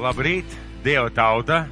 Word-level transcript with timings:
Labrīt, 0.00 0.48
Dieva 0.80 1.10
tauta! 1.12 1.66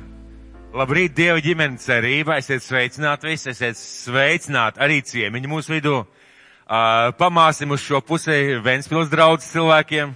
Labrīt, 0.77 1.15
Dieva 1.17 1.41
ģimenes 1.41 1.87
cerība! 1.89 2.35
Esiet 2.37 2.61
sveicināti 2.61 3.25
visi, 3.31 3.49
esiet 3.55 3.79
sveicināti 3.81 4.83
arī 4.85 4.99
ciemiņi 5.01 5.49
mūsu 5.49 5.73
vidū. 5.73 5.95
Uh, 6.03 7.09
pamāsim 7.17 7.73
uz 7.73 7.81
šo 7.81 8.03
pusi 8.05 8.59
Ventspils 8.61 9.09
draudzes 9.09 9.49
cilvēkiem. 9.55 10.13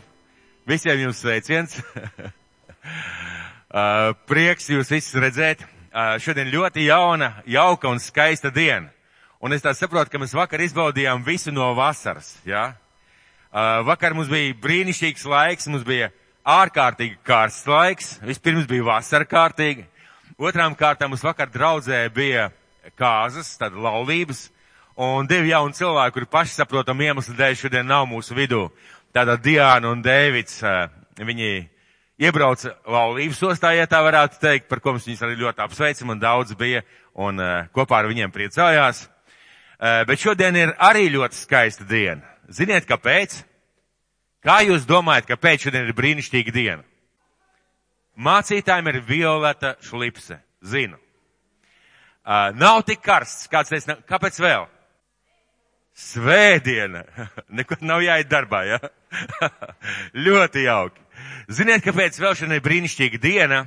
Visiem 0.68 1.06
jums 1.06 1.24
sveiciens. 1.24 1.78
uh, 3.72 4.12
prieks 4.28 4.68
jūs 4.68 4.92
visus 4.92 5.16
redzēt. 5.16 5.64
Uh, 5.64 6.18
šodien 6.20 6.52
ļoti 6.52 6.84
jauna, 6.90 7.38
jauka 7.48 7.88
un 7.88 7.96
skaista 7.96 8.52
diena. 8.52 8.92
Un 9.40 9.56
es 9.56 9.64
tā 9.64 9.72
saprotu, 9.72 10.12
ka 10.12 10.20
mēs 10.20 10.36
vakar 10.36 10.60
izbaudījām 10.60 11.24
visu 11.24 11.48
no 11.48 11.72
vasaras, 11.80 12.34
jā? 12.44 12.60
Ja? 12.60 12.70
Uh, 13.52 13.80
vakar 13.88 14.12
mums 14.12 14.28
bija 14.28 14.52
brīnišķīgs 14.60 15.24
laiks, 15.32 15.72
mums 15.72 15.88
bija 15.88 16.12
ārkārtīgi 16.48 17.18
karsts 17.26 17.68
laiks. 17.70 18.16
Vispirms 18.22 18.66
bija 18.70 18.86
vasara 18.86 19.26
kārtīgi. 19.28 19.86
Otrām 20.42 20.74
kārtām 20.78 21.12
mums 21.12 21.22
vakar 21.22 21.50
draudzē 21.52 22.06
bija 22.14 22.48
kāzas, 22.98 23.54
tad 23.60 23.76
laulības. 23.78 24.48
Un 25.02 25.26
divi 25.30 25.52
jauni 25.52 25.76
cilvēki, 25.76 26.14
kuri 26.16 26.28
paši 26.28 26.56
saprotam 26.56 27.00
iemeslu 27.00 27.34
dēļ 27.38 27.54
šodien 27.56 27.86
nav 27.88 28.08
mūsu 28.10 28.34
vidū. 28.36 28.66
Tātad 29.14 29.40
Diāna 29.44 29.92
un 29.92 30.02
Dēvids, 30.04 30.58
viņi 31.20 31.52
iebrauca 32.22 32.74
laulības 32.88 33.40
ostā, 33.48 33.72
ja 33.76 33.86
tā 33.88 34.02
varētu 34.04 34.40
teikt, 34.42 34.68
par 34.68 34.82
ko 34.82 34.96
mums 34.96 35.06
viņus 35.08 35.24
arī 35.24 35.38
ļoti 35.40 35.64
apsveicam 35.64 36.12
un 36.12 36.20
daudz 36.20 36.56
bija 36.58 36.82
un 37.14 37.40
kopā 37.72 38.02
ar 38.02 38.10
viņiem 38.10 38.34
priecājās. 38.34 39.06
Bet 39.80 40.20
šodien 40.20 40.56
ir 40.56 40.74
arī 40.80 41.08
ļoti 41.12 41.40
skaista 41.40 41.86
diena. 41.88 42.22
Ziniet, 42.52 42.86
kāpēc? 42.88 43.40
Kā 44.42 44.58
jūs 44.66 44.86
domājat, 44.88 45.28
kāpēc 45.30 45.68
šodien 45.68 45.86
ir 45.86 45.94
brīnišķīga 45.94 46.54
diena? 46.54 46.82
Mācītājiem 48.18 48.90
ir 48.90 49.00
violeta 49.06 49.76
šlipse. 49.84 50.40
Zinu. 50.62 50.98
Uh, 52.22 52.50
nav 52.54 52.82
tik 52.86 53.00
karsts. 53.02 53.48
Kāds 53.50 53.72
teica, 53.72 53.96
kāpēc 54.06 54.38
vēl? 54.42 54.66
Svētdiena. 55.98 57.04
Neko 57.58 57.78
nav 57.86 58.02
jāiet 58.04 58.30
darbā, 58.30 58.64
ja? 58.66 58.80
Ļoti 60.26 60.66
jauki. 60.66 61.02
Ziniet, 61.52 61.82
kāpēc 61.84 62.18
vēl 62.22 62.36
šodien 62.38 62.58
ir 62.58 62.64
brīnišķīga 62.64 63.20
diena? 63.22 63.64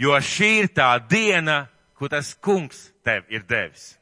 Jo 0.00 0.18
šī 0.18 0.50
ir 0.64 0.70
tā 0.74 0.90
diena, 1.06 1.64
ko 1.94 2.10
tas 2.10 2.32
kungs 2.42 2.88
tev 3.06 3.28
ir 3.30 3.44
devis. 3.46 3.92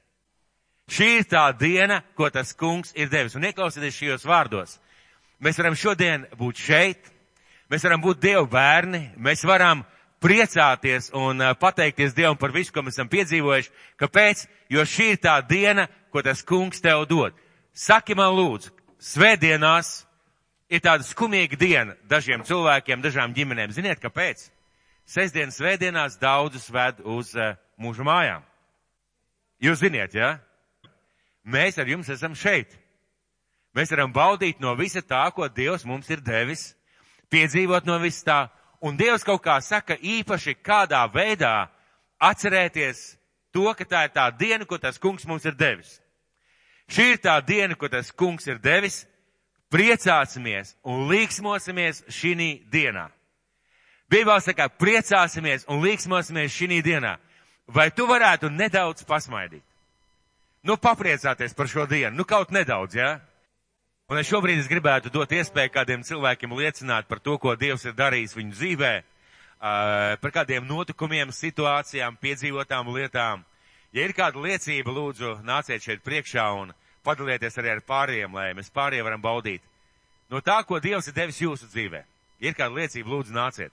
Šī 0.92 1.08
ir 1.20 1.26
tā 1.28 1.46
diena, 1.56 2.00
ko 2.16 2.28
tas 2.32 2.52
kungs 2.56 2.92
ir 2.96 3.12
devis. 3.12 3.36
Un 3.36 3.44
ieklausieties 3.48 3.98
šajos 3.98 4.26
vārdos. 4.28 4.78
Mēs 5.42 5.58
varam 5.58 5.74
šodien 5.74 6.28
būt 6.38 6.60
šeit, 6.62 7.08
mēs 7.70 7.82
varam 7.82 8.02
būt 8.04 8.20
Dieva 8.22 8.44
bērni, 8.46 9.08
mēs 9.18 9.42
varam 9.42 9.82
priecāties 10.22 11.10
un 11.18 11.42
pateikties 11.58 12.14
Dievam 12.14 12.38
par 12.38 12.54
visu, 12.54 12.70
ko 12.70 12.84
mēs 12.86 12.94
esam 12.94 13.10
piedzīvojuši. 13.10 13.72
Kāpēc? 13.98 14.44
Jo 14.70 14.84
šī 14.86 15.08
ir 15.16 15.18
tā 15.24 15.40
diena, 15.42 15.88
ko 16.14 16.22
tas 16.22 16.44
kungs 16.46 16.80
tev 16.84 17.02
dod. 17.10 17.34
Saki 17.74 18.14
man 18.14 18.30
lūdzu, 18.36 18.70
svētdienās 19.02 20.04
ir 20.70 20.84
tāda 20.84 21.02
skumīga 21.04 21.58
diena 21.58 21.96
dažiem 22.08 22.44
cilvēkiem, 22.46 23.02
dažām 23.02 23.34
ģimenēm. 23.34 23.74
Ziniet, 23.74 23.98
kāpēc? 24.00 24.46
Sestdienas 25.08 25.58
svētdienās 25.58 26.20
daudzus 26.22 26.70
ved 26.70 27.02
uz 27.02 27.34
uh, 27.34 27.56
mūžu 27.82 28.06
mājām. 28.06 28.46
Jūs 29.62 29.82
ziniet, 29.82 30.14
jā? 30.14 30.36
Ja? 30.36 30.92
Mēs 31.42 31.80
ar 31.82 31.90
jums 31.90 32.08
esam 32.14 32.36
šeit. 32.38 32.78
Mēs 33.72 33.92
varam 33.92 34.12
baudīt 34.12 34.60
no 34.60 34.74
visa 34.76 35.00
tā, 35.00 35.24
ko 35.32 35.48
Dievs 35.48 35.86
mums 35.88 36.10
ir 36.12 36.20
devis, 36.20 36.74
piedzīvot 37.32 37.86
no 37.88 37.96
visa 38.02 38.24
tā, 38.26 38.40
un 38.84 38.98
Dievs 39.00 39.24
kaut 39.24 39.40
kā 39.44 39.56
saka 39.64 39.96
īpaši 39.96 40.58
kādā 40.60 41.00
veidā 41.08 41.70
atcerēties 42.20 43.16
to, 43.52 43.64
ka 43.76 43.86
tā 43.88 44.04
ir 44.06 44.12
tā 44.12 44.28
diena, 44.36 44.68
ko 44.68 44.76
tas 44.78 45.00
kungs 45.00 45.24
mums 45.28 45.46
ir 45.48 45.56
devis. 45.56 45.96
Šī 46.92 47.14
ir 47.14 47.22
tā 47.24 47.38
diena, 47.40 47.76
ko 47.78 47.88
tas 47.88 48.12
kungs 48.12 48.46
ir 48.50 48.60
devis, 48.60 49.06
priecāsimies 49.72 50.76
un 50.84 51.08
līksmosimies 51.08 52.04
šī 52.12 52.36
dienā. 52.68 53.08
Bībelē 54.12 54.40
saka, 54.44 54.68
priecāsimies 54.68 55.64
un 55.72 55.80
līksmosimies 55.80 56.52
šī 56.52 56.82
dienā. 56.84 57.16
Vai 57.72 57.88
tu 57.90 58.04
varētu 58.04 58.50
nedaudz 58.52 59.06
pasmaidīt? 59.08 59.64
Nu, 60.62 60.76
papriecāties 60.76 61.56
par 61.56 61.66
šo 61.66 61.86
dienu, 61.88 62.16
nu 62.16 62.24
kaut 62.28 62.52
nedaudz, 62.52 62.94
jā? 62.94 63.14
Ja? 63.16 63.31
Un 64.10 64.18
es 64.18 64.28
šobrīd 64.28 64.58
es 64.60 64.68
gribētu 64.68 65.12
dot 65.14 65.30
iespēju 65.32 65.72
kādiem 65.72 66.02
cilvēkiem 66.04 66.52
liecināt 66.58 67.06
par 67.08 67.20
to, 67.22 67.38
ko 67.38 67.54
Dievs 67.56 67.86
ir 67.86 67.94
darījis 67.96 68.34
viņu 68.36 68.56
dzīvē, 68.56 68.92
par 70.20 70.32
kādiem 70.34 70.66
notikumiem, 70.66 71.30
situācijām, 71.32 72.18
piedzīvotām 72.20 72.90
lietām. 72.92 73.44
Ja 73.92 74.06
ir 74.06 74.14
kāda 74.16 74.40
liecība, 74.40 74.92
lūdzu, 74.92 75.36
nāciet 75.46 75.84
šeit 75.84 76.02
priekšā 76.04 76.46
un 76.58 76.72
padalieties 77.04 77.58
arī 77.60 77.74
ar 77.74 77.82
pārējiem, 77.86 78.34
lai 78.34 78.50
mēs 78.56 78.72
pārējiem 78.74 79.06
varam 79.06 79.22
baudīt. 79.22 79.62
No 80.32 80.40
tā, 80.40 80.58
ko 80.64 80.80
Dievs 80.80 81.10
ir 81.10 81.16
devis 81.16 81.40
jūsu 81.42 81.68
dzīvē. 81.68 82.02
Ja 82.40 82.50
ir 82.50 82.56
kāda 82.58 82.74
liecība, 82.74 83.12
lūdzu, 83.12 83.34
nāciet. 83.36 83.72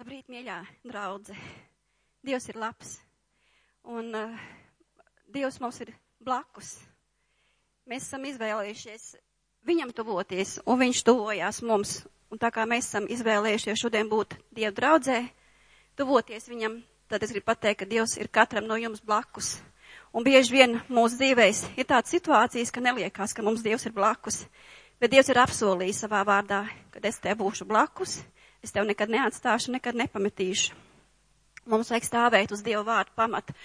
Labrīt, 0.00 0.26
mīļā 0.32 0.58
draudze. 0.84 1.36
Dievs 2.26 2.50
ir 2.50 2.58
labs. 2.60 2.96
Un 3.88 4.10
uh, 4.16 4.46
Dievs 5.32 5.60
mums 5.62 5.80
ir 5.84 5.94
blakus. 6.20 6.74
Mēs 7.90 8.04
esam 8.06 8.22
izvēlējušies 8.28 9.04
viņam 9.66 9.88
tuvoties, 9.90 10.60
un 10.62 10.76
viņš 10.78 10.98
tuvojās 11.08 11.56
mums. 11.66 11.94
Un 12.30 12.38
tā 12.38 12.52
kā 12.54 12.62
mēs 12.62 12.86
esam 12.86 13.08
izvēlējušies 13.10 13.80
šodien 13.82 14.06
būt 14.06 14.36
Dieva 14.54 14.70
draudzē, 14.76 15.16
tuvoties 15.98 16.46
viņam, 16.46 16.76
tad 17.10 17.26
es 17.26 17.32
gribu 17.34 17.48
pateikt, 17.48 17.80
ka 17.80 17.88
Dievs 17.90 18.14
ir 18.22 18.30
katram 18.30 18.68
no 18.70 18.78
jums 18.78 19.02
blakus. 19.02 19.56
Un 20.14 20.22
bieži 20.22 20.54
vien 20.54 20.78
mūsu 20.86 21.18
dzīvēs 21.18 21.64
ir 21.74 21.90
tādas 21.90 22.14
situācijas, 22.14 22.70
ka 22.70 22.84
neliekās, 22.86 23.34
ka 23.34 23.42
mums 23.42 23.66
Dievs 23.66 23.88
ir 23.90 23.96
blakus. 23.98 24.44
Bet 25.02 25.10
Dievs 25.10 25.34
ir 25.34 25.42
apsolījis 25.42 26.04
savā 26.06 26.22
vārdā, 26.30 26.62
ka 26.94 27.02
es 27.10 27.18
tev 27.18 27.42
būšu 27.42 27.66
blakus, 27.66 28.20
es 28.62 28.70
tev 28.70 28.86
nekad 28.86 29.10
neatstāšu, 29.10 29.74
nekad 29.74 29.98
nepametīšu. 29.98 30.78
Mums 31.66 31.90
vajag 31.90 32.06
stāvēt 32.06 32.54
uz 32.54 32.62
Dieva 32.62 32.86
vārdu 32.86 33.18
pamata. 33.18 33.58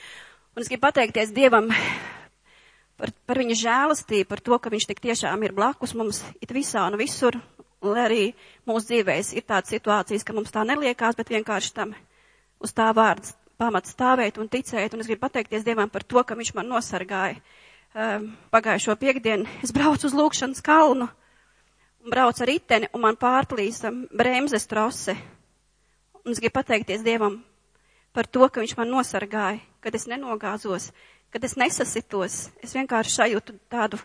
Un 0.57 0.65
es 0.65 0.73
gribu 0.73 0.87
pateikties 0.89 1.37
Dievam 1.37 1.69
par, 2.99 3.11
par 3.27 3.39
viņa 3.41 3.57
žēlastību, 3.61 4.27
par 4.29 4.41
to, 4.43 4.59
ka 4.59 4.71
viņš 4.73 4.89
tik 4.91 5.01
tiešām 5.03 5.43
ir 5.45 5.55
blakus 5.55 5.95
mums 5.97 6.23
it 6.41 6.53
visā 6.55 6.85
un 6.89 6.97
visur, 6.99 7.37
un 7.85 7.99
arī 7.99 8.33
mūsu 8.67 8.91
dzīvēs 8.91 9.33
ir 9.37 9.45
tādas 9.47 9.73
situācijas, 9.75 10.25
ka 10.25 10.35
mums 10.35 10.53
tā 10.53 10.65
neliekās, 10.67 11.17
bet 11.17 11.33
vienkārši 11.33 11.73
tam 11.75 11.95
uz 12.63 12.73
tā 12.75 12.91
vārda 12.95 13.35
pamats 13.59 13.93
stāvēt 13.95 14.39
un 14.41 14.49
ticēt, 14.51 14.93
un 14.93 15.03
es 15.03 15.07
gribu 15.07 15.23
pateikties 15.25 15.63
Dievam 15.63 15.91
par 15.91 16.03
to, 16.03 16.21
ka 16.23 16.35
viņš 16.35 16.53
man 16.57 16.71
nosargāja. 16.71 17.39
Um, 17.95 18.33
pagājušo 18.51 18.97
piekdienu 18.99 19.47
es 19.63 19.71
braucu 19.71 20.09
uz 20.09 20.15
lūkšanas 20.17 20.59
kalnu, 20.65 21.07
un 22.03 22.11
braucu 22.11 22.43
ar 22.43 22.49
riteni, 22.51 22.89
un 22.91 23.05
man 23.05 23.15
pārplīsa 23.15 23.93
bremzes 24.11 24.67
trose. 24.67 25.15
Un 26.25 26.35
es 26.35 26.41
gribu 26.43 26.57
pateikties 26.57 27.05
Dievam 27.05 27.39
par 28.15 28.27
to, 28.27 28.43
ka 28.49 28.59
viņš 28.59 28.75
man 28.79 28.91
nosargāja, 28.91 29.61
kad 29.79 29.95
es 29.95 30.07
nenogāzos, 30.11 30.89
kad 31.33 31.43
es 31.43 31.55
nesasitos, 31.59 32.39
es 32.63 32.75
vienkārši 32.75 33.13
sajūtu 33.19 33.57
tādu, 33.71 33.99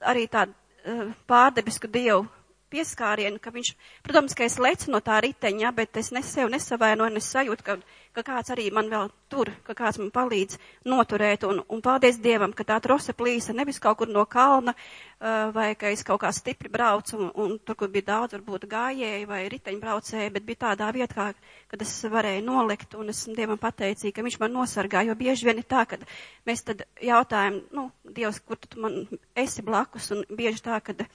arī 0.00 0.26
tādu 0.30 0.54
uh, 0.54 1.10
pārdebisku 1.30 1.90
dievu 1.90 2.26
pieskārienu, 2.70 3.40
ka 3.42 3.52
viņš, 3.54 3.72
protams, 4.06 4.36
ka 4.38 4.46
es 4.46 4.58
lecu 4.62 4.92
no 4.94 5.00
tā 5.04 5.18
riteņa, 5.24 5.72
bet 5.74 5.98
es 6.00 6.12
ne 6.14 6.22
sev 6.26 6.50
nesavainoju, 6.52 7.18
es 7.18 7.30
sajūtu, 7.34 7.66
ka 7.66 7.78
ka 8.16 8.24
kāds 8.26 8.50
arī 8.50 8.66
man 8.74 8.88
vēl 8.90 9.10
tur, 9.30 9.50
ka 9.66 9.74
kāds 9.78 10.00
man 10.00 10.10
palīdz 10.14 10.58
noturēt. 10.90 11.44
Un, 11.46 11.60
un 11.70 11.82
paldies 11.84 12.18
Dievam, 12.22 12.52
ka 12.56 12.66
tā 12.66 12.78
trose 12.82 13.14
plīsa 13.16 13.54
nevis 13.54 13.78
kaut 13.82 14.00
kur 14.00 14.10
no 14.10 14.24
kalna, 14.30 14.74
uh, 14.74 15.50
vai 15.54 15.68
ka 15.78 15.92
es 15.94 16.02
kaut 16.06 16.22
kā 16.24 16.32
stipri 16.34 16.70
braucu, 16.72 17.18
un, 17.18 17.30
un 17.44 17.56
tur, 17.62 17.78
kur 17.78 17.92
bija 17.92 18.08
daudz, 18.10 18.34
varbūt 18.38 18.66
gājēji 18.70 19.28
vai 19.30 19.44
riteņbraucēji, 19.52 20.34
bet 20.34 20.46
bija 20.48 20.62
tādā 20.66 20.90
vietā, 20.96 21.30
kad 21.70 21.84
es 21.86 21.94
varēju 22.10 22.44
nolikt, 22.46 22.96
un 22.98 23.14
es 23.14 23.22
Dievam 23.36 23.60
pateicīju, 23.62 24.14
ka 24.16 24.26
viņš 24.26 24.38
man 24.42 24.56
nosargā, 24.58 25.04
jo 25.06 25.14
bieži 25.18 25.46
vien 25.46 25.62
ir 25.62 25.68
tā, 25.70 25.86
ka 25.86 26.00
mēs 26.48 26.66
tad 26.66 26.86
jautājam, 27.04 27.62
nu, 27.76 27.90
Dievs, 28.10 28.40
kur 28.42 28.58
tu 28.58 28.80
man 28.82 29.04
esi 29.38 29.62
blakus, 29.62 30.10
un 30.16 30.24
bieži 30.30 30.66
tā, 30.66 30.80
kad 30.84 31.06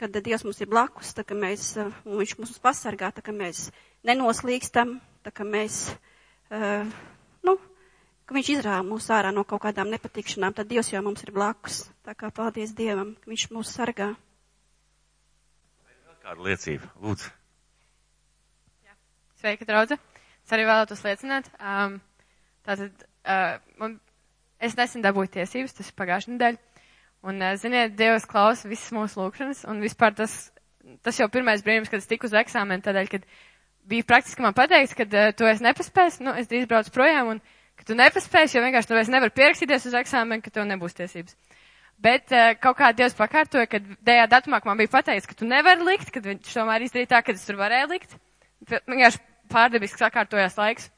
kad 0.00 0.14
Dievs 0.24 0.46
mums 0.46 0.56
ir 0.64 0.68
blakus, 0.72 1.10
tā 1.12 1.26
mēs, 1.36 1.74
uh, 1.76 1.90
un 2.08 2.22
viņš 2.22 2.38
mums 2.38 2.54
pasargā, 2.64 3.10
tā 3.12 3.34
mēs 3.36 3.66
nenoslīkstam, 4.08 4.94
tā 5.20 5.44
mēs 5.44 5.82
uh, 5.90 5.98
nu, 6.50 7.54
ka 8.26 8.36
viņš 8.36 8.50
izrāva 8.56 8.82
mūs 8.86 9.06
ārā 9.14 9.30
no 9.34 9.44
kaut 9.48 9.62
kādām 9.64 9.90
nepatikšanām, 9.92 10.54
tad 10.56 10.70
Dievs 10.70 10.90
jau 10.92 11.02
mums 11.06 11.22
ir 11.26 11.32
blakus. 11.36 11.84
Tā 12.06 12.16
kā 12.18 12.32
paldies 12.34 12.74
Dievam, 12.76 13.14
ka 13.22 13.30
viņš 13.30 13.46
mūs 13.54 13.72
sargā. 13.76 14.12
Kāda 16.20 16.44
liecība? 16.44 16.90
Lūdzu. 17.00 17.30
Jā. 18.84 18.94
Sveika, 19.40 19.66
draudze. 19.66 19.96
Es 20.44 20.52
arī 20.52 20.66
vēlētos 20.68 21.00
liecināt. 21.06 21.48
Um, 21.58 21.96
tātad, 22.68 23.06
uh, 23.24 23.56
man, 23.80 23.96
es 24.60 24.76
nesen 24.78 25.02
dabūju 25.06 25.32
tiesības, 25.38 25.74
tas 25.78 25.88
ir 25.88 25.96
pagājušajā 25.96 26.34
nedēļā. 26.36 26.60
Un, 27.30 27.40
uh, 27.40 27.56
ziniet, 27.60 27.96
Dievs 27.96 28.28
klausa 28.28 28.68
visas 28.68 28.92
mūsu 28.96 29.22
lūkšanas, 29.22 29.64
un 29.72 29.80
vispār 29.84 30.14
tas 30.18 30.50
tas 31.04 31.18
jau 31.20 31.28
pirmais 31.32 31.62
brīnums, 31.64 31.90
kad 31.92 32.00
es 32.02 32.08
tiku 32.10 32.28
uz 32.28 32.34
eksāmenu, 32.40 32.82
tādēļ, 32.84 33.10
kad 33.12 33.26
bija 33.90 34.06
praktiski 34.06 34.44
man 34.44 34.56
pateikts, 34.56 34.96
ka 34.98 35.06
uh, 35.06 35.30
tu 35.36 35.48
esi 35.50 35.66
nepaspējis, 35.66 36.20
nu, 36.24 36.34
es 36.38 36.50
drīz 36.50 36.68
braucu 36.70 36.92
projām, 36.94 37.34
un 37.34 37.42
ka 37.78 37.86
tu 37.88 37.96
nepaspēsi, 37.98 38.56
jo 38.56 38.64
vienkārši 38.64 38.90
tu 38.90 38.96
vairs 38.98 39.12
nevar 39.12 39.32
pierakstīties 39.34 39.88
uz 39.90 39.96
eksāmenu, 40.00 40.44
ka 40.44 40.52
tev 40.54 40.68
nebūs 40.68 40.96
tiesības. 40.98 41.36
Bet 42.00 42.32
uh, 42.32 42.54
kaut 42.60 42.78
kā 42.78 42.92
Dievs 42.96 43.16
pakārtoja, 43.18 43.68
kad 43.68 43.84
dējā 44.06 44.24
datumā 44.32 44.62
man 44.64 44.80
bija 44.80 44.92
pateicis, 44.94 45.28
ka 45.28 45.36
tu 45.36 45.48
nevari 45.48 45.84
likt, 45.84 46.12
kad 46.14 46.24
viņš 46.24 46.54
tomēr 46.56 46.86
izdarīja 46.86 47.12
tā, 47.12 47.20
ka 47.24 47.34
es 47.36 47.44
tur 47.44 47.60
varēju 47.60 47.90
likt. 47.92 48.16
Vienkārši 48.70 49.20
pārdabiski 49.52 50.00
sakārtojās 50.00 50.56
laiks. 50.60 50.88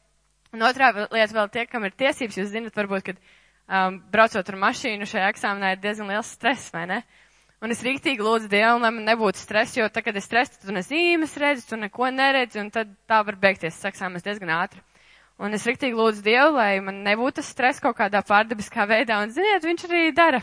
Un 0.53 0.63
otrā 0.67 0.93
lieta 0.93 1.33
vēl 1.33 1.49
tie, 1.51 1.65
kam 1.67 1.87
ir 1.89 1.95
tiesības, 1.97 2.37
jūs 2.39 2.51
zinat, 2.53 2.77
varbūt, 2.77 3.07
kad 3.07 3.21
um, 3.73 3.99
braucot 4.13 4.51
ar 4.53 4.59
mašīnu 4.67 5.09
šajā 5.09 5.31
eksāmenā 5.33 5.73
ir 5.75 5.83
diezgan 5.83 6.13
liels 6.13 6.33
stress, 6.37 6.71
vai 6.75 6.85
ne? 6.91 6.99
Un 7.63 7.71
es 7.71 7.83
rīktīgi 7.87 8.25
lūdzu 8.27 8.49
Dievu, 8.51 8.81
lai 8.83 8.91
man 8.91 9.05
nebūtu 9.07 9.39
stress, 9.39 9.77
jo 9.77 9.85
tad, 9.87 10.03
kad 10.03 10.17
es 10.19 10.25
stresu, 10.27 10.57
tu 10.65 10.75
ne 10.75 10.81
zīmes 10.83 11.37
redzi, 11.39 11.63
tu 11.69 11.77
neko 11.79 12.09
neredzi, 12.11 12.59
un 12.59 12.73
tad 12.75 12.91
tā 13.07 13.21
var 13.23 13.37
beigties 13.39 13.79
eksāmenis 13.87 14.27
diezgan 14.27 14.51
ātri. 14.57 14.83
Un 15.39 15.55
es 15.55 15.63
rīktīgi 15.67 15.95
lūdzu 15.95 16.25
Dievu, 16.27 16.57
lai 16.57 16.81
man 16.83 16.99
nebūtu 17.07 17.39
tas 17.39 17.53
stress 17.55 17.83
kaut 17.83 17.95
kādā 18.01 18.25
pārdabiskā 18.27 18.87
veidā, 18.91 19.21
un 19.23 19.31
ziniet, 19.31 19.63
viņš 19.63 19.87
arī 19.87 20.03
dara. 20.17 20.43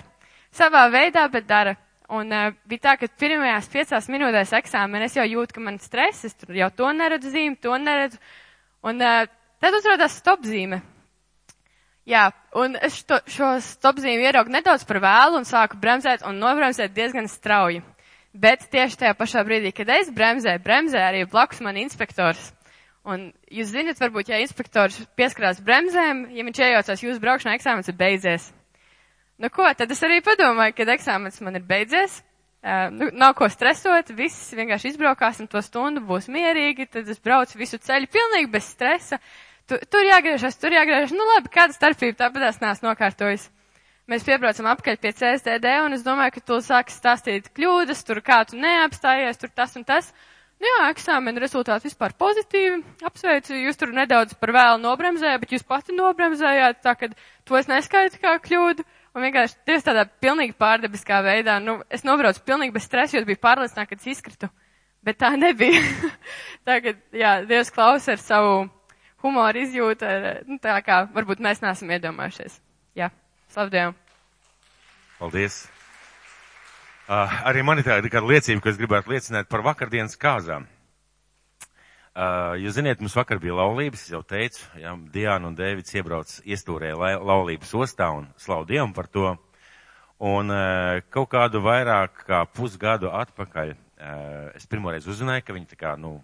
Savā 0.56 0.86
veidā, 0.94 1.25
bet 1.31 1.48
dara. 1.50 1.75
Un 2.10 2.31
uh, 2.33 2.54
bija 2.66 2.88
tā, 2.88 2.95
ka 2.98 3.12
pirmajās 3.21 3.68
piecās 3.69 4.07
minūtēs 4.10 4.56
eksāmenē 4.57 5.12
es 5.12 5.19
jau 5.19 5.27
jūtu, 5.27 5.57
ka 5.57 5.62
man 5.62 5.75
stress, 5.83 6.24
es 6.25 6.39
tur 6.39 6.56
jau 6.57 6.71
to 6.74 6.89
neredzu 6.95 7.36
zīmi, 7.36 7.60
to 7.62 7.75
neredzu. 7.83 8.18
Un 8.88 9.04
uh, 9.04 9.27
tad 9.62 9.77
uzrādās 9.77 10.16
stopzīme. 10.24 10.80
Jā, 12.10 12.32
un 12.58 12.74
es 12.82 12.96
šo, 13.04 13.20
šo 13.30 13.48
stopzīmi 13.62 14.26
ieraugu 14.26 14.50
nedaudz 14.50 14.82
par 14.90 14.98
vēlu 15.04 15.38
un 15.38 15.46
sāku 15.46 15.78
bremzēt 15.78 16.24
un 16.26 16.40
nobremzēt 16.42 16.96
diezgan 16.96 17.28
strauji. 17.30 17.84
Bet 18.34 18.64
tieši 18.74 18.98
tajā 19.04 19.16
pašā 19.18 19.44
brīdī, 19.46 19.72
kad 19.78 19.90
es 19.94 20.10
bremzēju, 20.14 20.62
bremzēju 20.66 21.06
arī 21.06 21.20
blakus 21.30 21.62
man 21.66 21.78
inspektors. 21.82 22.42
Un 23.06 23.28
jūs 23.54 23.70
zinat, 23.74 24.02
varbūt, 24.02 24.32
ja 24.34 24.40
inspektors 24.42 24.98
pieskarās 25.18 25.62
bremzēm, 25.66 26.28
ja 26.34 26.46
viņš 26.46 26.62
iejaucās 26.66 27.04
jūsu 27.06 27.22
braukšanā, 27.22 27.54
eksāmens 27.58 27.90
ir 27.90 27.98
beidzies. 28.00 28.48
Nu 29.40 29.52
ko, 29.54 29.68
tad 29.78 29.94
es 29.94 30.02
arī 30.06 30.20
padomāju, 30.26 30.76
kad 30.78 30.90
eksāmens 30.94 31.38
man 31.46 31.58
ir 31.58 31.66
beidzies, 31.66 32.20
uh, 32.20 32.90
nu, 32.94 33.12
nav 33.18 33.36
ko 33.38 33.50
stresot, 33.50 34.10
viss 34.18 34.50
vienkārši 34.58 34.94
izbraukāsim 34.94 35.50
to 35.50 35.62
stundu, 35.66 36.04
būs 36.10 36.30
mierīgi, 36.30 36.90
tad 36.98 37.10
es 37.10 37.22
braucu 37.22 37.62
visu 37.62 37.78
ceļu 37.82 38.10
pilnīgi 38.14 38.52
bez 38.58 38.74
stresa. 38.74 39.22
Uh, 39.22 39.49
tu, 39.69 39.77
tur 39.92 40.07
jāgriežas, 40.07 40.57
tur 40.60 40.74
jāgriežas. 40.74 41.13
Nu 41.16 41.27
labi, 41.36 41.51
kāda 41.54 41.75
starpība 41.75 42.18
tāpat 42.25 42.50
es 42.50 42.60
neesmu 42.63 42.89
nokārtojis. 42.89 43.48
Mēs 44.10 44.25
piebraucam 44.25 44.71
apkaļ 44.71 44.98
pie 44.98 45.12
CSDD 45.13 45.75
un 45.86 45.94
es 45.94 46.01
domāju, 46.01 46.39
ka 46.39 46.42
tu 46.50 46.57
sāki 46.66 46.95
stāstīt 46.95 47.51
kļūdas, 47.54 48.01
tur 48.07 48.24
kā 48.25 48.42
tu 48.50 48.57
neapstājies, 48.57 49.38
tur 49.38 49.51
tas 49.54 49.75
un 49.77 49.86
tas. 49.86 50.10
Nu 50.60 50.68
jā, 50.68 50.88
eksāmena 50.89 51.39
rezultāti 51.39 51.88
vispār 51.88 52.16
pozitīvi. 52.19 52.80
Apsveicu, 53.06 53.54
jūs 53.56 53.77
tur 53.80 53.94
nedaudz 53.95 54.33
par 54.42 54.51
vēlu 54.56 54.81
nobremzējāt, 54.81 55.44
bet 55.44 55.54
jūs 55.56 55.68
pati 55.68 55.94
nobremzējāt, 55.95 56.81
tā 56.83 56.95
ka 57.00 57.12
to 57.48 57.60
es 57.60 57.69
neskaitu 57.69 58.19
kā 58.24 58.33
kļūdu. 58.44 58.83
Un 59.16 59.24
vienkārši 59.25 59.62
tieši 59.69 59.88
tādā 59.88 60.07
pilnīgi 60.21 60.57
pārdabiskā 60.60 61.21
veidā, 61.25 61.60
nu, 61.63 61.77
es 61.89 62.04
nobraucu 62.06 62.44
pilnīgi 62.50 62.75
bez 62.75 62.89
stresa, 62.89 63.18
jo 63.18 63.24
biju 63.30 63.39
pārliecināta, 63.45 63.88
ka 63.94 64.01
es 64.01 64.10
izkritu. 64.18 64.50
Bet 65.06 65.21
tā 65.21 65.31
nebija. 65.38 65.86
Tagad, 66.68 67.00
jā, 67.16 67.38
Dievs 67.48 67.71
klausa 67.74 68.18
ar 68.18 68.25
savu 68.25 68.57
humora 69.24 69.60
izjūta, 69.62 70.13
nu, 70.48 70.60
tā 70.63 70.77
kā 70.86 71.04
varbūt 71.16 71.42
mēs 71.44 71.63
neesam 71.66 71.92
iedomājušies. 71.95 72.60
Jā, 73.00 73.12
slavdien. 73.54 73.95
Paldies. 75.19 75.66
Uh, 77.10 77.39
arī 77.50 77.63
man 77.66 77.81
ir 77.81 77.88
tāda 77.88 78.10
kāda 78.12 78.30
liecība, 78.30 78.62
ko 78.62 78.69
es 78.69 78.77
gribētu 78.77 79.10
liecināt 79.10 79.50
par 79.50 79.63
vakardienas 79.66 80.13
kāzām. 80.19 80.68
Uh, 82.19 82.54
jūs 82.60 82.75
ziniet, 82.75 83.01
mums 83.01 83.16
vakar 83.18 83.39
bija 83.42 83.56
laulības, 83.57 84.07
jau 84.12 84.19
teicu, 84.27 84.62
jā, 84.77 84.94
Diana 85.13 85.50
un 85.50 85.56
Dēvids 85.57 85.94
iebrauc 85.95 86.31
iestūrē 86.45 86.92
la, 86.98 87.13
laulības 87.18 87.71
ostā 87.80 88.10
un 88.13 88.27
slavu 88.38 88.68
Dievam 88.69 88.94
par 88.94 89.10
to. 89.10 89.33
Un 90.19 90.51
uh, 90.51 91.00
kaut 91.13 91.30
kādu 91.31 91.62
vairāk 91.63 92.25
kā 92.27 92.42
pusgadu 92.51 93.10
atpakaļ 93.16 93.71
uh, 93.74 94.50
es 94.57 94.68
pirmoreiz 94.69 95.07
uzzināju, 95.10 95.45
ka 95.48 95.56
viņi 95.56 95.69
tā 95.71 95.80
kā, 95.80 95.94
nu, 96.01 96.18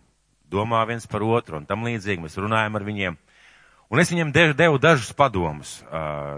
domā 0.51 0.81
viens 0.87 1.07
par 1.07 1.23
otru 1.25 1.59
un 1.59 1.65
tam 1.65 1.85
līdzīgi. 1.87 2.21
Mēs 2.23 2.37
runājam 2.39 2.77
ar 2.77 2.85
viņiem. 2.85 3.17
Un 3.89 4.01
es 4.01 4.09
devu, 4.09 4.53
devu 4.57 4.79
dažus 4.81 5.13
padomus, 5.13 5.83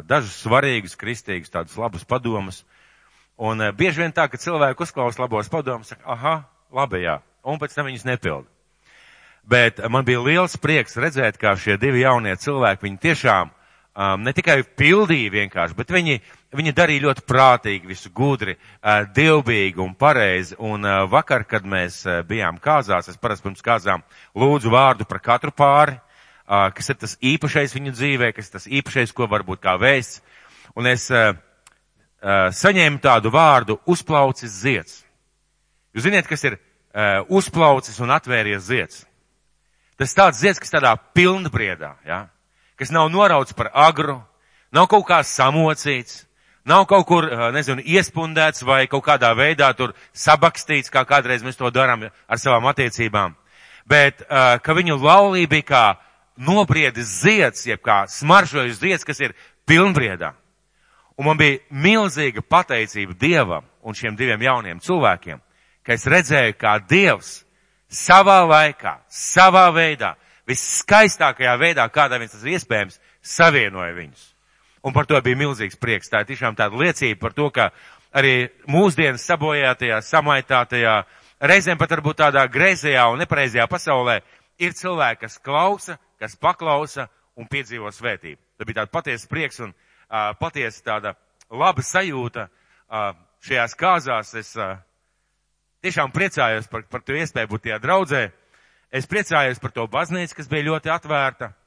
dažus 0.03 0.35
svarīgus, 0.43 0.97
kristīgus, 0.99 1.49
tādus 1.49 1.77
labus 1.79 2.03
padomus. 2.03 2.65
Un 3.37 3.61
bieži 3.77 4.01
vien 4.01 4.11
tā, 4.11 4.27
ka 4.27 4.37
cilvēki 4.37 4.83
uzklausa 4.83 5.21
labos 5.21 5.47
padomus, 5.49 5.93
saka, 5.93 6.03
aha, 6.11 6.35
labi, 6.73 7.05
jā, 7.05 7.21
un 7.45 7.59
pēc 7.61 7.75
tam 7.77 7.87
viņus 7.87 8.07
nepilda. 8.09 8.49
Bet 9.47 9.79
man 9.87 10.03
bija 10.03 10.19
liels 10.19 10.57
prieks 10.59 10.97
redzēt, 10.99 11.37
kā 11.39 11.53
šie 11.55 11.77
divi 11.79 12.01
jaunie 12.01 12.33
cilvēki, 12.35 12.83
viņi 12.83 12.99
tiešām 13.05 13.53
um, 13.53 14.25
ne 14.25 14.33
tikai 14.35 14.59
pildīja 14.75 15.31
vienkārši, 15.37 15.77
bet 15.77 15.93
viņi, 15.93 16.19
viņi 16.55 16.73
darīja 16.75 17.03
ļoti 17.07 17.23
prātīgi, 17.27 17.89
visu 17.89 18.11
gudri, 18.15 18.55
dievbīgi 19.15 19.81
un 19.83 19.93
pareizi. 19.97 20.55
Un 20.63 20.85
vakar, 21.11 21.43
kad 21.49 21.65
mēs 21.67 22.03
bijām 22.27 22.59
kāzās, 22.63 23.09
es 23.11 23.19
parasti 23.19 23.47
pirms 23.47 23.65
kāzām 23.65 24.05
lūdzu 24.37 24.71
vārdu 24.71 25.07
par 25.09 25.19
katru 25.23 25.51
pāri, 25.51 25.97
kas 26.47 26.93
ir 26.93 26.99
tas 27.01 27.17
īpašais 27.19 27.75
viņu 27.75 27.95
dzīvē, 27.97 28.31
kas 28.35 28.47
ir 28.47 28.55
tas 28.55 28.69
īpašais, 28.79 29.11
ko 29.15 29.27
varbūt 29.27 29.63
kā 29.63 29.75
vēsts. 29.81 30.21
Un 30.77 30.87
es 30.87 31.09
saņēmu 32.61 33.03
tādu 33.03 33.33
vārdu 33.33 33.79
uzplaucis 33.89 34.61
zieds. 34.63 35.01
Jūs 35.95 36.07
ziniet, 36.07 36.29
kas 36.29 36.43
ir 36.47 36.57
uzplaucis 37.27 37.99
un 37.99 38.13
atvērties 38.15 38.65
zieds? 38.69 39.03
Tas 39.97 40.13
tāds 40.13 40.39
zieds, 40.39 40.59
kas 40.61 40.69
tādā 40.69 40.93
pilnbriedā, 41.17 41.95
ja? 42.05 42.27
kas 42.77 42.91
nav 42.93 43.09
norauts 43.09 43.55
par 43.57 43.71
agru, 43.73 44.19
nav 44.69 44.85
kaut 44.91 45.07
kā 45.09 45.23
samocīts, 45.25 46.26
nav 46.67 46.85
kaut 46.89 47.05
kur, 47.07 47.27
nezinu, 47.55 47.81
iespundēts 47.81 48.65
vai 48.67 48.85
kaut 48.91 49.05
kādā 49.05 49.31
veidā 49.37 49.71
tur 49.77 49.93
sabakstīts, 50.13 50.91
kā 50.93 51.05
kādreiz 51.07 51.45
mēs 51.45 51.59
to 51.59 51.71
darām 51.73 52.07
ar 52.07 52.41
savām 52.41 52.67
attiecībām. 52.71 53.35
Bet, 53.87 54.25
ka 54.27 54.75
viņu 54.75 54.99
laulība 54.99 55.55
bija 55.55 55.67
kā 55.67 55.85
nobriedis 56.37 57.21
zieds, 57.23 57.65
jeb 57.67 57.81
kā 57.83 58.03
smaržojas 58.11 58.81
zieds, 58.81 59.07
kas 59.07 59.19
ir 59.23 59.35
pilnbriedā. 59.67 60.33
Un 61.17 61.25
man 61.25 61.39
bija 61.39 61.63
milzīga 61.73 62.43
pateicība 62.45 63.15
Dievam 63.17 63.65
un 63.81 63.95
šiem 63.97 64.15
diviem 64.19 64.43
jauniem 64.45 64.81
cilvēkiem, 64.83 65.39
ka 65.81 65.95
es 65.95 66.05
redzēju, 66.05 66.57
kā 66.59 66.77
Dievs 66.83 67.39
savā 67.89 68.43
laikā, 68.45 68.99
savā 69.09 69.69
veidā, 69.73 70.13
viskaistākajā 70.47 71.55
veidā, 71.59 71.87
kādā 71.89 72.19
viņš 72.21 72.35
tas 72.35 72.43
ir 72.43 72.57
iespējams, 72.57 72.99
savienoja 73.23 73.95
viņus. 73.97 74.27
Un 74.85 74.93
par 74.93 75.07
to 75.09 75.19
bija 75.23 75.39
milzīgs 75.39 75.79
prieks. 75.79 76.09
Tā 76.11 76.21
ir 76.21 76.29
tiešām 76.31 76.57
tāda 76.57 76.77
liecība 76.77 77.19
par 77.25 77.33
to, 77.37 77.49
ka 77.53 77.69
arī 78.15 78.49
mūsdienas 78.69 79.25
sabojātajā, 79.27 79.99
samaitātajā, 80.05 80.95
reizēm 81.41 81.79
pat 81.79 81.95
varbūt 81.97 82.21
tādā 82.21 82.45
greizajā 82.51 83.07
un 83.11 83.21
nepareizajā 83.23 83.67
pasaulē 83.69 84.19
ir 84.61 84.73
cilvēki, 84.77 85.21
kas 85.25 85.37
klausa, 85.43 85.97
kas 86.21 86.37
paklausa 86.39 87.07
un 87.37 87.49
piedzīvo 87.49 87.91
svētību. 87.93 88.39
Tā 88.57 88.65
bija 88.65 88.81
tāda 88.81 88.93
patiesa 88.93 89.29
prieks 89.29 89.61
un 89.61 89.73
uh, 89.73 90.33
patiesa 90.39 90.83
tāda 90.85 91.13
laba 91.51 91.85
sajūta 91.85 92.47
uh, 92.47 93.11
šajās 93.45 93.77
kāzās. 93.77 94.33
Es 94.39 94.55
uh, 94.57 94.77
tiešām 95.85 96.13
priecājos 96.13 96.69
par, 96.71 96.87
par 96.89 97.05
to 97.05 97.17
iespēju 97.17 97.53
būt 97.53 97.67
tajā 97.67 97.79
draudzē. 97.83 98.25
Es 98.89 99.09
priecājos 99.09 99.59
par 99.61 99.73
to 99.75 99.85
baznīcu, 99.91 100.39
kas 100.39 100.49
bija 100.49 100.69
ļoti 100.71 100.93
atvērta. 100.95 101.51
Uh, 101.51 101.66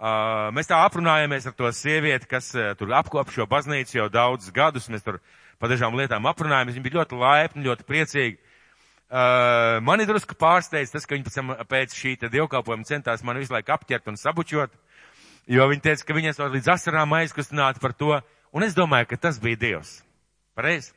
mēs 0.00 0.66
tā 0.66 0.80
aprunājāmies 0.84 1.46
ar 1.46 1.54
to 1.54 1.70
sievieti, 1.72 2.26
kas 2.26 2.50
uh, 2.54 2.72
tur 2.78 2.92
apkop 2.92 3.30
šo 3.30 3.46
baznīcu 3.46 3.98
jau 3.98 4.08
daudzus 4.10 4.52
gadus. 4.52 4.88
Mēs 4.90 5.04
tur 5.06 5.20
par 5.58 5.70
dažām 5.70 5.94
lietām 5.94 6.26
aprunājāmies. 6.26 6.74
Viņa 6.74 6.86
bija 6.88 6.98
ļoti 7.00 7.20
laipna, 7.20 7.66
ļoti 7.68 7.86
priecīga. 7.86 8.40
Uh, 9.14 9.78
mani 9.84 10.06
drusku 10.08 10.34
pārsteidz 10.34 10.90
tas, 10.90 11.06
ka 11.06 11.14
viņi 11.14 11.28
pēc, 11.28 11.66
pēc 11.70 11.94
šī 11.94 12.16
dievkalpojuma 12.24 12.88
centās 12.88 13.22
man 13.22 13.38
visu 13.38 13.52
laiku 13.54 13.70
apķert 13.76 14.08
un 14.10 14.16
sabučot, 14.18 14.72
jo 15.46 15.68
viņi 15.70 15.84
teica, 15.84 16.06
ka 16.08 16.16
viņas 16.16 16.40
var 16.40 16.50
līdz 16.50 16.70
asarām 16.74 17.14
aizkustināt 17.20 17.78
par 17.82 17.94
to, 17.94 18.16
un 18.50 18.66
es 18.66 18.74
domāju, 18.74 19.12
ka 19.12 19.20
tas 19.28 19.38
bija 19.38 19.60
Dievs. 19.60 20.00
Pareizi? 20.58 20.90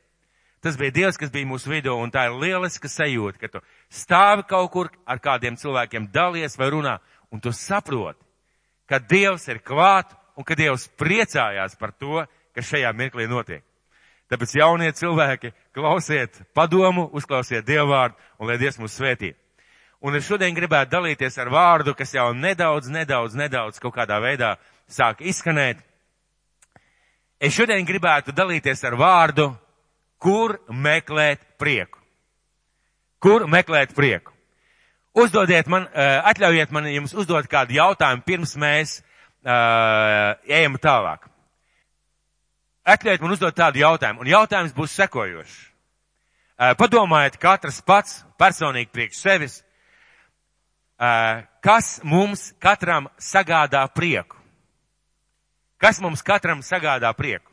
Tas 0.63 0.79
bija 0.79 0.95
Dievs, 0.95 1.19
kas 1.19 1.29
bija 1.29 1.45
mūsu 1.45 1.69
vidū, 1.69 1.93
un 1.93 2.09
tā 2.09 2.25
ir 2.25 2.39
lieliska 2.41 2.89
sajūta, 2.89 3.37
ka 3.43 3.51
tu 3.53 3.61
stāvi 3.93 4.47
kaut 4.49 4.71
kur 4.73 4.89
ar 5.05 5.21
kādiem 5.21 5.59
cilvēkiem 5.59 6.09
dalies 6.09 6.57
vai 6.57 6.71
runā, 6.73 6.97
un 7.29 7.43
tu 7.43 7.53
saproti, 7.53 8.23
ka 8.89 8.99
Dievs 8.99 9.47
ir 9.51 9.61
klāt 9.65 10.13
un 10.37 10.45
ka 10.47 10.55
Dievs 10.55 10.87
priecājās 10.99 11.75
par 11.79 11.93
to, 11.95 12.23
kas 12.55 12.69
šajā 12.69 12.93
mirklī 12.95 13.27
notiek. 13.29 13.63
Tāpēc 14.27 14.57
jaunie 14.59 14.91
cilvēki, 14.91 15.53
klausiet 15.75 16.41
padomu, 16.55 17.07
uzklausiet 17.15 17.65
Dievu 17.67 17.93
vārdu 17.93 18.17
un 18.39 18.49
lai 18.49 18.57
Dievs 18.59 18.79
mūs 18.81 18.97
svētī. 18.99 19.33
Un 20.03 20.15
es 20.15 20.27
šodien 20.27 20.53
gribētu 20.53 20.91
dalīties 20.93 21.39
ar 21.41 21.49
vārdu, 21.49 21.95
kas 21.97 22.13
jau 22.13 22.29
nedaudz, 22.35 22.89
nedaudz, 22.93 23.37
nedaudz 23.39 23.79
kaut 23.81 23.95
kādā 23.95 24.19
veidā 24.21 24.55
sāk 24.87 25.23
izskanēt. 25.25 25.79
Es 27.39 27.55
šodien 27.55 27.85
gribētu 27.85 28.35
dalīties 28.35 28.83
ar 28.85 28.97
vārdu 28.99 29.49
kur 30.21 30.57
meklēt 30.69 31.41
prieku. 31.57 32.01
Kur 33.21 33.47
meklēt 33.49 33.95
prieku? 33.97 34.36
Uzdodiet 35.17 35.69
man, 35.71 35.87
uh, 35.89 36.19
atļaujiet 36.29 36.73
man 36.75 36.85
jums 36.91 37.15
uzdot 37.17 37.47
kādu 37.49 37.73
jautājumu, 37.73 38.21
pirms 38.27 38.53
mēs 38.59 38.99
uh, 38.99 40.35
ejam 40.45 40.77
tālāk. 40.81 41.25
Atļaujiet 42.87 43.23
man 43.25 43.33
uzdot 43.33 43.57
tādu 43.57 43.81
jautājumu, 43.81 44.21
un 44.21 44.29
jautājums 44.29 44.75
būs 44.77 44.93
sekojošs. 44.99 45.55
Uh, 46.57 46.73
padomājiet 46.77 47.39
katrs 47.41 47.81
pats 47.85 48.21
personīgi 48.37 48.93
priekš 48.93 49.19
sevis, 49.21 49.59
uh, 51.01 51.43
kas 51.65 51.97
mums 52.05 52.51
katram 52.61 53.09
sagādā 53.17 53.83
prieku? 53.93 54.37
Kas 55.77 56.01
mums 56.01 56.23
katram 56.25 56.61
sagādā 56.65 57.09
prieku? 57.17 57.51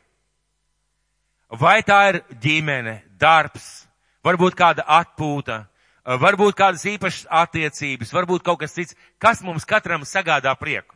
Vai 1.49 1.79
tā 1.85 1.99
ir 2.09 2.23
ģimene, 2.41 2.99
darbs, 3.21 3.85
varbūt 4.25 4.57
kāda 4.57 4.85
atpūta, 5.01 5.65
varbūt 6.05 6.57
kādas 6.57 6.85
īpašas 6.85 7.25
attiecības, 7.43 8.13
varbūt 8.13 8.45
kaut 8.45 8.61
kas 8.61 8.75
cits, 8.75 8.97
kas 9.21 9.41
mums 9.41 9.65
katram 9.65 10.05
sagādā 10.05 10.53
prieku. 10.59 10.93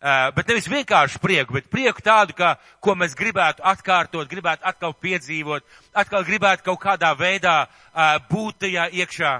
Uh, 0.00 0.30
bet 0.32 0.48
nevis 0.48 0.64
vienkārši 0.64 1.20
prieku, 1.20 1.58
bet 1.58 1.66
prieku 1.68 2.00
tādu, 2.00 2.32
kā, 2.32 2.54
ko 2.80 2.94
mēs 2.96 3.12
gribētu 3.12 3.60
atkārtot, 3.68 4.30
gribētu 4.30 4.64
atkal 4.64 4.94
piedzīvot, 4.96 5.66
atkal 5.92 6.24
gribētu 6.24 6.64
kaut 6.70 6.80
kādā 6.80 7.10
veidā 7.12 7.66
uh, 7.66 8.16
būt 8.30 8.62
tajā 8.64 8.86
iekšā. 8.96 9.34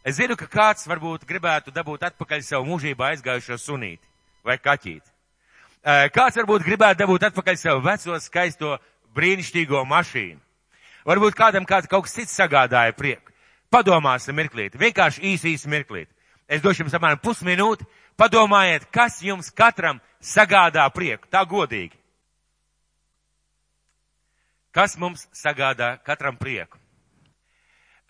Es 0.00 0.16
zinu, 0.16 0.32
ka 0.40 0.48
kāds 0.48 0.88
varbūt 0.88 1.26
gribētu 1.28 1.74
dabūt 1.76 2.08
atpakaļ 2.08 2.40
savu 2.40 2.70
mūžībā 2.70 3.12
aizgājušo 3.12 3.58
sunīti 3.60 4.00
vai 4.48 4.56
kaķīti. 4.56 5.04
Kāds 6.12 6.36
varbūt 6.36 6.64
gribētu 6.64 7.00
dabūt 7.00 7.26
atpakaļ 7.30 7.56
savu 7.56 7.84
veco 7.84 8.16
skaisto 8.20 8.74
brīnišķīgo 9.16 9.80
mašīnu. 9.88 10.40
Varbūt 11.08 11.36
kādam 11.36 11.64
kāds 11.68 11.88
kaut 11.88 12.04
kas 12.04 12.16
cits 12.18 12.36
sagādāja 12.36 12.92
prieku. 12.96 13.29
Padomāsim 13.70 14.34
mirklīt, 14.34 14.74
vienkārši 14.78 15.22
īsi, 15.32 15.54
īsi 15.54 15.70
mirklīt. 15.70 16.10
Es 16.50 16.62
došu 16.62 16.82
jums 16.82 16.94
apmēram 16.98 17.20
pusminūti, 17.22 17.86
padomājiet, 18.18 18.88
kas 18.90 19.20
jums 19.22 19.52
katram 19.54 20.00
sagādā 20.18 20.88
prieku, 20.90 21.28
tā 21.30 21.44
godīgi. 21.46 21.94
Kas 24.74 24.96
mums 24.98 25.26
sagādā 25.34 25.96
katram 26.06 26.36
prieku? 26.38 26.78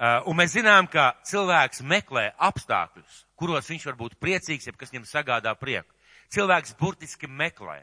Uh, 0.01 0.23
un 0.33 0.37
mēs 0.41 0.55
zinām, 0.57 0.87
ka 0.89 1.11
cilvēks 1.29 1.83
meklē 1.85 2.31
apstākļus, 2.41 3.25
kuros 3.37 3.69
viņš 3.69 3.83
var 3.91 3.97
būt 3.99 4.17
priecīgs, 4.17 4.65
ja 4.65 4.73
kas 4.73 4.93
viņam 4.95 5.05
sagādā 5.05 5.53
prieku. 5.61 5.93
Cilvēks 6.33 6.73
burtiski 6.81 7.29
meklē. 7.29 7.83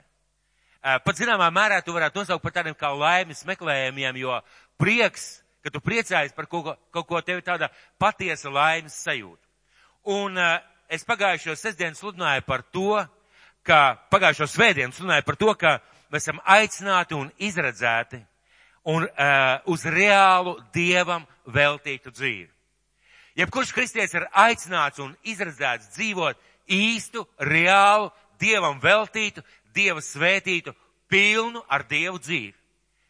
Uh, 0.81 0.97
pat 1.05 1.19
zināmā 1.19 1.51
mērā 1.53 1.77
tu 1.85 1.93
varētu 1.93 2.23
nosaukt 2.23 2.41
par 2.41 2.55
tādiem 2.55 2.73
kā 2.77 2.89
laimes 2.89 3.45
meklējumiem, 3.45 4.17
jo 4.23 4.39
prieks, 4.81 5.43
ka 5.67 5.73
tu 5.75 5.83
priecājies 5.83 6.33
par 6.35 6.47
kaut 6.47 6.63
ko, 6.63 6.73
kaut 6.95 7.07
ko 7.09 7.21
tev 7.21 7.43
tāda 7.45 7.69
patiesa 7.99 8.51
laimes 8.53 8.95
sajūta. 9.03 9.43
Un 10.15 10.39
uh, 10.39 10.57
es 10.87 11.03
pagājušo 11.03 11.57
sestdienu 11.59 11.99
sludināju 11.99 12.45
par 12.47 12.63
to, 12.71 13.03
ka 13.67 13.97
pagājušo 14.11 14.47
svētdienu 14.47 14.95
sludināju 14.95 15.27
par 15.27 15.39
to, 15.39 15.53
ka 15.59 15.77
mēs 16.13 16.23
esam 16.23 16.39
aicināti 16.47 17.17
un 17.17 17.29
izredzēti 17.43 18.21
un 18.87 19.03
uh, 19.03 19.57
uz 19.67 19.83
reālu 19.83 20.55
dievam 20.73 21.27
veltītu 21.51 22.13
dzīvi. 22.15 22.47
Jebkurš 23.37 23.73
kristietis 23.75 24.15
ir 24.15 24.25
aicināts 24.31 25.03
un 25.03 25.11
izredzēts 25.27 25.91
dzīvot 25.93 26.39
īstu, 26.73 27.27
reālu, 27.37 28.09
dievam 28.39 28.79
veltītu, 28.81 29.43
dieva 29.75 30.01
svētītu, 30.01 30.73
pilnu 31.11 31.61
ar 31.69 31.85
dievu 31.87 32.17
dzīvi. 32.23 32.55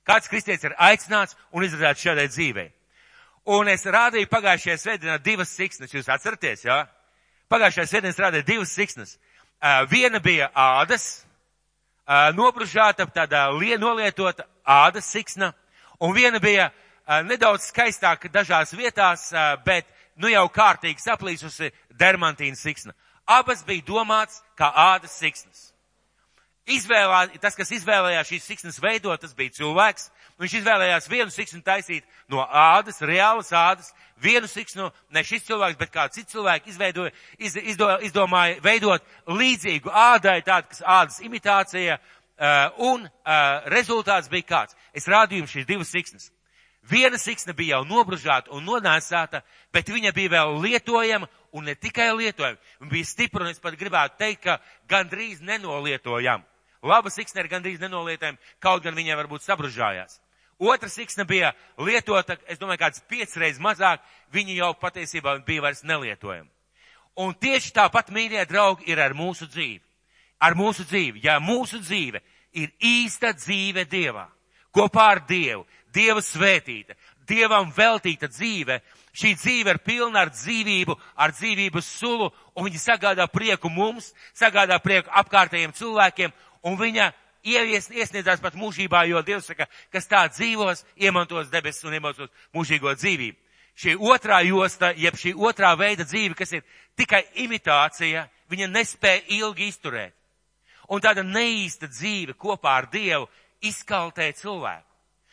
Kāds 0.07 0.29
kristietis 0.31 0.63
ir 0.69 0.75
aicināts 0.79 1.35
un 1.51 1.65
izredzēts 1.67 2.03
šādai 2.05 2.27
dzīvei. 2.31 2.67
Un 3.47 3.67
es 3.71 3.85
rādīju 3.87 4.27
pagājušajā 4.31 4.77
svētdienā 4.79 5.17
divas 5.23 5.51
siksnas, 5.55 5.93
jūs 5.93 6.09
atceraties, 6.11 6.65
jā? 6.67 6.81
Pagājušajā 7.51 7.87
svētdienā 7.91 8.23
rādīju 8.25 8.47
divas 8.47 8.73
siksnas. 8.75 9.17
Viena 9.91 10.19
bija 10.23 10.49
ādas, 10.55 11.25
nobružāta, 12.35 13.07
tāda 13.11 13.47
nolietota 13.79 14.45
ādas 14.63 15.07
siksna, 15.11 15.53
un 15.99 16.13
viena 16.15 16.39
bija 16.39 16.71
nedaudz 17.23 17.69
skaistāka 17.71 18.29
dažās 18.29 18.73
vietās, 18.75 19.31
bet 19.65 19.87
nu 20.15 20.27
jau 20.27 20.47
kārtīgi 20.51 20.99
saplīsusi 21.03 21.71
dermantīna 21.99 22.55
siksna. 22.55 22.93
Abas 23.27 23.63
bija 23.63 23.83
domāts 23.87 24.41
kā 24.55 24.71
ādas 24.71 25.15
siksnas. 25.19 25.73
Izvēlā, 26.67 27.21
tas, 27.39 27.55
kas 27.55 27.69
izvēlējās 27.77 28.27
šīs 28.27 28.47
siksnas 28.50 28.79
veidot, 28.83 29.21
tas 29.21 29.31
bija 29.36 29.53
cilvēks. 29.55 30.09
Viņš 30.41 30.55
izvēlējās 30.59 31.05
vienu 31.07 31.31
siksnu 31.31 31.62
taisīt 31.63 32.03
no 32.27 32.43
ādas, 32.43 33.00
reālas 33.00 33.53
ādas, 33.55 33.93
vienu 34.19 34.50
siksnu, 34.51 34.89
ne 35.15 35.24
šis 35.24 35.45
cilvēks, 35.47 35.77
bet 35.79 35.93
kāds 35.93 36.19
cits 36.19 36.36
cilvēks 36.36 36.74
izveidoja, 36.74 37.13
iz, 37.39 37.55
izdo, 37.55 37.88
izdomāja 38.03 38.59
veidot 38.65 39.05
līdzīgu 39.31 39.93
ādai, 39.95 40.41
tādu, 40.43 40.67
kas 40.74 40.83
ādas 40.83 41.21
imitācija, 41.24 41.95
uh, 42.01 42.81
un 42.89 43.07
uh, 43.07 43.69
rezultāts 43.71 44.27
bija 44.29 44.50
kāds. 44.51 44.75
Es 44.91 45.07
rādīju 45.07 45.45
jums 45.45 45.55
šīs 45.55 45.69
divas 45.71 45.93
siksnas. 45.95 46.27
Viena 46.88 47.17
siksna 47.19 47.55
bija 47.55 47.77
jau 47.77 47.88
nobružāta 47.88 48.51
un 48.55 48.67
nonēsāta, 48.67 49.41
bet 49.71 49.88
viņa 49.91 50.12
bija 50.15 50.36
vēl 50.36 50.53
lietojama 50.67 51.31
un 51.55 51.67
ne 51.67 51.75
tikai 51.75 52.12
lietojama. 52.15 52.59
Viņa 52.83 52.91
bija 52.91 53.07
stipra 53.07 53.43
un 53.43 53.55
es 53.55 53.59
pat 53.63 53.79
gribētu 53.79 54.19
teikt, 54.19 54.43
ka 54.43 54.59
gandrīz 54.88 55.39
nenolietojama. 55.43 56.43
Laba 56.88 57.12
siksna 57.12 57.44
ir 57.44 57.51
gandrīz 57.51 57.82
nenolietājama, 57.84 58.39
kaut 58.63 58.86
gan 58.86 58.96
viņai 58.96 59.17
varbūt 59.20 59.46
sabružājās. 59.46 60.20
Otra 60.58 60.89
siksna 60.89 61.25
bija 61.27 61.51
lietota, 61.77 62.38
es 62.50 62.58
domāju, 62.58 62.82
kāds 62.82 63.03
piecreiz 63.10 63.60
mazāk, 63.62 64.01
viņa 64.34 64.56
jau 64.58 64.72
patiesībā 64.82 65.36
bija 65.46 65.67
vairs 65.67 65.84
nelietojama. 65.86 66.50
Un 67.17 67.34
tieši 67.34 67.74
tāpat, 67.74 68.10
mīļie 68.13 68.46
draugi, 68.50 68.88
ir 68.89 69.01
ar 69.01 69.13
mūsu 69.17 69.48
dzīvi. 69.50 69.82
Ar 70.41 70.53
mūsu 70.58 70.86
dzīvi. 70.86 71.22
Ja 71.25 71.39
mūsu 71.41 71.82
dzīve 71.82 72.22
ir 72.58 72.74
īsta 72.82 73.34
dzīve 73.38 73.86
Dievā, 73.89 74.27
kopā 74.74 75.12
ar 75.15 75.24
Dievu, 75.29 75.65
Dieva 75.94 76.22
svētīta, 76.22 76.94
Dievam 77.27 77.72
veltīta 77.75 78.29
dzīve, 78.29 78.79
šī 79.17 79.34
dzīve 79.36 79.74
ir 79.74 79.79
pilna 79.84 80.22
ar 80.24 80.32
dzīvību, 80.32 80.96
ar 81.17 81.34
dzīvības 81.36 81.89
sulu, 82.00 82.29
un 82.56 82.67
viņa 82.67 82.82
sagādā 82.84 83.25
prieku 83.32 83.70
mums, 83.74 84.13
sagādā 84.38 84.77
prieku 84.84 85.12
apkārtējiem 85.22 85.74
cilvēkiem, 85.75 86.34
un 86.67 86.77
viņa 86.79 87.12
ievies, 87.47 87.89
iesniedzās 87.93 88.41
pat 88.43 88.57
mūžībā, 88.59 89.05
jo 89.07 89.21
Dievs 89.25 89.50
saka, 89.51 89.67
kas 89.93 90.09
tā 90.09 90.25
dzīvos, 90.31 90.83
iemantos 91.00 91.51
debesis 91.51 91.88
un 91.88 91.95
iemantos 91.97 92.31
mūžīgo 92.55 92.93
dzīvību. 92.97 93.38
Šī 93.77 93.93
otrā 94.01 94.41
josta, 94.47 94.89
jeb 94.97 95.17
šī 95.19 95.36
otrā 95.38 95.75
veida 95.77 96.05
dzīve, 96.07 96.33
kas 96.38 96.55
ir 96.57 96.63
tikai 96.97 97.21
imitācija, 97.43 98.25
viņa 98.50 98.69
nespēja 98.74 99.21
ilgi 99.38 99.67
izturēt. 99.69 100.15
Un 100.89 101.03
tāda 101.03 101.21
neīsta 101.21 101.89
dzīve 101.91 102.33
kopā 102.39 102.77
ar 102.79 102.88
Dievu 102.89 103.27
izkaltē 103.62 104.31
cilvēku. 104.39 104.86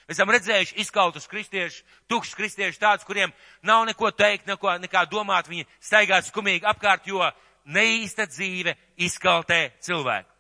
Mēs 0.05 0.19
esam 0.19 0.33
redzējuši 0.35 0.77
izkautus 0.83 1.29
kristiešus, 1.31 1.81
tukšus 2.11 2.37
kristiešus 2.37 2.83
tādus, 2.83 3.07
kuriem 3.09 3.33
nav 3.65 3.87
neko 3.89 4.11
teikt, 4.13 4.45
neko, 4.51 4.75
nekā 4.83 5.07
domāt, 5.09 5.49
viņi 5.49 5.65
staigā 5.81 6.21
skumīgi 6.27 6.69
apkārt, 6.69 7.09
jo 7.09 7.25
neīsta 7.65 8.27
dzīve 8.29 8.77
izkaltē 9.07 9.71
cilvēku. 9.81 10.34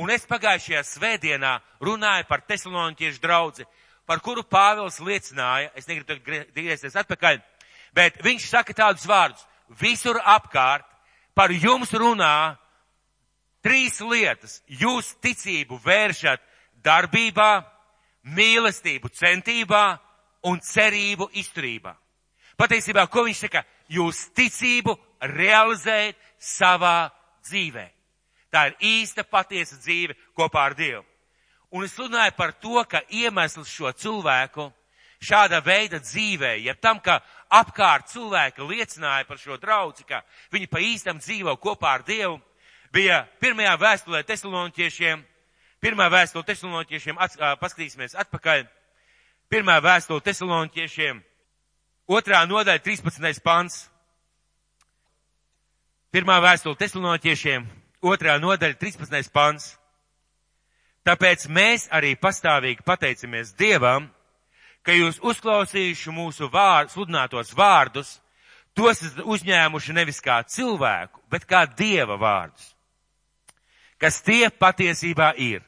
Un 0.00 0.10
es 0.10 0.24
pagājušajā 0.28 0.82
svētdienā 0.88 1.58
runāju 1.84 2.24
par 2.28 2.44
tesaloniķiešu 2.48 3.20
draudzi, 3.20 3.66
par 4.08 4.22
kuru 4.24 4.42
Pāvils 4.42 4.98
liecināja, 5.04 5.70
es 5.76 5.88
negribu 5.88 6.16
griezties 6.54 6.96
atpakaļ, 6.96 7.40
bet 7.94 8.16
viņš 8.24 8.48
saka 8.48 8.74
tādus 8.76 9.04
vārdus, 9.08 9.44
visur 9.80 10.16
apkārt 10.24 10.86
par 11.36 11.52
jums 11.52 11.92
runā 11.92 12.56
trīs 13.64 14.00
lietas. 14.00 14.60
Jūs 14.66 15.12
ticību 15.22 15.78
vēršat 15.84 16.40
darbībā, 16.84 17.62
mīlestību 18.22 19.10
centībā 19.12 19.84
un 20.48 20.60
cerību 20.60 21.28
izturībā. 21.38 21.94
Patiesībā, 22.58 23.06
ko 23.10 23.26
viņš 23.26 23.46
saka? 23.46 23.64
Jūs 23.92 24.28
ticību 24.36 24.96
realizējat 25.20 26.16
savā 26.38 27.10
dzīvē. 27.44 27.86
Tā 28.52 28.66
ir 28.68 28.76
īsta 28.84 29.24
patiesa 29.24 29.78
dzīve 29.80 30.16
kopā 30.36 30.66
ar 30.68 30.76
Dievu. 30.76 31.04
Un 31.72 31.86
es 31.86 31.96
runāju 31.96 32.34
par 32.36 32.52
to, 32.60 32.82
ka 32.84 33.00
iemesls 33.08 33.70
šo 33.72 33.88
cilvēku 33.96 34.68
šāda 35.22 35.62
veida 35.64 36.02
dzīvē, 36.02 36.58
ja 36.60 36.74
tam, 36.74 37.00
ka 37.00 37.20
apkārt 37.48 38.10
cilvēki 38.12 38.66
liecināja 38.66 39.24
par 39.24 39.38
šo 39.40 39.56
draugu, 39.56 40.04
ka 40.04 40.20
viņi 40.52 40.68
pa 40.68 40.82
īstam 40.82 41.20
dzīvo 41.22 41.54
kopā 41.62 41.94
ar 41.96 42.04
Dievu, 42.04 42.36
bija 42.92 43.22
pirmajā 43.40 43.76
vēstulē 43.80 44.22
tesaloniķiešiem, 44.28 45.22
pirmā 45.80 46.10
vēstule 46.12 46.44
tesaloniķiešiem, 46.50 47.18
at, 47.18 47.38
paskatīsimies 47.62 48.18
atpakaļ, 48.20 48.66
pirmā 49.48 49.78
vēstule 49.80 50.20
tesaloniķiešiem, 50.28 51.22
otrā 52.12 52.42
nodaļa, 52.50 52.82
13. 52.84 53.40
pants, 53.44 53.86
pirmā 56.12 56.36
vēstule 56.44 56.76
tesaloniķiešiem, 56.82 57.64
otrā 58.02 58.36
nodaļa, 58.42 58.76
13. 58.80 59.30
pants. 59.32 59.72
Tāpēc 61.06 61.48
mēs 61.50 61.88
arī 61.90 62.14
pastāvīgi 62.18 62.84
pateicamies 62.86 63.54
Dievam, 63.58 64.06
ka 64.86 64.94
jūs 64.94 65.18
uzklausījuši 65.22 66.14
mūsu 66.14 66.50
vārdu, 66.50 66.92
sludinātos 66.94 67.50
vārdus, 67.58 68.16
tos 68.74 69.02
esat 69.02 69.24
uzņēmuši 69.26 69.96
nevis 69.98 70.22
kā 70.22 70.40
cilvēku, 70.46 71.22
bet 71.30 71.46
kā 71.46 71.64
dieva 71.66 72.18
vārdus, 72.18 72.72
kas 73.98 74.22
tie 74.22 74.46
patiesībā 74.50 75.32
ir, 75.38 75.62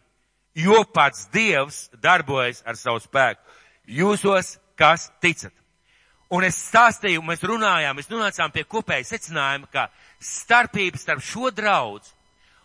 jo 0.55 0.85
pats 0.95 1.26
dievs 1.35 1.88
darbojas 2.03 2.62
ar 2.67 2.79
savu 2.79 3.03
spēku 3.03 3.43
jūsos, 3.87 4.57
kas 4.79 5.11
ticat. 5.23 5.53
Un 6.35 6.47
es 6.47 6.57
stāstīju, 6.71 7.23
mēs 7.23 7.43
runājām, 7.47 7.99
mēs 7.99 8.11
nonācām 8.11 8.50
pie 8.55 8.64
kopēja 8.67 9.07
secinājuma, 9.07 9.69
ka 9.71 9.88
starpība 10.19 10.99
starp 10.99 11.23
šo 11.23 11.50
draudzu 11.55 12.13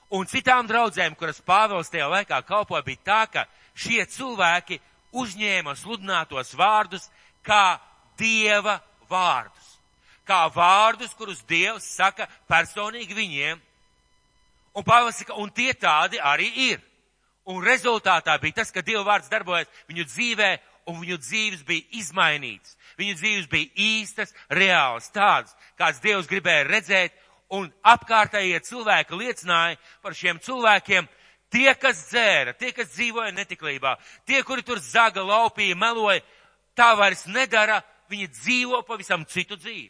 un 0.09 0.27
citām 0.29 0.67
draudzēm, 0.67 1.15
kuras 1.17 1.41
Pāvils 1.45 1.91
tajā 1.91 2.09
laikā 2.09 2.41
kalpoja, 2.47 2.83
bija 2.85 3.05
tā, 3.05 3.21
ka 3.31 3.45
šie 3.77 4.03
cilvēki 4.09 4.79
uzņēma 5.15 5.75
sludinātos 5.77 6.53
vārdus 6.57 7.09
kā 7.45 7.79
Dieva 8.19 8.79
vārdus. 9.09 9.67
Kā 10.27 10.43
vārdus, 10.53 11.13
kurus 11.17 11.41
Dievs 11.47 11.87
saka 11.95 12.27
personīgi 12.49 13.15
viņiem. 13.15 13.61
Un 14.75 14.85
Pāvils 14.85 15.21
saka, 15.21 15.37
un 15.39 15.49
tie 15.53 15.73
tādi 15.73 16.19
arī 16.21 16.49
ir. 16.69 16.81
Un 17.49 17.63
rezultātā 17.65 18.35
bija 18.41 18.59
tas, 18.61 18.71
ka 18.71 18.83
Dieva 18.85 19.05
vārds 19.07 19.31
darbojas 19.31 19.69
viņu 19.89 20.05
dzīvē, 20.05 20.49
un 20.89 20.99
viņu 21.01 21.17
dzīves 21.21 21.63
bija 21.65 21.85
izmainītas. 22.01 22.75
Viņu 22.99 23.15
dzīves 23.17 23.47
bija 23.49 23.69
īstas, 23.79 24.33
reālas, 24.51 25.09
tādas, 25.13 25.55
kāds 25.79 26.01
Dievs 26.03 26.29
gribēja 26.29 26.67
redzēt, 26.67 27.15
un 27.49 27.69
apkārtējie 27.83 28.59
cilvēki 28.65 29.17
liecināja 29.17 29.77
par 30.03 30.15
šiem 30.17 30.39
cilvēkiem, 30.43 31.07
tie, 31.49 31.69
kas 31.75 32.03
dzēra, 32.11 32.53
tie, 32.57 32.71
kas 32.75 32.91
dzīvoja 32.93 33.33
netiklībā, 33.35 33.95
tie, 34.29 34.43
kuri 34.45 34.65
tur 34.65 34.81
zaga, 34.83 35.23
laupīja, 35.25 35.77
meloja, 35.77 36.21
tā 36.77 36.91
vairs 36.97 37.25
nedara, 37.27 37.81
viņi 38.09 38.29
dzīvo 38.33 38.83
pavisam 38.87 39.25
citu 39.25 39.57
dzīvi. 39.57 39.89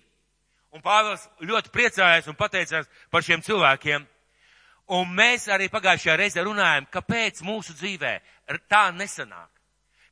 Un 0.76 0.84
Pāvils 0.86 1.26
ļoti 1.42 1.72
priecājās 1.74 2.28
un 2.30 2.38
pateicās 2.38 2.90
par 3.10 3.26
šiem 3.26 3.42
cilvēkiem. 3.42 4.04
Un 4.94 5.14
mēs 5.14 5.48
arī 5.54 5.68
pagājušajā 5.70 6.16
reizē 6.18 6.44
runājam, 6.46 6.86
kāpēc 6.94 7.42
mūsu 7.46 7.74
dzīvē 7.78 8.14
tā 8.70 8.90
nesanāk. 8.94 9.50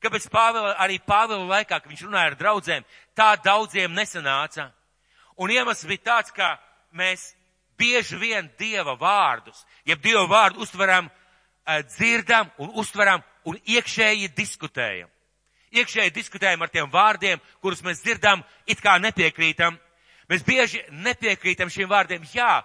Kāpēc 0.02 0.28
Pāvila, 0.34 0.76
arī 0.82 1.00
Pāvila 1.02 1.46
laikā, 1.50 1.80
kad 1.82 1.90
viņš 1.90 2.04
runāja 2.06 2.32
ar 2.32 2.38
draudzēm, 2.38 2.86
tā 3.18 3.32
daudziem 3.42 3.94
nesanāca. 3.98 4.70
Un 5.38 5.54
iemesls 5.54 5.86
bija 5.90 6.06
tāds, 6.12 6.34
ka 6.34 6.56
mēs 6.94 7.32
bieži 7.78 8.18
vien 8.18 8.50
Dieva 8.60 8.98
vārdus, 9.00 9.66
jeb 9.86 10.02
Dieva 10.04 10.26
vārdu 10.28 10.66
uztveram, 10.66 11.10
dzirdam 11.94 12.52
un 12.58 12.72
uztveram 12.80 13.24
un 13.48 13.58
iekšēji 13.64 14.34
diskutējam. 14.36 15.10
Iekšēji 15.76 16.14
diskutējam 16.16 16.62
ar 16.64 16.72
tiem 16.72 16.88
vārdiem, 16.92 17.42
kurus 17.62 17.84
mēs 17.84 18.00
dzirdam, 18.04 18.44
it 18.66 18.80
kā 18.82 18.96
nepiekrītam. 19.04 19.76
Mēs 20.28 20.44
bieži 20.44 20.82
nepiekrītam 20.92 21.70
šiem 21.72 21.88
vārdiem. 21.88 22.24
Jā, 22.34 22.64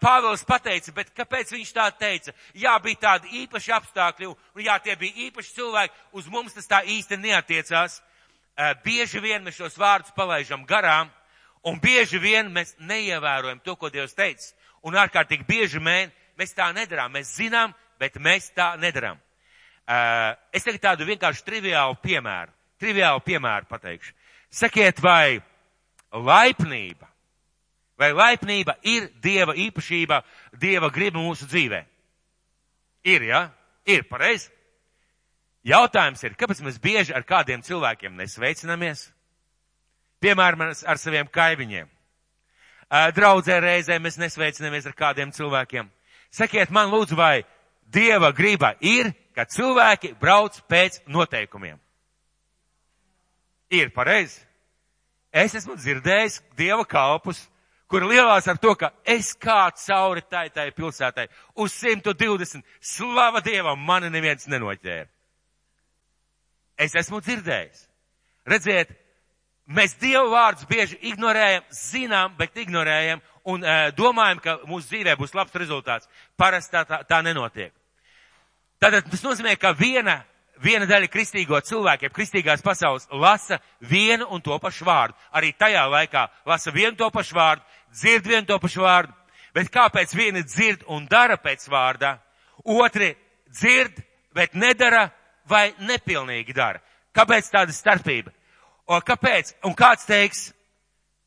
Pāvils 0.00 0.44
pateica, 0.44 0.92
bet 0.92 1.12
kāpēc 1.16 1.52
viņš 1.52 1.70
tā 1.72 1.86
teica? 1.96 2.34
Jā, 2.52 2.74
bija 2.84 3.00
tādi 3.00 3.44
īpaši 3.44 3.72
apstākļi, 3.76 4.28
un 4.28 4.64
jā, 4.64 4.76
tie 4.84 4.96
bija 5.00 5.28
īpaši 5.28 5.54
cilvēki, 5.56 5.94
uz 6.12 6.28
mums 6.28 6.56
tas 6.56 6.68
tā 6.68 6.82
īsti 6.84 7.16
neatiecās. 7.20 8.02
Bieži 8.84 9.20
vien 9.24 9.44
mēs 9.44 9.56
šos 9.56 9.78
vārdus 9.80 10.12
palaižam 10.16 10.66
garām, 10.68 11.08
un 11.66 11.80
bieži 11.80 12.20
vien 12.20 12.50
mēs 12.52 12.74
neievērojam 12.78 13.60
to, 13.64 13.76
ko 13.76 13.90
Dievs 13.92 14.16
teica. 14.16 14.52
Un 14.86 14.96
ārkārtīgi 14.96 15.44
bieži 15.48 15.80
mēs, 15.82 16.12
mēs 16.38 16.54
tā 16.56 16.70
nedarām. 16.72 17.12
Mēs 17.12 17.34
zinām, 17.36 17.74
bet 18.00 18.16
mēs 18.16 18.50
tā 18.56 18.72
nedarām. 18.80 19.20
Es 20.54 20.64
tagad 20.64 20.80
tādu 20.80 21.06
vienkārši 21.08 21.44
triviālu 21.44 21.98
piemēru, 22.02 22.52
triviālu 22.80 23.22
piemēru 23.26 23.68
pateikšu. 23.68 24.14
Sakiet, 24.50 25.02
vai 25.02 25.40
laipnība. 26.12 27.08
Vai 28.00 28.12
laipnība 28.16 28.78
ir 28.88 29.10
Dieva 29.20 29.52
īpašība, 29.52 30.22
Dieva 30.56 30.88
griba 30.90 31.20
mūsu 31.20 31.44
dzīvē? 31.50 31.82
Ir? 33.04 33.26
Ja? 33.28 33.42
Ir, 33.84 34.06
pareizi. 34.08 34.48
Jautājums 35.66 36.22
ir, 36.24 36.36
kāpēc 36.40 36.62
mēs 36.64 36.78
bieži 36.80 37.12
ar 37.12 37.26
kādiem 37.28 37.60
cilvēkiem 37.64 38.16
nesveicinamies? 38.16 39.10
Piemēram, 40.20 40.68
ar 40.70 41.00
saviem 41.00 41.28
kaimiņiem. 41.32 41.88
Draudzē 43.16 43.60
reizē 43.62 43.96
mēs 44.02 44.18
nesveicinamies 44.20 44.88
ar 44.90 44.96
kādiem 44.98 45.32
cilvēkiem. 45.32 45.88
Sakiet 46.30 46.70
man 46.74 46.90
lūdzu, 46.90 47.16
vai 47.16 47.44
Dieva 47.90 48.30
griba 48.32 48.74
ir, 48.80 49.10
ka 49.34 49.46
cilvēki 49.50 50.14
brauc 50.20 50.60
pēc 50.70 51.00
noteikumiem? 51.10 51.78
Ir, 53.70 53.90
pareizi. 53.94 54.38
Es 55.30 55.54
esmu 55.54 55.76
dzirdējis 55.78 56.40
dieva 56.58 56.84
kalpus, 56.86 57.38
kur 57.90 58.06
lielās 58.06 58.48
ar 58.50 58.58
to, 58.62 58.74
ka 58.78 58.90
es 59.06 59.32
kā 59.38 59.68
cauri 59.74 60.22
tai 60.26 60.48
tai 60.54 60.70
pilsētai 60.74 61.28
uz 61.54 61.74
120 61.78 62.62
slava 62.80 63.42
dievam 63.42 63.78
mani 63.78 64.10
neviens 64.10 64.46
nenoķēra. 64.50 65.06
Es 66.80 66.94
esmu 66.98 67.20
dzirdējis. 67.22 67.86
Redziet, 68.50 68.94
mēs 69.70 69.96
dievu 70.00 70.32
vārdus 70.34 70.68
bieži 70.68 70.98
ignorējam, 71.12 71.66
zinām, 71.74 72.34
bet 72.38 72.56
ignorējam 72.58 73.22
un 73.50 73.64
e, 73.64 73.76
domājam, 73.96 74.40
ka 74.42 74.56
mūsu 74.68 74.90
dzīvē 74.90 75.16
būs 75.18 75.34
labs 75.36 75.54
rezultāts. 75.56 76.10
Parasti 76.36 76.74
tā, 76.74 76.84
tā, 76.88 77.02
tā 77.08 77.20
nenotiek. 77.24 77.72
Tātad 78.80 79.06
tas 79.10 79.22
nozīmē, 79.24 79.54
ka 79.60 79.74
viena 79.76 80.20
viena 80.60 80.86
daļa 80.88 81.08
kristīgo 81.10 81.60
cilvēku, 81.64 82.06
jeb 82.06 82.16
kristīgās 82.16 82.62
pasaules, 82.64 83.06
lasa 83.12 83.60
vienu 83.80 84.26
un 84.30 84.42
to 84.44 84.56
pašu 84.60 84.84
vārdu. 84.88 85.16
Arī 85.32 85.52
tajā 85.56 85.86
laikā 85.88 86.26
lasa 86.48 86.72
vienu 86.74 86.96
to 86.98 87.08
pašu 87.10 87.36
vārdu, 87.36 87.64
dzird 87.94 88.28
vienu 88.28 88.46
to 88.48 88.58
pašu 88.60 88.84
vārdu. 88.84 89.14
Bet 89.56 89.70
kāpēc 89.72 90.12
vieni 90.14 90.44
dzird 90.46 90.84
un 90.92 91.06
dara 91.10 91.38
pēc 91.40 91.64
vārdā, 91.70 92.18
otri 92.62 93.14
dzird, 93.50 93.96
bet 94.34 94.54
nedara 94.54 95.08
vai 95.48 95.72
nepilnīgi 95.80 96.54
dara? 96.54 96.82
Kāpēc 97.16 97.48
tāda 97.50 97.74
starpība? 97.74 98.30
O, 98.90 98.98
kāpēc? 99.06 99.52
Un 99.68 99.74
kāds 99.78 100.02
teiks, 100.08 100.48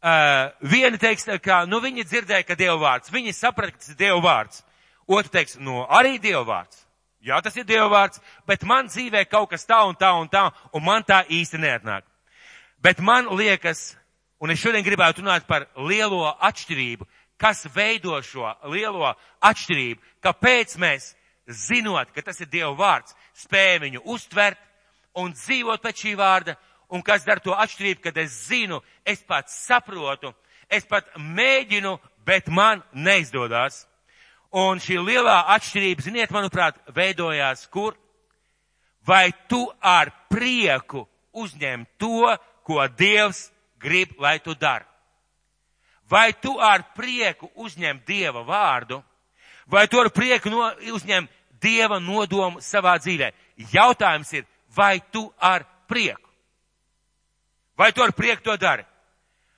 uh, 0.03 0.51
vieni 0.67 0.99
teiks, 0.99 1.23
ka, 1.39 1.61
nu, 1.69 1.79
viņi 1.83 2.03
dzirdēja, 2.03 2.43
ka 2.43 2.57
Dieva 2.59 2.75
vārds, 2.81 3.11
viņi 3.13 3.31
saprata, 3.37 3.71
ka 3.71 3.79
tas 3.79 3.93
ir 3.93 3.99
Dieva 4.01 4.17
vārds. 4.23 4.65
Otru 5.07 5.31
teiks, 5.31 5.55
nu, 5.63 5.77
arī 5.87 6.17
Dieva 6.19 6.43
vārds. 6.49 6.81
Jā, 7.23 7.37
tas 7.39 7.55
ir 7.55 7.63
Dieva 7.63 7.87
vārds, 7.87 8.19
bet 8.47 8.65
man 8.67 8.89
dzīvē 8.91 9.23
kaut 9.31 9.53
kas 9.53 9.63
tā 9.63 9.79
un 9.87 9.95
tā 9.95 10.11
un 10.19 10.27
tā, 10.27 10.49
un 10.75 10.83
man 10.83 11.07
tā 11.07 11.21
īsti 11.31 11.61
neatnāk. 11.63 12.03
Bet 12.83 12.99
man 12.99 13.31
liekas, 13.31 13.93
un 14.43 14.51
es 14.51 14.59
šodien 14.59 14.83
gribētu 14.83 15.23
runāt 15.23 15.47
par 15.47 15.69
lielo 15.87 16.33
atšķirību, 16.43 17.07
kas 17.39 17.63
veido 17.71 18.19
šo 18.27 18.51
lielo 18.73 19.13
atšķirību, 19.39 20.03
kāpēc 20.19 20.75
mēs, 20.83 21.13
zinot, 21.47 22.11
ka 22.11 22.27
tas 22.27 22.43
ir 22.43 22.51
Dieva 22.51 22.75
vārds, 22.75 23.15
spējam 23.39 23.87
viņu 23.87 24.03
uztvert 24.11 24.59
un 25.15 25.31
dzīvot 25.31 25.79
pēc 25.79 26.03
šī 26.03 26.15
vārda, 26.19 26.57
un 26.93 27.01
kas 27.01 27.25
dara 27.25 27.41
to 27.41 27.55
atšķirību, 27.57 28.01
kad 28.03 28.17
es 28.21 28.35
zinu, 28.47 28.77
es 29.05 29.23
pats 29.25 29.55
saprotu, 29.65 30.29
es 30.69 30.85
pat 30.85 31.09
mēģinu, 31.17 31.97
bet 32.25 32.47
man 32.53 32.83
neizdodas. 32.93 33.87
Un 34.53 34.77
šī 34.77 34.99
lielā 35.01 35.39
atšķirība, 35.55 36.05
ziniet, 36.05 36.33
manuprāt, 36.33 36.77
veidojās 36.93 37.65
kur? 37.73 37.97
Vai 39.05 39.33
tu 39.49 39.65
ar 39.81 40.11
prieku 40.29 41.07
uzņem 41.33 41.87
to, 41.97 42.29
ko 42.63 42.85
Dievs 42.87 43.47
grib, 43.81 44.13
lai 44.21 44.37
tu 44.39 44.53
dari? 44.53 44.85
Vai 46.09 46.29
tu 46.37 46.59
ar 46.61 46.85
prieku 46.93 47.49
uzņem 47.55 48.03
Dieva 48.05 48.43
vārdu? 48.45 49.01
Vai 49.65 49.87
tu 49.87 49.99
ar 49.99 50.11
prieku 50.13 50.51
no, 50.53 50.69
uzņem 50.93 51.25
Dieva 51.63 51.97
nodomu 51.99 52.61
savā 52.61 52.99
dzīvē? 53.01 53.31
Jautājums 53.73 54.33
ir, 54.37 54.45
vai 54.75 54.99
tu 55.11 55.25
ar 55.41 55.65
prieku? 55.89 56.22
Vai 57.77 57.91
tu 57.91 58.03
ar 58.03 58.13
prieku 58.13 58.43
to 58.43 58.57
dari? 58.57 58.85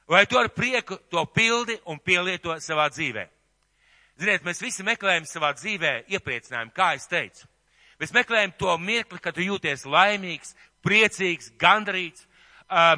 Vai 0.08 0.26
tu 0.26 0.38
ar 0.38 0.50
prieku 0.50 0.98
to 1.10 1.26
pildi 1.26 1.80
un 1.86 2.00
pielieto 2.00 2.56
savā 2.62 2.88
dzīvē? 2.94 3.26
Ziniet, 4.16 4.46
mēs 4.48 4.62
visi 4.64 4.84
meklējam 4.88 5.26
savā 5.28 5.50
dzīvē 5.58 6.06
iepriecinājumu, 6.14 6.72
kā 6.72 6.94
es 6.96 7.08
teicu. 7.12 7.48
Mēs 8.00 8.14
meklējam 8.16 8.54
to 8.60 8.78
mirkli, 8.78 9.20
kad 9.20 9.36
tu 9.36 9.44
jūties 9.44 9.84
laimīgs, 9.88 10.54
priecīgs, 10.86 11.52
gandarīts. 11.60 12.24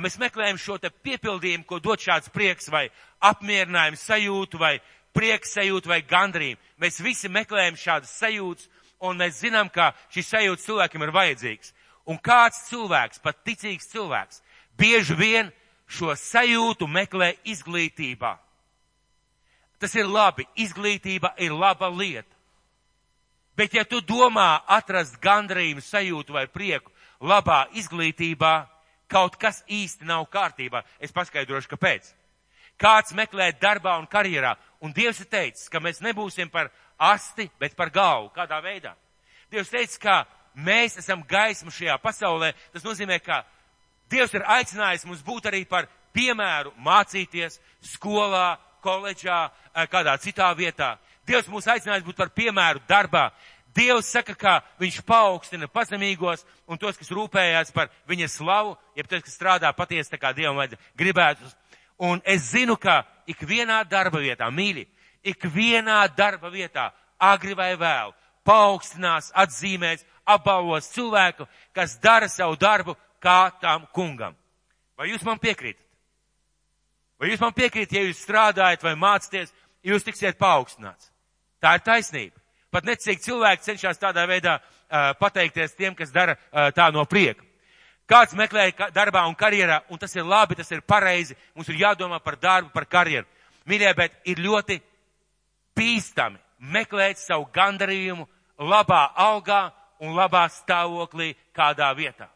Mēs 0.04 0.18
meklējam 0.22 0.60
šo 0.62 0.78
te 0.82 0.92
piepildījumu, 0.92 1.66
ko 1.66 1.80
dod 1.82 2.02
šāds 2.02 2.30
prieks 2.34 2.70
vai 2.70 2.88
apmierinājumu 3.26 3.98
sajūtu 3.98 4.62
vai 4.62 4.78
prieks 5.18 5.56
sajūtu 5.58 5.90
vai 5.90 6.02
gandarījumu. 6.06 6.62
Mēs 6.82 7.02
visi 7.02 7.30
meklējam 7.34 7.78
šādas 7.80 8.14
sajūtas 8.22 8.70
un 9.08 9.18
mēs 9.18 9.42
zinām, 9.42 9.70
ka 9.74 9.94
šis 10.14 10.30
sajūtas 10.34 10.70
cilvēkiem 10.70 11.06
ir 11.08 11.14
vajadzīgs. 11.16 11.74
Un 12.08 12.22
kāds 12.24 12.68
cilvēks, 12.70 13.20
pat 13.26 13.42
ticīgs 13.46 13.90
cilvēks, 13.92 14.42
bieži 14.78 15.16
vien 15.18 15.52
šo 15.88 16.16
sajūtu 16.16 16.88
meklē 16.88 17.34
izglītībā. 17.46 18.38
Tas 19.80 19.94
ir 19.96 20.10
labi. 20.10 20.48
Izglītība 20.58 21.36
ir 21.38 21.54
laba 21.54 21.90
lieta. 21.90 22.34
Bet 23.58 23.74
ja 23.74 23.84
tu 23.86 24.02
domā 24.02 24.62
atrast 24.70 25.18
gandrību, 25.22 25.82
sajūtu 25.82 26.34
vai 26.34 26.46
prieku 26.48 26.92
labā 27.22 27.66
izglītībā, 27.74 28.68
kaut 29.10 29.38
kas 29.42 29.64
īsti 29.66 30.06
nav 30.06 30.28
kārtībā. 30.30 30.84
Es 31.02 31.14
paskaidrošu, 31.14 31.72
kāpēc. 31.72 32.12
Kāds 32.78 33.16
meklē 33.18 33.50
darbā 33.58 33.96
un 33.98 34.06
karjerā, 34.06 34.54
un 34.86 34.94
Dievs 34.94 35.24
ir 35.24 35.30
teicis, 35.32 35.70
ka 35.74 35.82
mēs 35.82 36.04
nebūsim 36.06 36.52
par 36.54 36.70
asti, 37.02 37.50
bet 37.58 37.74
par 37.76 37.90
galvu. 37.90 38.30
Kādā 38.36 38.62
veidā? 38.62 38.94
Dievs 39.50 39.74
teica, 39.74 39.98
ka 40.02 40.18
mēs 40.54 41.00
esam 41.02 41.24
gaisma 41.26 41.74
šajā 41.74 41.98
pasaulē. 42.04 42.52
Tas 42.74 42.86
nozīmē, 42.86 43.18
ka 43.26 43.42
Dievs 44.10 44.34
ir 44.34 44.46
aicinājis 44.48 45.06
mums 45.06 45.24
būt 45.26 45.50
arī 45.50 45.66
par 45.68 45.90
piemēru 46.16 46.72
mācīties 46.84 47.60
skolā, 47.94 48.58
koledžā, 48.84 49.50
eh, 49.76 49.88
kādā 49.88 50.18
citā 50.18 50.54
vietā. 50.56 50.98
Dievs 51.28 51.48
mūs 51.48 51.68
aicinājis 51.68 52.06
būt 52.06 52.16
par 52.16 52.30
piemēru 52.30 52.80
darbā. 52.88 53.32
Dievs 53.76 54.10
saka, 54.10 54.34
ka 54.34 54.64
viņš 54.80 55.02
paaugstina 55.06 55.68
pazemīgos 55.68 56.46
un 56.68 56.78
tos, 56.78 56.98
kas 56.98 57.12
rūpējās 57.14 57.74
par 57.74 57.90
viņa 58.08 58.30
slavu, 58.30 58.78
jeb 58.96 59.08
tos, 59.08 59.22
kas 59.22 59.38
strādā 59.38 59.74
patiesi 59.76 60.10
tā 60.10 60.18
kā 60.18 60.34
Dievam 60.34 60.58
gribētu. 60.98 61.42
Un 62.00 62.22
es 62.26 62.52
zinu, 62.52 62.78
ka 62.78 63.04
ikvienā 63.28 63.84
darba 63.90 64.20
vietā, 64.20 64.50
mīļi, 64.50 64.88
ikvienā 65.24 66.08
darba 66.16 66.50
vietā, 66.50 66.92
agri 67.20 67.54
vai 67.54 67.76
vēl, 67.76 68.14
paaugstinās, 68.46 69.32
atzīmēs, 69.36 70.06
apbalvos 70.26 70.90
cilvēku, 70.94 71.48
kas 71.74 71.98
dara 72.00 72.30
savu 72.30 72.56
darbu 72.56 72.96
kā 73.24 73.52
tam 73.62 73.88
kungam. 73.94 74.36
Vai 74.98 75.12
jūs 75.12 75.26
man 75.26 75.40
piekrītat? 75.42 75.84
Vai 77.18 77.32
jūs 77.32 77.42
man 77.42 77.54
piekrītat, 77.54 77.96
ja 77.98 78.06
jūs 78.06 78.22
strādājat 78.22 78.84
vai 78.86 78.94
mācāties, 78.98 79.54
jūs 79.86 80.06
tiksiet 80.06 80.38
paaugstināts? 80.38 81.12
Tā 81.62 81.78
ir 81.78 81.86
taisnība. 81.86 82.38
Pat 82.72 82.86
necīgi 82.86 83.24
cilvēki 83.26 83.66
cenšas 83.66 84.02
tādā 84.02 84.28
veidā 84.30 84.58
uh, 84.60 85.14
pateikties 85.18 85.74
tiem, 85.78 85.96
kas 85.98 86.12
dara 86.14 86.36
uh, 86.38 86.70
tā 86.76 86.92
no 86.94 87.06
prieka. 87.10 87.46
Kāds 88.08 88.36
meklē 88.38 88.70
darbā 88.96 89.26
un 89.28 89.36
karjerā, 89.36 89.82
un 89.92 90.00
tas 90.00 90.14
ir 90.16 90.24
labi, 90.24 90.56
tas 90.56 90.70
ir 90.72 90.84
pareizi. 90.86 91.36
Mums 91.56 91.68
ir 91.70 91.82
jādomā 91.82 92.22
par 92.24 92.38
darbu, 92.40 92.70
par 92.72 92.86
karjeru. 92.88 93.28
Mīļie, 93.68 93.90
bet 93.98 94.14
ir 94.32 94.40
ļoti 94.40 94.78
bīstami 95.76 96.40
meklēt 96.72 97.20
savu 97.20 97.50
gandarījumu 97.54 98.28
labā 98.64 99.02
algā 99.20 99.68
un 100.00 100.16
labā 100.16 100.46
stāvoklī 100.54 101.34
kādā 101.56 101.90
vietā. 101.98 102.30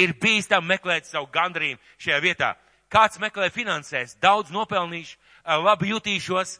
Ir 0.00 0.14
bīstami 0.16 0.72
meklēt 0.72 1.08
savu 1.08 1.28
gandarījumu 1.32 1.80
šajā 2.00 2.20
vietā. 2.24 2.54
Kāds 2.92 3.20
meklē 3.20 3.48
finansēs, 3.52 4.16
daudz 4.20 4.52
nopelnīšu, 4.52 5.16
labi 5.64 5.90
jutīšos, 5.92 6.58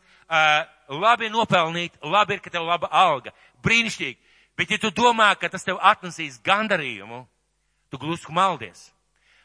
labi 0.89 1.29
nopelnīt, 1.33 1.97
labi 2.03 2.37
ir, 2.37 2.41
ka 2.45 2.53
tev 2.53 2.65
laba 2.69 2.89
alga. 2.89 3.33
Brīnišķīgi. 3.65 4.19
Bet 4.57 4.73
ja 4.73 4.79
tu 4.81 4.91
domā, 4.93 5.31
ka 5.41 5.49
tas 5.49 5.65
tev 5.65 5.79
atnesīs 5.81 6.41
gandarījumu, 6.45 7.23
tu 7.93 8.01
gluži 8.01 8.33
maldies. 8.33 8.91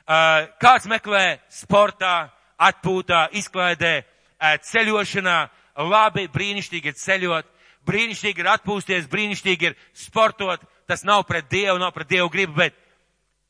Kāds 0.07 0.87
meklē 0.87 1.39
sportā, 1.51 2.29
atpūtā, 2.57 3.27
izklaidē, 3.35 4.01
ceļošanā, 4.39 5.37
labi, 5.87 6.27
brīnišķīgi 6.31 6.91
ir 6.91 6.97
ceļot, 6.99 7.53
brīnišķīgi 7.87 8.43
ir 8.43 8.51
atpūsties, 8.55 9.07
brīnišķīgi 9.11 9.69
ir 9.69 9.77
sportot, 9.95 10.63
tas 10.87 11.03
nav 11.07 11.23
pret 11.27 11.49
Dievu, 11.51 11.77
nav 11.79 11.91
pret 11.95 12.09
Dievu 12.09 12.29
gribu, 12.31 12.55
bet, 12.63 12.75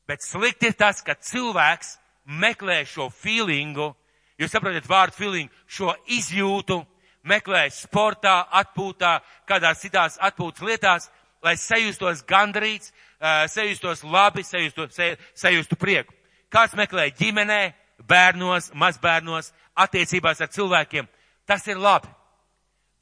bet 0.08 0.24
slikti 0.24 0.70
ir 0.70 0.76
tas, 0.78 1.02
ka 1.04 1.14
cilvēks 1.14 1.96
meklē 2.28 2.82
šo 2.88 3.08
feelingu, 3.12 3.92
jūs 4.40 4.52
saprotat 4.52 4.88
vārdu 4.88 5.16
feeling, 5.16 5.50
šo 5.66 5.94
izjūtu, 6.06 6.80
meklē 7.28 7.66
sportā, 7.72 8.40
atpūtā, 8.60 9.18
kādās 9.48 9.82
citās 9.82 10.18
atpūtas 10.20 10.64
lietās, 10.64 11.08
lai 11.44 11.56
sajustos 11.60 12.24
gandarīts, 12.28 12.92
sajustos 13.52 14.04
labi, 14.04 14.44
sajustu, 14.46 14.88
sajustu 15.34 15.76
prieku. 15.76 16.14
Kāds 16.48 16.76
meklē 16.78 17.10
ģimenē, 17.18 17.74
bērnos, 18.08 18.70
mazbērnos, 18.74 19.52
attiecībās 19.76 20.40
ar 20.40 20.52
cilvēkiem. 20.54 21.08
Tas 21.46 21.66
ir 21.68 21.80
labi. 21.80 22.08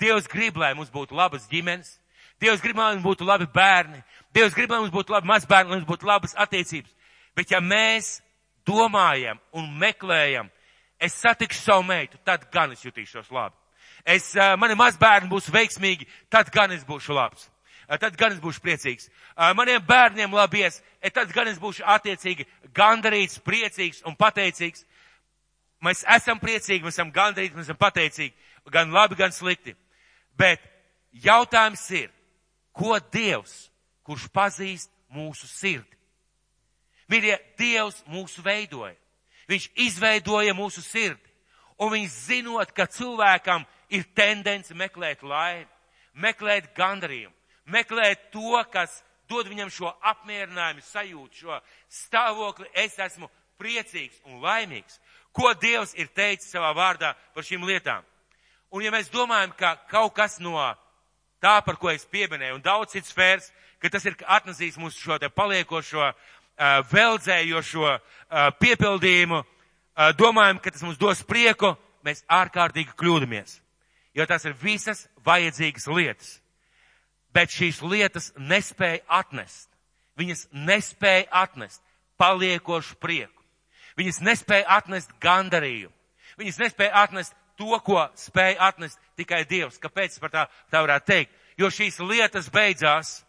Dievs 0.01 0.27
grib, 0.29 0.59
lai 0.61 0.75
mums 0.75 0.91
būtu 0.93 1.17
labas 1.17 1.47
ģimenes. 1.49 1.97
Dievs 2.41 2.61
grib, 2.61 2.77
lai 2.77 2.93
mums 2.95 3.05
būtu 3.05 3.27
labi 3.27 3.49
bērni. 3.53 4.03
Dievs 4.35 4.55
grib, 4.55 4.71
lai 4.71 4.83
mums 4.83 4.95
būtu 4.95 5.15
labi 5.15 5.31
mazbērni, 5.31 5.71
lai 5.71 5.81
mums 5.81 5.89
būtu 5.89 6.09
labas 6.09 6.37
attiecības. 6.37 6.93
Bet 7.37 7.51
ja 7.53 7.61
mēs 7.61 8.19
domājam 8.67 9.41
un 9.57 9.69
meklējam, 9.81 10.51
es 11.01 11.17
satikšu 11.21 11.63
savu 11.63 11.85
meitu, 11.89 12.19
tad 12.25 12.49
gan 12.53 12.73
es 12.73 12.85
jutīšos 12.85 13.33
labi. 13.33 13.57
Es, 14.07 14.35
mani 14.59 14.77
mazbērni 14.79 15.31
būs 15.31 15.51
veiksmīgi, 15.53 16.07
tad 16.31 16.53
gan 16.55 16.73
es 16.73 16.85
būšu 16.87 17.17
labs 17.17 17.49
tad 17.95 18.17
gan 18.19 18.35
es 18.35 18.41
būšu 18.43 18.63
priecīgs. 18.65 19.09
Maniem 19.55 19.83
bērniem 19.87 20.35
labies, 20.35 20.81
tad 21.15 21.31
gan 21.35 21.49
es 21.49 21.61
būšu 21.63 21.87
attiecīgi 21.87 22.47
gandarīts, 22.75 23.39
priecīgs 23.47 24.03
un 24.07 24.17
pateicīgs. 24.19 24.83
Mēs 25.85 26.03
esam 26.17 26.41
priecīgi, 26.43 26.83
mēs 26.83 26.97
esam 26.97 27.13
gandarīti, 27.15 27.55
mēs 27.55 27.69
esam 27.69 27.79
pateicīgi, 27.79 28.35
gan 28.73 28.91
labi, 28.91 29.19
gan 29.19 29.33
slikti. 29.33 29.77
Bet 30.37 30.63
jautājums 31.13 31.85
ir, 31.95 32.11
ko 32.77 32.99
Dievs, 33.13 33.71
kurš 34.07 34.29
pazīst 34.35 34.93
mūsu 35.13 35.49
sirdi? 35.49 35.97
Mīļie, 37.11 37.37
Dievs 37.59 38.03
mūs 38.11 38.37
veidoja. 38.43 38.97
Viņš 39.47 39.69
izveidoja 39.87 40.55
mūsu 40.59 40.83
sirdi. 40.83 41.23
Un 41.79 41.93
viņš 41.93 42.15
zinot, 42.27 42.73
ka 42.75 42.89
cilvēkam 42.91 43.67
ir 43.93 44.07
tendence 44.17 44.75
meklēt 44.75 45.23
laimi, 45.23 45.69
meklēt 46.17 46.73
gandarījumu, 46.75 47.35
meklēt 47.71 48.31
to, 48.33 48.57
kas 48.73 49.03
dod 49.29 49.49
viņam 49.51 49.71
šo 49.71 49.93
apmierinājumu, 50.01 50.83
sajūtu, 50.87 51.43
šo 51.43 51.61
stāvokli. 51.93 52.71
Es 52.75 52.97
esmu 52.99 53.29
priecīgs 53.61 54.23
un 54.27 54.41
laimīgs. 54.43 54.99
Ko 55.37 55.53
Dievs 55.61 55.93
ir 56.01 56.09
teicis 56.17 56.51
savā 56.51 56.73
vārdā 56.77 57.13
par 57.35 57.45
šīm 57.45 57.67
lietām? 57.69 58.05
Un 58.73 58.83
ja 58.83 58.91
mēs 58.91 59.13
domājam, 59.13 59.53
ka 59.57 59.77
kaut 59.91 60.15
kas 60.17 60.41
no 60.41 60.57
tā, 61.47 61.57
par 61.63 61.79
ko 61.79 61.93
es 61.95 62.07
pieminēju, 62.11 62.59
un 62.59 62.65
daudz 62.65 62.97
cits 62.97 63.15
sfērs, 63.15 63.51
ka 63.79 63.91
tas 63.95 64.07
ir 64.09 64.19
atnesīs 64.27 64.79
mums 64.83 64.99
šo 64.99 65.21
te 65.23 65.31
paliekošo, 65.31 66.11
veldzējošo 66.91 67.93
piepildījumu, 68.59 69.43
domājam, 70.19 70.59
ka 70.59 70.73
tas 70.75 70.83
mums 70.83 70.99
dos 70.99 71.23
prieku, 71.29 71.77
mēs 72.07 72.25
ārkārtīgi 72.33 72.97
kļūdamies. 72.99 73.61
Jo 74.17 74.25
tas 74.27 74.47
ir 74.49 74.57
visas 74.59 75.05
vajadzīgas 75.25 75.87
lietas 75.93 76.37
bet 77.37 77.53
šīs 77.53 77.83
lietas 77.85 78.31
nespēja 78.41 79.03
atnest. 79.13 79.69
Viņas 80.17 80.47
nespēja 80.53 81.27
atnest 81.45 81.83
paliekošu 82.21 82.97
prieku. 83.01 83.43
Viņas 83.97 84.23
nespēja 84.25 84.69
atnest 84.79 85.13
gandarījumu. 85.21 85.93
Viņas 86.41 86.61
nespēja 86.61 87.03
atnest 87.03 87.37
to, 87.59 87.71
ko 87.85 88.03
spēja 88.19 88.69
atnest 88.69 89.01
tikai 89.19 89.45
Dievs. 89.49 89.81
Kāpēc 89.83 90.19
par 90.23 90.33
tā, 90.33 90.47
tā 90.73 90.83
varētu 90.85 91.11
teikt? 91.13 91.37
Jo 91.57 91.71
šīs 91.73 92.01
lietas 92.05 92.51
beidzās, 92.53 93.23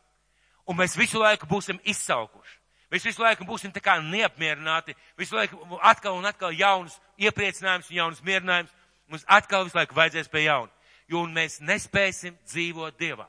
un 0.67 0.77
mēs 0.79 0.97
visu 0.99 1.21
laiku 1.21 1.47
būsim 1.47 1.79
izsalkuši. 1.83 2.57
Mēs 2.91 3.07
visu 3.07 3.23
laiku 3.23 3.47
būsim 3.47 3.71
tā 3.75 3.83
kā 3.83 3.97
neapmierināti, 4.03 4.95
visu 5.19 5.35
laiku 5.35 5.79
atkal 5.83 6.15
un 6.15 6.27
atkal 6.27 6.53
jaunus 6.55 6.95
iepriecinājumus 7.19 7.89
un 7.91 7.97
jaunus 7.97 8.21
mierinājumus. 8.23 8.75
Mums 9.07 9.23
atkal 9.31 9.63
visu 9.67 9.79
laiku 9.79 9.95
vajadzēs 9.95 10.27
pie 10.31 10.43
jauna, 10.47 10.71
jo 11.07 11.23
mēs 11.31 11.61
nespēsim 11.63 12.35
dzīvot 12.47 12.99
Dievā 12.99 13.27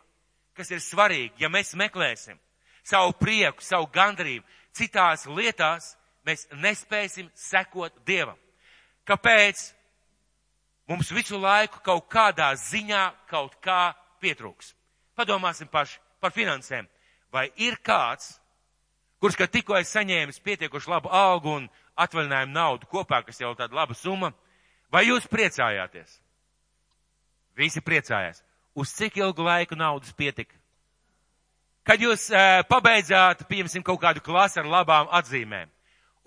kas 0.58 0.72
ir 0.74 0.82
svarīgi, 0.82 1.38
ja 1.38 1.50
mēs 1.52 1.76
meklēsim 1.78 2.38
savu 2.86 3.14
prieku, 3.20 3.62
savu 3.62 3.86
gandrību 3.94 4.44
citās 4.74 5.26
lietās, 5.30 5.92
mēs 6.26 6.48
nespēsim 6.58 7.30
sekot 7.38 7.94
Dievam. 8.06 8.36
Kāpēc? 9.06 9.68
Mums 10.88 11.10
visu 11.12 11.36
laiku 11.36 11.82
kaut 11.84 12.06
kādā 12.08 12.48
ziņā 12.56 13.02
kaut 13.28 13.58
kā 13.64 13.92
pietrūks. 14.22 14.72
Padomāsim 15.18 15.68
paši 15.68 15.98
par 16.20 16.32
finansēm. 16.32 16.88
Vai 17.32 17.50
ir 17.60 17.76
kāds, 17.84 18.38
kurš, 19.20 19.36
kad 19.36 19.52
tikko 19.52 19.76
es 19.76 19.92
saņēmis 19.92 20.40
pietiekuši 20.40 20.90
labu 20.90 21.12
algu 21.12 21.58
un 21.58 21.66
atvaļinājumu 21.98 22.54
naudu 22.54 22.88
kopā, 22.88 23.20
kas 23.26 23.40
jau 23.42 23.52
tāda 23.58 23.76
laba 23.76 23.94
summa, 23.94 24.32
vai 24.88 25.04
jūs 25.10 25.28
priecājāties? 25.28 26.20
Visi 27.58 27.82
priecājās. 27.84 28.40
Uz 28.78 28.94
cik 28.94 29.18
ilgu 29.18 29.44
laiku 29.44 29.76
naudas 29.76 30.14
pietika? 30.16 30.54
Kad 31.84 32.00
jūs 32.04 32.28
uh, 32.30 32.62
pabeidzāt, 32.68 33.44
pieņemsim, 33.48 33.82
kaut 33.84 34.00
kādu 34.00 34.22
klasi 34.24 34.60
ar 34.60 34.68
labām 34.68 35.08
atzīmēm, 35.18 35.70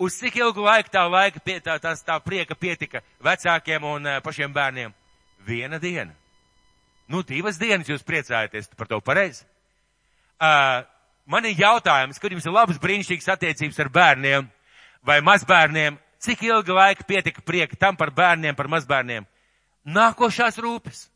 uz 0.02 0.18
cik 0.18 0.40
ilgu 0.42 0.66
laiku 0.66 0.90
tā 0.94 1.04
laika 1.06 1.40
pie, 1.44 1.60
tā, 1.62 1.78
tā, 1.82 1.94
tā 1.94 2.18
prieka 2.26 2.58
pietika 2.58 3.04
vecākiem 3.24 3.86
un 3.86 4.10
uh, 4.10 4.18
pašiem 4.26 4.54
bērniem? 4.54 4.94
Viena 5.46 5.80
diena. 5.82 6.14
Nu, 7.12 7.22
divas 7.28 7.60
dienas 7.60 7.90
jūs 7.90 8.06
priecājaties 8.08 8.70
par 8.78 8.90
to 8.90 9.02
pareizi. 9.04 9.44
Uh, 10.42 10.82
man 11.30 11.46
ir 11.46 11.60
jautājums, 11.60 12.18
kad 12.22 12.34
jums 12.34 12.48
ir 12.48 12.56
labas 12.56 12.80
brīnišķīgas 12.82 13.34
attiecības 13.36 13.82
ar 13.84 13.92
bērniem 13.94 14.50
vai 15.06 15.20
mazbērniem, 15.26 16.00
cik 16.22 16.46
ilga 16.48 16.78
laika 16.78 17.06
pietika 17.06 17.44
prieka 17.46 17.78
tam 17.78 17.98
par 17.98 18.14
bērniem, 18.16 18.58
par 18.58 18.70
mazbērniem? 18.72 19.28
Nākošās 19.86 20.58
rūpes. 20.62 21.08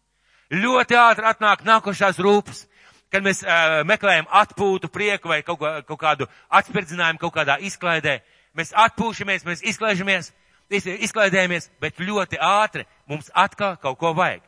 Ļoti 0.53 0.97
ātri 0.99 1.25
atnāk 1.25 1.63
nākošās 1.65 2.19
rūpes, 2.21 2.65
kad 3.13 3.25
mēs 3.25 3.41
uh, 3.45 3.81
meklējam 3.87 4.27
atpūtu, 4.29 4.91
prieku 4.93 5.31
vai 5.31 5.41
kaut, 5.45 5.63
kaut 5.87 6.01
kādu 6.01 6.27
atspirdzinājumu 6.53 7.21
kaut 7.21 7.33
kādā 7.37 7.57
izklaidē. 7.65 8.19
Mēs 8.57 8.73
atpūšamies, 8.75 9.45
mēs 9.45 9.63
izklaižamies, 9.63 10.31
izklaidējamies, 10.71 11.69
bet 11.81 11.99
ļoti 12.01 12.39
ātri 12.41 12.85
mums 13.09 13.29
atkal 13.33 13.77
kaut 13.81 13.99
ko 13.99 14.13
vajag. 14.17 14.41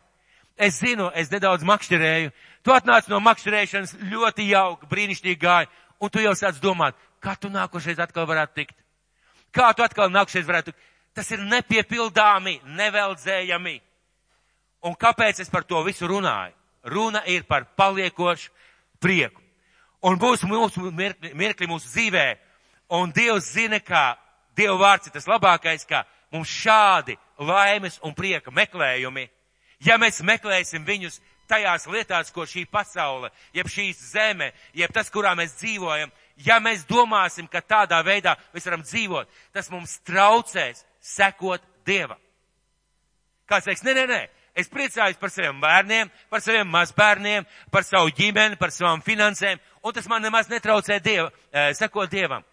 Es 0.58 0.80
zinu, 0.82 1.12
es 1.14 1.30
nedaudz 1.30 1.66
makšķerēju, 1.68 2.32
tu 2.66 2.74
atnāc 2.74 3.06
no 3.12 3.20
makšķerēšanas 3.22 3.94
ļoti 4.10 4.48
jauki, 4.50 4.90
brīnišķīgi 4.90 5.42
gāja, 5.42 5.70
un 6.02 6.10
tu 6.10 6.24
jau 6.24 6.34
sāc 6.34 6.58
domāt, 6.62 6.98
kā 7.22 7.36
tu 7.38 7.52
nākošais 7.54 8.00
atkal 8.02 8.26
varētu 8.30 8.58
tikt. 8.58 8.78
Kā 9.54 9.70
tu 9.78 9.86
atkal 9.86 10.10
nākošais 10.10 10.48
varētu 10.48 10.72
tikt. 10.72 10.88
Tas 11.14 11.30
ir 11.34 11.42
nepiepildāmi, 11.46 12.60
neveldzējami. 12.78 13.78
Un 14.86 14.98
kāpēc 14.98 15.42
es 15.42 15.50
par 15.50 15.66
to 15.66 15.82
visu 15.86 16.10
runāju? 16.10 16.54
Runa 16.88 17.24
ir 17.26 17.46
par 17.50 17.66
paliekošu 17.78 18.52
prieku. 19.02 19.42
Un 20.06 20.20
būs 20.22 20.46
mūsu 20.46 20.92
mirkli, 20.94 21.34
mirkli 21.34 21.70
mūsu 21.70 21.90
dzīvē, 21.90 22.26
un 22.90 23.12
Dievs 23.16 23.54
zina, 23.54 23.80
kā 23.80 24.18
Dieva 24.58 24.78
vārds 24.80 25.10
ir 25.10 25.14
tas 25.14 25.28
labākais, 25.30 25.86
kā 25.86 26.04
mums 26.34 26.50
šādi 26.50 27.18
laimes 27.40 28.00
un 28.04 28.16
prieka 28.18 28.52
meklējumi, 28.52 29.28
ja 29.86 29.98
mēs 30.02 30.24
meklēsim 30.26 30.86
viņus 30.86 31.20
tajās 31.48 31.88
lietās, 31.88 32.32
ko 32.34 32.46
šī 32.48 32.66
pasaule, 32.72 33.30
jeb 33.56 33.70
šīs 33.72 34.00
zeme, 34.12 34.52
jeb 34.76 34.92
tas, 34.94 35.12
kurā 35.14 35.34
mēs 35.38 35.56
dzīvojam, 35.62 36.12
ja 36.44 36.60
mēs 36.64 36.86
domāsim, 36.90 37.48
ka 37.48 37.62
tādā 37.62 38.02
veidā 38.06 38.36
mēs 38.54 38.68
varam 38.68 38.84
dzīvot, 38.84 39.30
tas 39.56 39.72
mums 39.72 40.00
traucēs 40.08 40.84
sekot 41.00 41.64
Dievam. 41.88 42.20
Kāds 43.48 43.70
teiks, 43.70 43.86
nē, 43.86 43.94
nē, 43.96 44.04
nē, 44.12 44.20
es 44.60 44.68
priecājos 44.68 45.20
par 45.22 45.32
saviem 45.32 45.62
bērniem, 45.64 46.12
par 46.30 46.44
saviem 46.44 46.68
mazbērniem, 46.68 47.48
par 47.72 47.86
savu 47.88 48.12
ģimeni, 48.12 48.60
par 48.60 48.74
savām 48.76 49.04
finansēm, 49.06 49.62
un 49.84 49.96
tas 49.96 50.10
man 50.12 50.26
nemaz 50.26 50.52
netraucē 50.52 51.00
Dieva, 51.00 51.32
eh, 51.54 51.72
sekot 51.78 52.12
Dievam. 52.12 52.44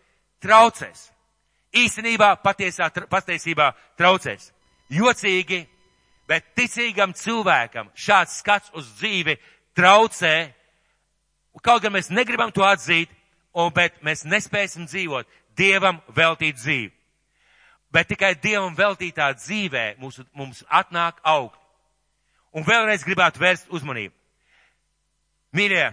Traucēs. 0.44 1.09
Īstenībā 1.74 2.35
patiesā, 2.44 2.90
patiesībā 3.11 3.72
traucēs. 3.98 4.50
Jocīgi, 4.92 5.64
bet 6.28 6.52
ticīgam 6.54 7.14
cilvēkam 7.16 7.88
šāds 7.96 8.38
skats 8.42 8.70
uz 8.76 8.90
dzīvi 9.00 9.35
traucē, 9.74 10.35
kaut 11.64 11.83
gan 11.83 11.94
mēs 11.96 12.12
negribam 12.12 12.52
to 12.54 12.62
atzīt, 12.66 13.11
un, 13.54 13.72
bet 13.74 14.02
mēs 14.04 14.26
nespēsim 14.28 14.87
dzīvot 14.90 15.26
Dievam 15.54 16.00
veltīt 16.11 16.59
dzīvi. 16.59 16.92
Bet 17.94 18.09
tikai 18.11 18.35
Dievam 18.42 18.74
veltītā 18.74 19.28
dzīvē 19.38 19.94
mums, 20.02 20.18
mums 20.35 20.64
atnāk 20.66 21.20
augt. 21.22 21.61
Un 22.54 22.66
vēlreiz 22.66 23.04
gribētu 23.07 23.38
vērst 23.42 23.70
uzmanību. 23.74 24.14
Mīļie, 25.54 25.85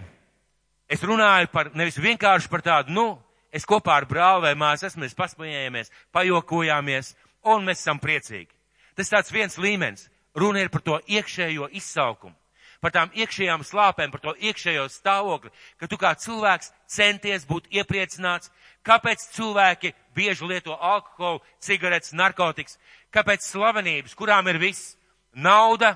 es 0.90 1.02
runāju 1.06 1.50
par 1.52 1.70
nevis 1.78 1.98
vienkārši 2.02 2.50
par 2.50 2.62
tādu, 2.66 2.94
nu, 2.94 3.06
es 3.52 3.68
kopā 3.68 4.00
ar 4.00 4.08
brāli 4.10 4.48
vai 4.48 4.54
māsu 4.58 4.88
esmu, 4.88 5.04
mēs 5.04 5.18
pasmējāmies, 5.18 5.92
pajokojāmies, 6.12 7.14
un 7.52 7.66
mēs 7.68 7.84
esam 7.84 8.00
priecīgi. 8.02 8.50
Tas 8.96 9.12
tāds 9.12 9.32
viens 9.32 9.58
līmenis. 9.58 10.08
Runa 10.34 10.62
ir 10.62 10.70
par 10.72 10.80
to 10.80 10.96
iekšējo 11.12 11.68
izsaukumu 11.76 12.36
par 12.82 12.90
tām 12.90 13.12
iekšējām 13.14 13.62
slāpēm, 13.62 14.10
par 14.10 14.20
to 14.24 14.32
iekšējo 14.42 14.88
stāvokli, 14.90 15.52
ka 15.78 15.86
tu 15.86 15.98
kā 16.00 16.10
cilvēks 16.18 16.72
centies 16.90 17.46
būt 17.46 17.68
iepriecināts, 17.70 18.50
kāpēc 18.82 19.22
cilvēki 19.36 19.92
bieži 20.16 20.48
lieto 20.50 20.74
alkoholu, 20.74 21.40
cigaretes, 21.62 22.10
narkotikas, 22.18 22.80
kāpēc 23.14 23.46
slavenības, 23.46 24.16
kurām 24.18 24.50
ir 24.50 24.58
viss- 24.58 24.96
nauda, 25.46 25.94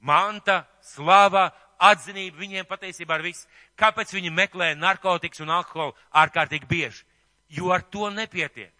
manta, 0.00 0.66
slava, 0.82 1.50
atzinība, 1.80 2.38
viņiem 2.42 2.68
patiesībā 2.68 3.18
ir 3.18 3.30
viss. 3.30 3.48
Kāpēc 3.78 4.12
viņi 4.14 4.32
meklē 4.34 4.74
narkotikas 4.76 5.40
un 5.44 5.52
alkoholu 5.54 5.96
ārkārtīgi 6.12 6.68
bieži? 6.68 7.06
Jo 7.50 7.72
ar 7.74 7.82
to 7.82 8.10
nepietiek. 8.14 8.72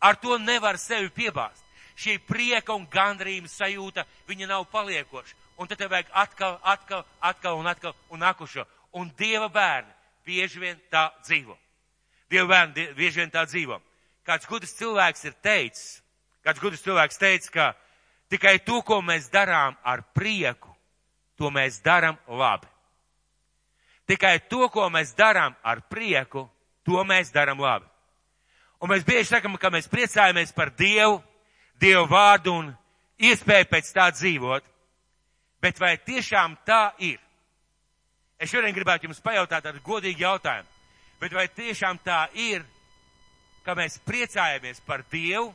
Ar 0.00 0.16
to 0.16 0.38
nevar 0.38 0.78
sevi 0.78 1.10
piebāzt. 1.14 1.64
Šī 1.98 2.20
prieka 2.22 2.74
un 2.78 2.86
gandrījuma 2.86 3.50
sajūta, 3.50 4.04
viņa 4.28 4.46
nav 4.46 4.68
paliekoša 4.70 5.48
un 5.58 5.66
tad 5.66 5.78
tev 5.78 5.90
vajag 5.90 6.10
atkal, 6.12 6.58
atkal, 6.62 7.04
atkal 7.20 7.58
un 7.58 7.66
atkal 7.66 7.94
un 8.10 8.22
nākušo. 8.22 8.64
Un 8.92 9.10
Dieva 9.18 9.48
bērni 9.48 9.90
bieži 10.26 10.60
vien 10.62 10.78
tā 10.90 11.08
dzīvo. 11.26 11.56
Dieva 12.30 12.46
bērni 12.48 12.86
bieži 12.96 13.20
vien 13.20 13.30
tā 13.30 13.44
dzīvo. 13.46 13.80
Kāds 14.26 14.46
gudrs 14.46 14.76
cilvēks 14.78 15.24
ir 15.26 15.34
teicis, 15.42 16.00
kāds 16.44 16.62
gudrs 16.62 16.84
cilvēks 16.84 17.18
teica, 17.18 17.50
ka 17.50 17.66
tikai 18.30 18.58
to, 18.62 18.82
ko 18.86 19.00
mēs 19.02 19.30
darām 19.32 19.76
ar 19.82 20.04
prieku, 20.14 20.67
to 21.38 21.50
mēs 21.54 21.80
darām 21.84 22.18
labi. 22.28 22.66
Tikai 24.08 24.38
to, 24.48 24.68
ko 24.72 24.88
mēs 24.90 25.12
darām 25.16 25.54
ar 25.62 25.82
prieku, 25.90 26.46
to 26.84 27.04
mēs 27.04 27.32
darām 27.34 27.60
labi. 27.60 27.86
Un 28.80 28.90
mēs 28.92 29.04
bieži 29.04 29.28
sakam, 29.28 29.56
ka 29.58 29.70
mēs 29.74 29.90
priecājamies 29.90 30.54
par 30.54 30.70
Dievu, 30.78 31.18
Dievu 31.78 32.06
vārdu 32.10 32.54
un 32.54 32.72
iespēju 33.18 33.68
pēc 33.70 33.92
tā 33.94 34.08
dzīvot. 34.14 34.64
Bet 35.62 35.80
vai 35.82 35.96
tiešām 35.98 36.56
tā 36.66 36.92
ir? 37.02 37.18
Es 38.38 38.50
šodien 38.52 38.74
gribētu 38.74 39.08
jums 39.08 39.20
pajautāt 39.22 39.66
tādu 39.66 39.82
godīgu 39.82 40.22
jautājumu. 40.22 40.68
Bet 41.18 41.34
vai 41.34 41.48
tiešām 41.50 41.98
tā 42.06 42.28
ir, 42.38 42.62
ka 43.66 43.74
mēs 43.74 43.98
priecājamies 44.06 44.78
par 44.86 45.02
Dievu, 45.10 45.50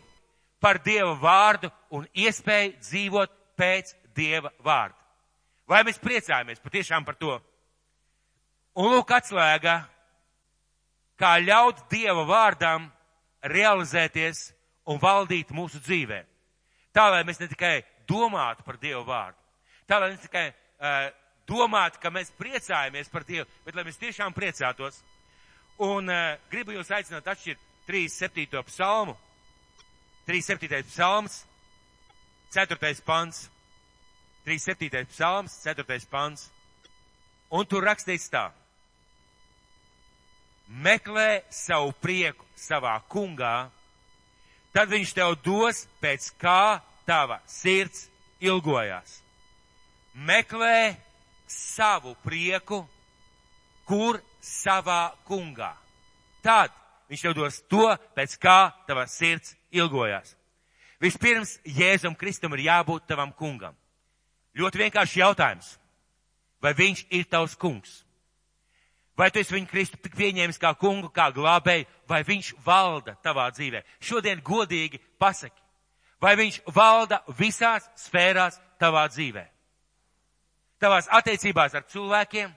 par 0.59 0.81
Dieva 0.83 1.15
vārdu 1.19 1.71
un 1.95 2.03
iespēju 2.13 2.75
dzīvot 2.83 3.39
pēc 3.59 3.95
Dieva 4.15 4.51
vārda? 4.59 5.02
Vai 5.69 5.83
mēs 5.87 6.01
priecājamies 6.01 6.61
patiešām 6.63 7.05
par 7.07 7.15
to? 7.19 7.37
Un 8.79 8.89
lūk 8.95 9.11
atslēga, 9.13 9.83
kā 11.19 11.35
ļaut 11.39 11.85
Dieva 11.91 12.25
vārdam 12.27 12.89
realizēties 13.43 14.49
un 14.89 14.99
valdīt 14.99 15.53
mūsu 15.55 15.79
dzīvē. 15.83 16.23
Tā, 16.93 17.07
lai 17.13 17.23
mēs 17.27 17.39
ne 17.41 17.47
tikai 17.51 17.77
domātu 18.09 18.65
par 18.65 18.77
Dieva 18.81 19.03
vārdu, 19.07 19.39
Tā 19.87 19.99
lai 19.99 20.13
ne 20.13 20.17
tikai 20.17 20.47
uh, 20.49 21.09
domātu, 21.49 21.99
ka 21.99 22.11
mēs 22.13 22.31
priecājamies 22.39 23.09
par 23.11 23.25
Dievu, 23.27 23.47
bet 23.65 23.75
lai 23.75 23.83
mēs 23.83 23.99
tiešām 23.99 24.35
priecātos. 24.35 25.01
Un 25.83 26.07
uh, 26.09 26.37
gribu 26.51 26.75
jūs 26.75 26.91
aicināt 26.93 27.27
atšķirt 27.27 27.59
37. 27.89 28.63
psalmu, 28.69 29.17
37. 30.29 30.85
psalms, 30.87 31.41
4. 32.55 32.77
pants, 33.03 33.49
37. 34.45 35.05
psalms, 35.11 35.55
4. 35.63 35.85
pants. 36.11 36.49
Un 37.53 37.65
tur 37.69 37.85
rakstīts 37.85 38.29
tā. 38.33 38.49
Meklē 40.67 41.43
savu 41.53 41.91
prieku 42.01 42.45
savā 42.57 42.95
kungā, 43.11 43.69
tad 44.73 44.89
viņš 44.89 45.11
tev 45.13 45.35
dos 45.43 45.83
pēc 46.01 46.31
kā 46.41 46.79
tava 47.05 47.41
sirds 47.45 48.07
ilgojās 48.41 49.23
meklē 50.13 50.95
savu 51.47 52.15
prieku, 52.23 52.83
kur 53.85 54.21
savā 54.41 55.13
kungā. 55.27 55.73
Tad 56.43 56.71
viņš 57.09 57.25
tev 57.25 57.35
dos 57.37 57.59
to, 57.69 57.85
pēc 58.15 58.37
kā 58.41 58.71
tava 58.87 59.05
sirds 59.07 59.55
ilgojās. 59.73 60.35
Vispirms 61.01 61.57
Jēzum 61.67 62.15
Kristum 62.15 62.53
ir 62.55 62.69
jābūt 62.69 63.07
tavam 63.07 63.33
kungam. 63.35 63.75
Ļoti 64.57 64.81
vienkārši 64.83 65.21
jautājums. 65.21 65.77
Vai 66.61 66.73
viņš 66.77 67.05
ir 67.11 67.25
tavs 67.29 67.55
kungs? 67.59 68.03
Vai 69.17 69.29
tu 69.29 69.41
esi 69.41 69.53
viņu 69.53 69.69
Kristu 69.69 69.97
pieņēmis 69.97 70.57
kā 70.61 70.73
kungu, 70.79 71.11
kā 71.13 71.27
glābēju, 71.33 71.85
vai 72.09 72.23
viņš 72.25 72.53
valda 72.65 73.13
tavā 73.21 73.49
dzīvē? 73.53 73.83
Šodien 74.01 74.41
godīgi 74.41 75.01
pasaki. 75.21 75.59
Vai 76.21 76.35
viņš 76.39 76.61
valda 76.73 77.21
visās 77.37 77.89
sfērās 77.99 78.57
tavā 78.81 79.05
dzīvē? 79.11 79.53
tavās 80.83 81.07
attiecībās 81.11 81.75
ar 81.77 81.85
cilvēkiem, 81.87 82.51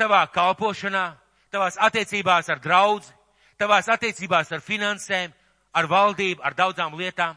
tavā 0.00 0.24
kalpošanā, 0.34 1.06
tavās 1.54 1.78
attiecībās 1.78 2.50
ar 2.50 2.60
draudzi, 2.62 3.12
tavās 3.60 3.88
attiecībās 3.92 4.50
ar 4.52 4.64
finansēm, 4.64 5.34
ar 5.76 5.88
valdību, 5.90 6.42
ar 6.42 6.56
daudzām 6.58 6.96
lietām, 6.98 7.36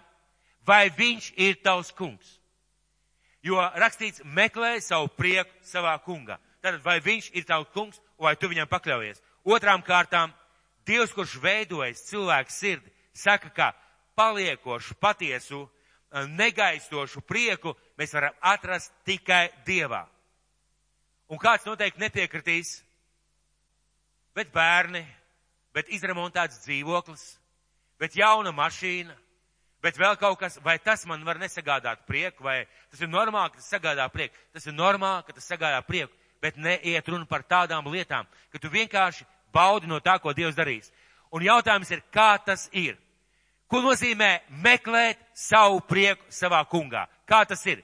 vai 0.65 0.89
viņš 0.89 1.33
ir 1.37 1.59
tavs 1.63 1.93
kungs? 1.93 2.38
Jo 3.43 3.61
rakstīts, 3.79 4.23
meklē 4.23 4.77
savu 4.83 5.07
prieku 5.15 5.51
savā 5.63 5.95
kungā. 6.03 6.39
Tātad, 6.59 6.81
vai 6.83 6.99
viņš 6.99 7.31
ir 7.39 7.45
tavs 7.47 7.71
kungs, 7.73 8.01
vai 8.19 8.35
tu 8.35 8.49
viņam 8.51 8.67
pakļaujies? 8.67 9.23
Otrām 9.47 9.83
kārtām, 9.85 10.35
Dievs, 10.87 11.11
kurš 11.13 11.35
veidojas 11.43 12.01
cilvēku 12.07 12.51
sirdi, 12.51 12.89
saka, 13.13 13.51
ka 13.53 13.67
paliekošu 14.17 14.95
patiesu 14.99 15.67
Eh, 16.09 16.25
negaistošu 16.25 17.21
prieku 17.21 17.75
mēs 17.97 18.15
varam 18.17 18.33
atrast 18.41 18.93
tikai 19.05 19.51
Dievā. 19.65 20.07
Un 21.29 21.37
kāds 21.37 21.67
noteikti 21.69 22.01
nepiekritīs, 22.01 22.79
bet 24.33 24.49
bērni, 24.49 25.03
bet 25.69 25.91
izremontēts 25.93 26.63
dzīvoklis, 26.63 27.25
bet 28.01 28.17
jauna 28.17 28.49
mašīna, 28.49 29.13
bet 29.83 29.97
vēl 29.97 30.15
kaut 30.19 30.39
kas, 30.39 30.59
vai 30.63 30.77
tas 30.79 31.05
man 31.07 31.23
var 31.25 31.39
nesagādāt 31.39 32.05
prieku, 32.07 32.43
vai 32.43 32.63
tas 32.91 33.01
ir 33.01 33.11
normāli, 33.11 33.53
ka 33.53 33.61
tas 33.61 33.71
sagādā 33.73 34.07
prieku. 34.11 34.35
Tas 34.53 34.67
ir 34.67 34.75
normāli, 34.75 35.25
ka 35.27 35.35
tas 35.37 35.47
sagādā 35.47 35.81
prieku, 35.87 36.13
bet 36.41 36.57
neiet 36.57 37.07
runa 37.07 37.25
par 37.25 37.43
tādām 37.43 37.87
lietām, 37.91 38.27
ka 38.51 38.59
tu 38.59 38.71
vienkārši 38.71 39.27
baudi 39.53 39.87
no 39.87 39.99
tā, 39.99 40.19
ko 40.19 40.33
Dievs 40.33 40.57
darīs. 40.57 40.91
Un 41.31 41.45
jautājums 41.45 41.91
ir, 41.91 42.03
kā 42.11 42.37
tas 42.45 42.67
ir? 42.73 42.97
Ko 43.69 43.83
nozīmē 43.85 44.39
meklēt 44.65 45.19
savu 45.37 45.81
prieku 45.85 46.25
savā 46.33 46.63
kungā? 46.65 47.05
Kā 47.29 47.43
tas 47.45 47.61
ir? 47.69 47.83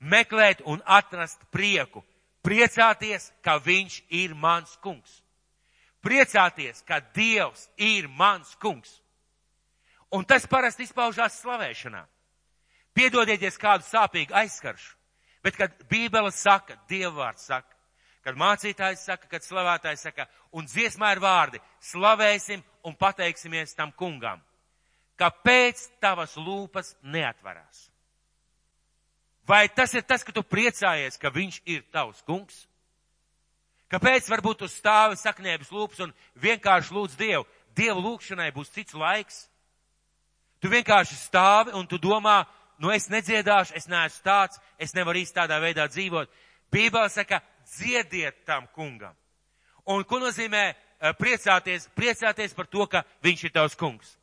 Meklēt 0.00 0.64
un 0.66 0.82
atrast 0.82 1.44
prieku. 1.54 2.02
Priecāties, 2.42 3.30
ka 3.38 3.60
viņš 3.62 4.00
ir 4.10 4.34
mans 4.34 4.74
kungs. 4.82 5.20
Priecāties, 6.02 6.82
ka 6.82 6.98
Dievs 7.14 7.68
ir 7.78 8.08
mans 8.10 8.56
kungs. 8.58 8.98
Un 10.12 10.24
tas 10.28 10.46
parasti 10.46 10.84
izpaužās 10.84 11.40
slavēšanā. 11.40 12.02
Piedodieties 12.92 13.56
kādu 13.60 13.86
sāpīgu 13.88 14.34
aizskaršu. 14.36 14.96
Bet, 15.42 15.56
kad 15.56 15.72
Bībele 15.90 16.30
saka, 16.30 16.76
Dievvvārds 16.90 17.48
saka, 17.48 17.72
kad 18.22 18.38
mācītājs 18.38 19.06
saka, 19.08 19.26
kad 19.30 19.42
slavētājs 19.42 20.04
saka, 20.06 20.28
un 20.54 20.68
dziesmā 20.68 21.14
ir 21.16 21.22
vārdi, 21.22 21.62
slavēsim 21.82 22.62
un 22.86 22.94
pateiksimies 22.94 23.74
tam 23.74 23.90
kungam. 23.98 24.42
Kāpēc 25.18 25.88
tavas 26.02 26.36
lūpas 26.36 26.94
neatvarās? 27.02 27.88
Vai 29.48 29.66
tas 29.68 29.94
ir 29.94 30.04
tas, 30.06 30.22
ka 30.22 30.32
tu 30.32 30.44
priecājies, 30.46 31.18
ka 31.18 31.32
viņš 31.34 31.62
ir 31.66 31.82
tavs 31.90 32.22
kungs? 32.22 32.66
Kāpēc 33.90 34.28
varbūt 34.30 34.62
tu 34.62 34.68
stāvi 34.70 35.18
saknēbis 35.20 35.72
lūpas 35.74 36.04
un 36.06 36.14
vienkārši 36.40 36.94
lūdz 36.94 37.16
Dievu? 37.18 37.48
Dievu 37.76 38.04
lūkšanai 38.06 38.52
būs 38.54 38.70
cits 38.72 38.94
laiks. 38.94 39.48
Tu 40.62 40.70
vienkārši 40.70 41.16
stāvi 41.18 41.72
un 41.74 41.88
tu 41.90 41.98
domā, 41.98 42.44
nu 42.78 42.92
es 42.94 43.08
nedziedāšu, 43.10 43.74
es 43.74 43.88
neesmu 43.90 44.22
tāds, 44.22 44.60
es 44.78 44.94
nevaru 44.94 45.18
īsti 45.18 45.40
tādā 45.40 45.58
veidā 45.58 45.88
dzīvot. 45.90 46.30
Bībele 46.70 47.10
saka, 47.10 47.40
dziediet 47.66 48.44
tam 48.46 48.68
kungam. 48.74 49.16
Un 49.90 50.04
ko 50.06 50.20
nozīmē 50.22 50.62
eh, 50.70 50.76
priecāties? 51.18 51.88
Priecāties 51.98 52.54
par 52.54 52.68
to, 52.70 52.86
ka 52.86 53.02
viņš 53.26 53.42
ir 53.44 53.54
tavs 53.56 53.74
kungs. 53.78 54.14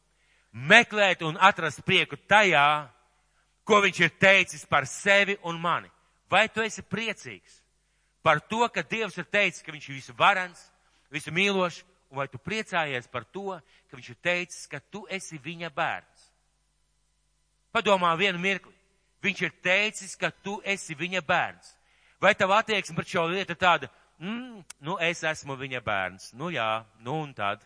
Meklēt 0.55 1.25
un 1.27 1.35
atrast 1.35 1.83
prieku 1.85 2.15
tajā, 2.29 2.87
ko 3.67 3.81
viņš 3.83 3.99
ir 4.05 4.13
teicis 4.17 4.63
par 4.65 4.87
sevi 4.87 5.35
un 5.43 5.59
mani. 5.59 5.91
Vai 6.31 6.47
tu 6.47 6.63
esi 6.63 6.81
priecīgs 6.81 7.59
par 8.23 8.39
to, 8.47 8.63
ka 8.71 8.83
Dievs 8.83 9.17
ir 9.19 9.27
teicis, 9.27 9.63
ka 9.65 9.73
viņš 9.75 9.89
ir 9.89 9.97
visu 9.97 10.15
varans, 10.15 10.61
visu 11.11 11.33
mīlošs, 11.35 11.83
un 12.09 12.21
vai 12.21 12.27
tu 12.31 12.39
priecājies 12.41 13.11
par 13.11 13.27
to, 13.27 13.59
ka 13.89 13.99
viņš 13.99 14.09
ir 14.09 14.19
teicis, 14.23 14.65
ka 14.71 14.79
tu 14.79 15.03
esi 15.11 15.37
viņa 15.37 15.69
bērns? 15.75 16.08
Padomā 17.79 18.11
vienu 18.19 18.41
mirkli. 18.43 18.75
Viņš 19.23 19.41
ir 19.43 19.55
teicis, 19.63 20.15
ka 20.19 20.31
tu 20.31 20.59
esi 20.67 20.95
viņa 20.95 21.21
bērns. 21.23 21.73
Vai 22.19 22.33
tava 22.35 22.59
attieksme 22.59 22.95
pret 22.95 23.07
šo 23.07 23.25
lietu 23.31 23.55
tāda, 23.55 23.87
mm, 24.19 24.63
nu 24.83 24.97
es 24.99 25.23
esmu 25.23 25.55
viņa 25.55 25.79
bērns, 25.83 26.33
nu 26.35 26.51
jā, 26.51 26.83
nu 26.99 27.21
un 27.23 27.33
tad. 27.33 27.63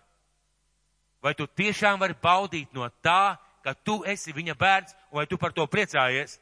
Vai 1.21 1.33
tu 1.33 1.47
tiešām 1.47 1.99
vari 1.99 2.13
baudīt 2.13 2.73
no 2.73 2.89
tā, 3.01 3.37
ka 3.63 3.73
tu 3.73 4.03
esi 4.05 4.33
viņa 4.33 4.53
bērns, 4.57 4.93
un 5.11 5.21
vai 5.21 5.25
tu 5.25 5.37
par 5.37 5.53
to 5.53 5.65
priecājies? 5.65 6.37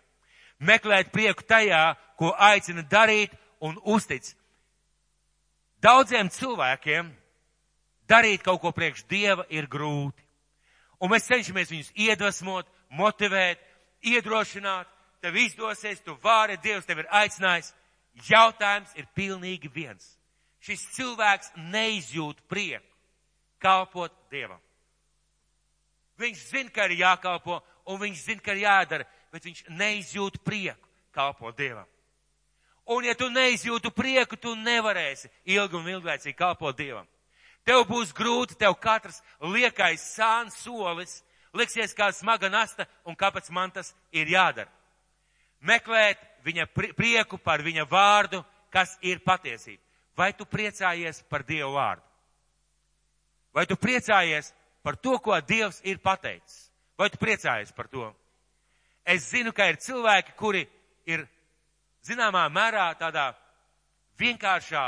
Meklēt 0.60 1.12
prieku 1.12 1.44
tajā, 1.48 1.96
ko 2.20 2.34
aicina 2.38 2.84
darīt 2.84 3.32
un 3.62 3.80
uztic. 3.84 4.34
Daudziem 5.82 6.30
cilvēkiem 6.30 7.12
darīt 8.10 8.44
kaut 8.44 8.62
ko 8.62 8.72
priekš 8.76 9.08
Dieva 9.10 9.48
ir 9.50 9.68
grūti. 9.72 10.24
Un 11.02 11.10
mēs 11.10 11.26
cenšamies 11.26 11.72
viņus 11.72 11.94
iedvesmot, 11.96 12.68
motivēt, 12.98 13.62
iedrošināt, 14.02 14.90
tev 15.22 15.38
izdosies, 15.38 16.02
tu 16.04 16.18
vari, 16.24 16.58
Dievs 16.62 16.88
tev 16.88 17.04
ir 17.04 17.12
aicinājis. 17.12 17.74
Jautājums 18.28 18.92
ir 19.00 19.08
pilnīgi 19.16 19.72
viens. 19.72 20.18
Šis 20.62 20.84
cilvēks 20.98 21.54
neizjūt 21.72 22.44
prieku 22.52 22.86
kalpot 23.62 24.14
Dievam. 24.34 24.60
Viņš 26.22 26.44
zina, 26.50 26.70
ka 26.74 26.86
ir 26.90 27.00
jākalpo, 27.02 27.62
un 27.90 28.02
viņš 28.02 28.26
zina, 28.26 28.44
ka 28.44 28.54
ir 28.54 28.66
jādara, 28.66 29.08
bet 29.34 29.46
viņš 29.48 29.64
neizjūt 29.70 30.42
prieku 30.46 30.90
kalpot 31.16 31.58
Dievam. 31.58 31.88
Un 32.92 33.06
ja 33.06 33.14
tu 33.16 33.30
neizjūtu 33.30 33.92
prieku, 33.94 34.36
tu 34.36 34.54
nevarēsi 34.58 35.30
ilgi 35.54 35.78
un 35.78 35.90
ilglaicīgi 35.94 36.38
kalpot 36.38 36.78
Dievam. 36.78 37.08
Tev 37.64 37.86
būs 37.90 38.10
grūti, 38.18 38.58
tev 38.58 38.74
katrs 38.82 39.22
liekais 39.40 40.02
sāns 40.16 40.58
solis 40.64 41.22
liksies 41.54 41.96
kā 41.98 42.12
smaga 42.16 42.50
nasta 42.50 42.86
un 43.06 43.16
kāpēc 43.16 43.50
man 43.52 43.72
tas 43.72 43.94
ir 44.12 44.30
jādara. 44.32 44.70
Meklēt 45.62 46.22
viņa 46.46 46.68
prieku 46.98 47.38
par 47.38 47.62
viņa 47.62 47.86
vārdu, 47.90 48.42
kas 48.74 48.98
ir 49.02 49.22
patiesība. 49.26 49.82
Vai 50.18 50.32
tu 50.34 50.46
priecājies 50.46 51.22
par 51.30 51.44
Dievu 51.48 51.74
vārdu? 51.76 52.04
Vai 53.54 53.66
tu 53.68 53.76
priecājies 53.76 54.54
par 54.84 54.96
to, 54.96 55.18
ko 55.20 55.38
Dievs 55.42 55.82
ir 55.84 56.00
pateicis? 56.00 56.72
Vai 56.98 57.10
tu 57.10 57.18
priecājies 57.18 57.72
par 57.76 57.88
to? 57.88 58.10
Es 59.06 59.30
zinu, 59.32 59.52
ka 59.54 59.68
ir 59.70 59.80
cilvēki, 59.82 60.36
kuri 60.38 60.66
ir 61.10 61.26
zināmā 62.06 62.46
mērā 62.54 62.92
tādā 63.00 63.32
vienkāršā 64.22 64.86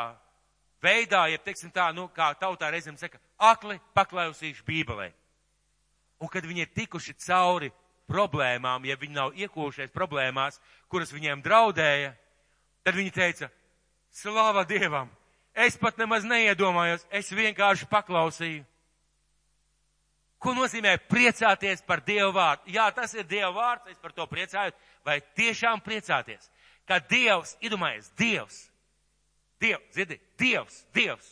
veidā, 0.83 1.25
ja 1.31 1.39
teiksim 1.41 1.71
tā, 1.73 1.89
nu, 1.95 2.07
kā 2.13 2.33
tautā 2.39 2.69
reizēm 2.71 2.97
saka, 2.99 3.19
akli 3.37 3.79
paklausījuši 3.95 4.65
Bībelē. 4.67 5.09
Un 6.23 6.31
kad 6.31 6.45
viņi 6.47 6.63
ir 6.63 6.71
tikuši 6.71 7.17
cauri 7.19 7.67
problēmām, 8.07 8.85
ja 8.87 8.95
viņi 8.99 9.15
nav 9.17 9.33
iekūšies 9.35 9.91
problēmās, 9.91 10.59
kuras 10.87 11.11
viņiem 11.11 11.41
draudēja, 11.43 12.13
tad 12.83 12.95
viņi 12.95 13.11
teica, 13.11 13.49
slāva 14.15 14.63
Dievam, 14.67 15.09
es 15.51 15.75
pat 15.79 15.99
nemaz 15.99 16.23
neiedomājos, 16.27 17.03
es 17.11 17.31
vienkārši 17.35 17.89
paklausīju. 17.91 18.63
Ko 20.43 20.51
nozīmē 20.55 20.97
priecāties 21.07 21.83
par 21.87 22.01
Dievu 22.03 22.33
vārdu? 22.35 22.71
Jā, 22.75 22.89
tas 22.95 23.13
ir 23.15 23.27
Dieva 23.27 23.51
vārds, 23.55 23.91
es 23.91 23.99
par 23.99 24.11
to 24.15 24.25
priecājos, 24.27 24.75
vai 25.03 25.21
tiešām 25.35 25.83
priecāties, 25.83 26.49
ka 26.87 26.99
Dievs, 26.99 27.55
iedomājies, 27.63 28.09
Dievs, 28.19 28.57
Dievs, 29.63 29.87
dzirdi, 29.95 30.19
Dievs, 30.39 30.81
Dievs, 30.95 31.29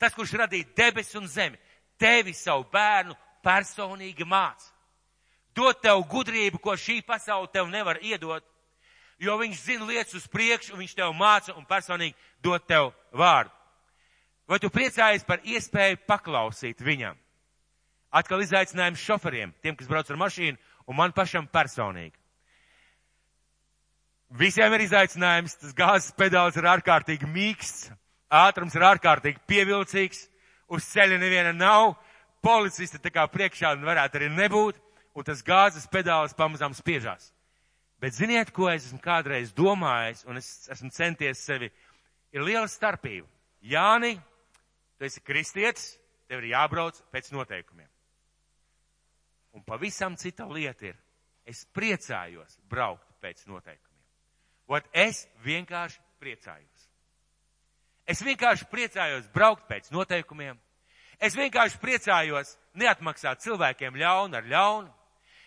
tas, 0.00 0.16
kurš 0.16 0.32
radīja 0.40 0.72
debesis 0.76 1.20
un 1.20 1.28
zemi, 1.28 1.60
tevi 2.00 2.32
savu 2.36 2.64
bērnu 2.72 3.16
personīgi 3.44 4.26
māca. 4.26 4.72
Dot 5.54 5.82
tev 5.84 6.02
gudrību, 6.10 6.58
ko 6.58 6.74
šī 6.74 6.98
pasaule 7.06 7.50
tev 7.52 7.68
nevar 7.70 8.00
iedot, 8.02 8.42
jo 9.22 9.36
viņš 9.38 9.60
zina 9.62 9.86
lietas 9.86 10.16
uz 10.18 10.24
priekšu, 10.30 10.74
un 10.74 10.82
viņš 10.82 10.96
tev 10.98 11.12
māca 11.14 11.54
un 11.54 11.66
personīgi 11.68 12.16
dot 12.42 12.66
tev 12.66 12.90
vārdu. 13.14 13.52
Vai 14.50 14.58
tu 14.60 14.68
priecājies 14.68 15.24
par 15.24 15.40
iespēju 15.46 16.02
paklausīt 16.08 16.82
viņam? 16.84 17.16
Atkal 18.14 18.42
izaicinājums 18.44 19.02
šoferiem, 19.02 19.54
tiem, 19.62 19.76
kas 19.78 19.88
brauc 19.90 20.10
ar 20.10 20.18
mašīnu, 20.20 20.58
un 20.86 20.98
man 20.98 21.14
pašam 21.16 21.48
personīgi. 21.50 22.14
Visiem 24.34 24.72
ir 24.74 24.84
izaicinājums, 24.84 25.56
tas 25.60 25.74
gāzes 25.76 26.14
pedāls 26.18 26.56
ir 26.58 26.66
ārkārtīgi 26.66 27.28
mīksts, 27.30 27.88
ātrums 28.34 28.74
ir 28.74 28.84
ārkārtīgi 28.86 29.42
pievilcīgs, 29.48 30.24
uz 30.74 30.86
ceļa 30.90 31.20
neviena 31.22 31.52
nav, 31.54 31.94
policista 32.44 33.00
tā 33.00 33.12
kā 33.14 33.24
priekšā 33.30 33.72
varētu 33.80 34.20
arī 34.20 34.28
nebūt, 34.34 34.78
un 35.16 35.26
tas 35.26 35.42
gāzes 35.46 35.88
pedāls 35.90 36.36
pamazām 36.36 36.74
spiežās. 36.76 37.30
Bet 38.02 38.16
ziniet, 38.16 38.50
ko 38.52 38.68
es 38.68 38.84
esmu 38.88 39.00
kādreiz 39.00 39.54
domājis, 39.56 40.24
un 40.28 40.36
es 40.36 40.68
esmu 40.72 40.90
centies 40.92 41.40
sevi, 41.40 41.70
ir 42.34 42.44
liela 42.44 42.68
starpība. 42.68 43.28
Jāni, 43.64 44.18
tu 44.98 45.06
esi 45.08 45.22
kristietis, 45.24 45.94
tev 46.28 46.42
ir 46.42 46.50
jābrauc 46.52 46.98
pēc 47.14 47.30
noteikumiem. 47.32 47.88
Un 49.54 49.62
pavisam 49.64 50.18
cita 50.20 50.44
lieta 50.50 50.90
ir, 50.90 50.96
es 51.46 51.62
priecājos 51.72 52.58
braukt 52.68 53.06
pēc 53.22 53.46
noteikumiem. 53.48 54.02
Ot, 54.74 54.86
es 54.92 55.24
vienkārši 55.44 56.00
priecājos. 56.20 56.88
Es 58.04 58.20
vienkārši 58.24 58.66
priecājos 58.68 59.28
braukt 59.32 59.64
pēc 59.68 59.88
noteikumiem, 59.94 60.58
Es 61.24 61.36
vienkārši 61.38 61.80
priecājos 61.80 62.54
neatmaksāt 62.76 63.40
cilvēkiem 63.44 63.96
ļaunu 63.96 64.36
ar 64.36 64.48
ļaunu. 64.48 64.90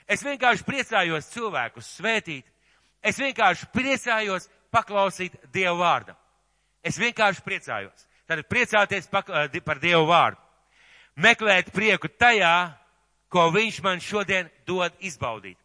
Es 0.09 0.23
vienkārši 0.25 0.65
priecājos 0.65 1.29
cilvēkus 1.33 1.91
svētīt. 1.99 2.45
Es 3.03 3.19
vienkārši 3.21 3.67
priecājos 3.75 4.47
paklausīt 4.73 5.35
Dievu 5.53 5.77
vārdu. 5.83 6.15
Es 6.81 6.97
vienkārši 6.97 7.43
priecājos. 7.45 8.07
Tad 8.27 8.41
priecāties 8.49 9.07
eh, 9.11 9.61
par 9.61 9.79
Dievu 9.79 10.07
vārdu. 10.09 10.41
Meklēt 11.17 11.71
prieku 11.73 12.09
tajā, 12.09 12.73
ko 13.29 13.49
Viņš 13.51 13.81
man 13.83 14.01
šodien 14.01 14.49
dod 14.65 14.93
izbaudīt. 14.99 15.57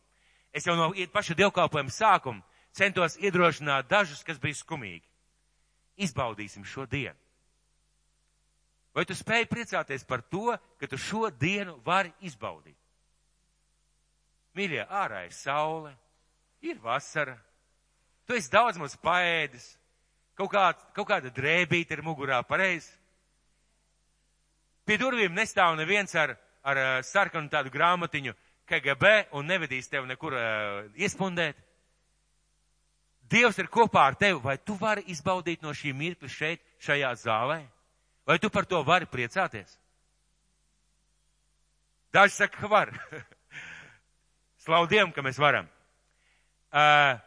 Es 0.52 0.66
jau 0.66 0.76
no 0.76 0.90
paša 1.12 1.34
dievkalpojuma 1.38 1.92
sākuma 1.92 2.42
centos 2.76 3.16
iedrošināt 3.16 3.88
dažus, 3.88 4.24
kas 4.24 4.40
bija 4.40 4.56
skumīgi. 4.60 5.04
Izbaudīsim 5.96 6.64
šo 6.64 6.86
dienu. 6.86 7.16
Vai 8.92 9.06
tu 9.08 9.16
spēj 9.16 9.46
priecāties 9.48 10.04
par 10.04 10.20
to, 10.28 10.52
ka 10.80 10.88
tu 10.88 10.98
šo 11.00 11.30
dienu 11.30 11.78
vari 11.84 12.12
izbaudīt? 12.20 12.76
Mīļie, 14.52 14.82
ārā 14.84 15.22
ir 15.24 15.32
saule, 15.32 15.94
ir 16.60 16.76
vasara, 16.82 17.38
tu 18.28 18.36
esi 18.36 18.52
daudz 18.52 18.76
maz 18.76 18.98
paēdis, 19.00 19.70
kaut, 20.36 20.52
kā, 20.52 20.66
kaut 20.92 21.08
kāda 21.08 21.32
drēbīte 21.32 21.96
ir 21.96 22.04
mugurā 22.04 22.42
pareizi. 22.44 22.92
Pie 24.84 24.98
durvīm 25.00 25.32
nestāv 25.32 25.78
neviens 25.78 26.12
ar 26.18 26.36
ar 26.62 26.76
uh, 26.76 27.02
sarkanu 27.04 27.50
tādu 27.50 27.72
grāmatiņu 27.74 28.34
KGB 28.68 29.12
un 29.38 29.48
nevedīs 29.50 29.90
tevi 29.90 30.08
nekur 30.10 30.36
uh, 30.36 30.88
iespundēt. 30.94 31.58
Dievs 33.32 33.58
ir 33.58 33.70
kopā 33.72 34.06
ar 34.10 34.18
tevi, 34.18 34.38
vai 34.42 34.58
tu 34.58 34.76
vari 34.78 35.04
izbaudīt 35.10 35.62
no 35.64 35.72
šī 35.74 35.94
mirkļa 35.96 36.28
šeit, 36.30 36.62
šajā 36.82 37.12
zālē? 37.22 37.62
Vai 38.26 38.38
tu 38.38 38.50
par 38.50 38.66
to 38.66 38.82
vari 38.86 39.06
priecāties? 39.06 39.78
Daži 42.12 42.34
saka, 42.34 42.60
ka 42.60 42.68
var. 42.70 42.92
Slaudiem, 44.64 45.10
ka 45.12 45.24
mēs 45.24 45.40
varam. 45.40 45.66
Uh, 46.72 47.18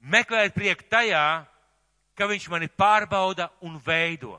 meklēt 0.00 0.56
prieku 0.56 0.86
tajā, 0.90 1.44
ka 2.16 2.28
viņš 2.30 2.48
mani 2.50 2.68
pārbauda 2.68 3.50
un 3.62 3.78
veido. 3.84 4.38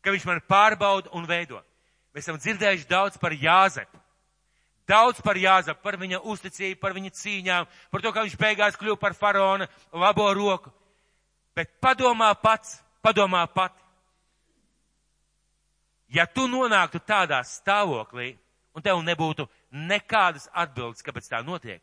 Ka 0.00 0.14
viņš 0.14 0.26
mani 0.28 0.44
pārbauda 0.48 1.12
un 1.18 1.26
veido. 1.28 1.60
Mēs 2.14 2.24
esam 2.24 2.40
dzirdējuši 2.40 2.88
daudz 2.88 3.20
par 3.20 3.34
Jāzepu. 3.36 4.00
Daudz 4.88 5.20
par 5.20 5.36
Jāzepu, 5.36 5.82
par 5.82 5.98
viņa 5.98 6.22
uzticību, 6.22 6.78
par 6.80 6.94
viņa 6.94 7.10
cīņām, 7.18 7.66
par 7.90 8.02
to, 8.04 8.12
kā 8.14 8.22
viņš 8.22 8.36
beigās 8.38 8.78
kļuva 8.78 9.00
par 9.02 9.16
faraona 9.18 9.66
labo 9.92 10.28
roku. 10.34 10.70
Bet 11.58 11.74
padomā 11.82 12.30
pats, 12.38 12.78
padomā 13.02 13.42
pati. 13.50 13.82
Ja 16.08 16.26
tu 16.26 16.46
nonāktu 16.46 17.00
tādā 17.02 17.40
stāvoklī, 17.42 18.36
un 18.76 18.84
tev 18.84 19.00
nebūtu 19.02 19.48
nekādas 19.72 20.46
atbildes, 20.54 21.02
kāpēc 21.02 21.30
tā 21.32 21.40
notiek, 21.42 21.82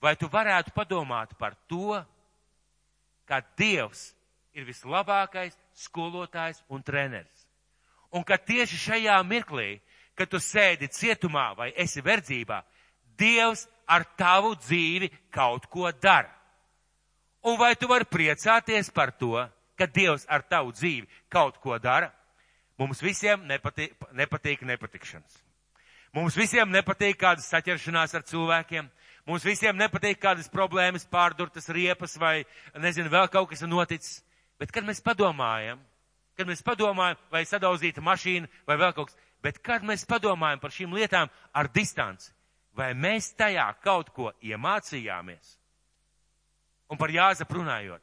vai 0.00 0.14
tu 0.16 0.28
varētu 0.32 0.72
padomāt 0.76 1.34
par 1.38 1.56
to, 1.68 1.98
ka 3.26 3.42
Dievs 3.58 4.12
ir 4.56 4.64
vislabākais 4.64 5.56
skolotājs 5.76 6.62
un 6.72 6.82
treneris. 6.82 7.44
Un 8.14 8.24
ka 8.24 8.38
tieši 8.38 8.78
šajā 8.80 9.18
mirklī, 9.26 9.80
kad 10.16 10.30
tu 10.32 10.40
sēdi 10.40 10.88
cietumā 10.88 11.50
vai 11.58 11.72
esi 11.76 12.00
verdzībā, 12.00 12.62
Dievs 13.18 13.66
ar 13.88 14.04
tavu 14.16 14.54
dzīvi 14.56 15.10
kaut 15.32 15.66
ko 15.72 15.90
dara. 15.92 16.32
Un 17.46 17.58
vai 17.60 17.74
tu 17.76 17.88
vari 17.88 18.08
priecāties 18.08 18.88
par 18.92 19.12
to, 19.12 19.36
ka 19.76 19.86
Dievs 19.86 20.24
ar 20.28 20.42
tavu 20.42 20.72
dzīvi 20.72 21.08
kaut 21.28 21.60
ko 21.60 21.76
dara? 21.78 22.10
Mums 22.76 23.00
visiem 23.00 23.44
nepatīk, 23.48 23.94
nepatīk 24.12 24.62
nepatikšanas. 24.68 25.38
Mums 26.16 26.36
visiem 26.36 26.68
nepatīk 26.72 27.18
kādas 27.20 27.48
saķeršanās 27.52 28.14
ar 28.16 28.24
cilvēkiem. 28.28 28.88
Mums 29.26 29.44
visiem 29.44 29.76
nepatīk 29.76 30.20
kādas 30.22 30.48
problēmas, 30.52 31.06
pārdurtas 31.10 31.68
riepas 31.72 32.14
vai, 32.20 32.44
nezinu, 32.78 33.10
vēl 33.12 33.28
kaut 33.32 33.50
kas 33.50 33.64
ir 33.64 33.72
noticis. 33.72 34.20
Bet 34.60 34.72
kad 34.72 34.86
mēs 34.86 35.02
padomājam, 35.04 35.80
kad 36.36 36.48
mēs 36.48 36.62
padomājam, 36.64 37.18
vai 37.32 37.42
sadauzīta 37.48 38.04
mašīna 38.04 38.48
vai 38.68 38.78
vēl 38.80 38.94
kaut 38.96 39.10
kas, 39.10 39.18
bet 39.44 39.60
kad 39.64 39.84
mēs 39.84 40.06
padomājam 40.08 40.62
par 40.62 40.72
šīm 40.72 40.94
lietām 40.96 41.32
ar 41.52 41.68
distanci, 41.72 42.30
vai 42.76 42.92
mēs 42.94 43.32
tajā 43.36 43.66
kaut 43.84 44.12
ko 44.16 44.30
iemācījāmies? 44.44 45.56
Un 46.92 47.00
par 47.00 47.10
Jāzepu 47.10 47.58
runājot. 47.58 48.02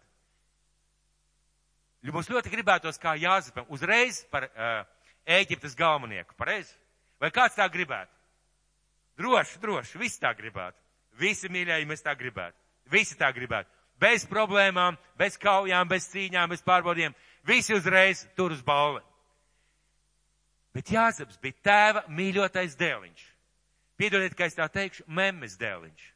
Mums 2.12 2.28
ļoti 2.28 2.52
gribētos 2.52 3.00
kā 3.00 3.14
Jāzepam 3.16 3.70
uzreiz 3.72 4.24
par 4.32 4.50
uh, 4.50 4.82
Ēģiptes 5.24 5.76
galvenieku, 5.80 6.36
pareizi? 6.36 6.74
Vai 7.22 7.30
kāds 7.32 7.56
tā 7.56 7.68
gribētu? 7.72 8.12
Droši, 9.20 9.60
droši, 9.64 9.98
visi 10.02 10.20
tā 10.20 10.34
gribētu. 10.36 10.76
Visi 11.22 11.48
mīļēji 11.54 11.88
mēs 11.88 12.04
tā 12.04 12.16
gribētu. 12.18 12.58
Visi 12.92 13.16
tā 13.16 13.30
gribētu. 13.32 13.70
Bez 14.02 14.26
problēmām, 14.28 14.98
bez 15.16 15.38
kaujām, 15.40 15.88
bez 15.88 16.10
cīņām, 16.12 16.50
bez 16.52 16.64
pārbaudiem. 16.66 17.16
Visi 17.48 17.76
uzreiz 17.78 18.26
tur 18.36 18.52
uz 18.52 18.64
balli. 18.66 19.00
Bet 20.74 20.90
Jāzeps 20.92 21.38
bija 21.40 21.60
tēva 21.64 22.04
mīļotais 22.10 22.76
dēliņš. 22.80 23.28
Piedodiet, 24.02 24.34
ka 24.36 24.50
es 24.50 24.58
tā 24.58 24.66
teikšu, 24.74 25.06
memmes 25.08 25.56
dēliņš. 25.62 26.13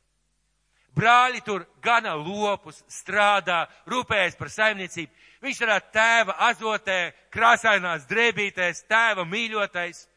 Brāļi 0.97 1.43
tur 1.45 1.65
gana 1.83 2.15
lopus, 2.17 2.79
strādā, 2.89 3.65
rūpējas 3.89 4.37
par 4.39 4.49
saimniecību. 4.49 5.11
Viņš 5.45 5.59
tādā 5.61 5.77
tēva 5.93 6.35
azotē, 6.47 6.99
krāsainās 7.33 8.07
drēbītēs, 8.09 8.85
tēva 8.89 9.25
mīļotais. 9.29 10.07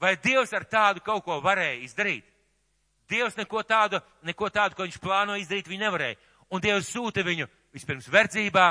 Vai 0.00 0.14
Dievs 0.22 0.52
ar 0.56 0.64
tādu 0.64 1.02
kaut 1.04 1.24
ko 1.26 1.40
varēja 1.44 1.82
izdarīt? 1.84 2.24
Dievs 3.10 3.36
neko 3.36 3.64
tādu, 3.66 3.98
neko 4.22 4.48
tādu, 4.54 4.76
ko 4.78 4.86
viņš 4.86 5.00
plāno 5.02 5.34
izdarīt, 5.36 5.68
viņa 5.68 5.86
nevarēja. 5.88 6.18
Un 6.54 6.62
Dievs 6.62 6.92
sūta 6.94 7.24
viņu 7.26 7.48
vispirms 7.74 8.06
verdzībā, 8.10 8.68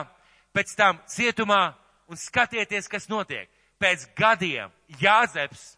pēc 0.56 0.74
tam 0.80 1.02
cietumā 1.12 1.62
un 2.10 2.18
skatieties, 2.18 2.88
kas 2.88 3.10
notiek. 3.12 3.52
Pēc 3.80 4.08
gadiem 4.18 4.72
Jāzeps, 5.00 5.76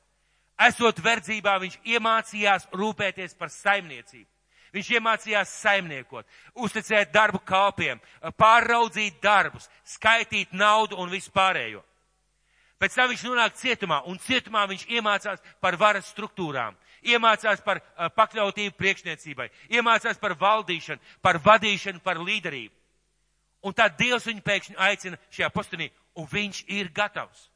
esot 0.69 1.01
verdzībā, 1.03 1.57
viņš 1.61 1.79
iemācījās 1.97 2.69
rūpēties 2.73 3.35
par 3.37 3.51
saimniecību. 3.53 4.30
Viņš 4.71 4.89
iemācījās 4.95 5.53
saimniekot, 5.61 6.27
uzticēt 6.63 7.11
darbu 7.11 7.41
kalpiem, 7.43 7.99
pārraudzīt 8.39 9.17
darbus, 9.23 9.67
skaitīt 9.83 10.53
naudu 10.55 10.95
un 11.01 11.11
vispārējo. 11.11 11.83
Pēc 12.79 12.95
tam 12.95 13.11
viņš 13.11 13.23
nonāk 13.27 13.57
cietumā, 13.59 13.99
un 14.09 14.17
cietumā 14.17 14.63
viņš 14.71 14.87
iemācās 14.89 15.43
par 15.61 15.75
varas 15.77 16.07
struktūrām, 16.09 16.77
iemācās 17.03 17.61
par 17.61 17.81
uh, 17.81 18.07
pakļautību 18.15 18.73
priekšniecībai, 18.79 19.49
iemācās 19.75 20.17
par 20.21 20.33
valdīšanu, 20.39 21.03
par 21.21 21.37
vadīšanu, 21.43 22.01
par 22.01 22.21
līderību. 22.23 22.73
Un 23.61 23.75
tad 23.77 23.99
Dievs 23.99 24.25
viņu 24.25 24.41
pēkšņi 24.41 24.79
aicina 24.81 25.19
šajā 25.29 25.51
postenī, 25.53 25.91
un 26.17 26.25
viņš 26.31 26.63
ir 26.73 26.89
gatavs. 26.95 27.49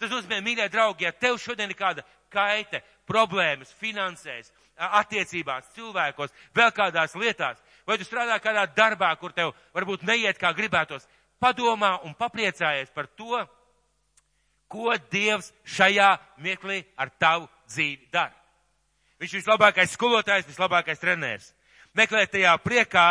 Tas 0.00 0.10
nozīmē, 0.10 0.40
mīļie 0.42 0.66
draugi, 0.72 1.04
ja 1.04 1.12
tev 1.12 1.38
šodien 1.38 1.70
ir 1.70 1.78
kāda 1.78 2.02
kaite, 2.32 2.80
problēmas, 3.06 3.70
finansēs, 3.78 4.50
attiecībās, 4.80 5.68
cilvēkos, 5.76 6.32
vēl 6.56 6.72
kādās 6.74 7.14
lietās, 7.18 7.60
vai 7.86 7.98
tu 8.00 8.06
strādā 8.08 8.38
kādā 8.40 8.64
darbā, 8.76 9.12
kur 9.20 9.34
tev 9.36 9.52
varbūt 9.76 10.04
neiet 10.08 10.38
kā 10.40 10.52
gribētos, 10.56 11.06
padomā 11.40 11.98
un 12.04 12.14
papriecājies 12.16 12.92
par 12.94 13.08
to, 13.18 13.44
ko 14.70 14.94
Dievs 15.10 15.50
šajā 15.66 16.12
mirklī 16.38 16.84
ar 16.96 17.10
tavu 17.18 17.48
dzīvi 17.68 18.10
dara. 18.12 18.34
Viņš 19.20 19.32
ir 19.34 19.42
vislabākais 19.42 19.96
skolotājs, 19.96 20.46
vislabākais 20.48 21.00
treneris. 21.02 21.50
Meklēt 21.96 22.30
tajā 22.32 22.54
priekā, 22.62 23.08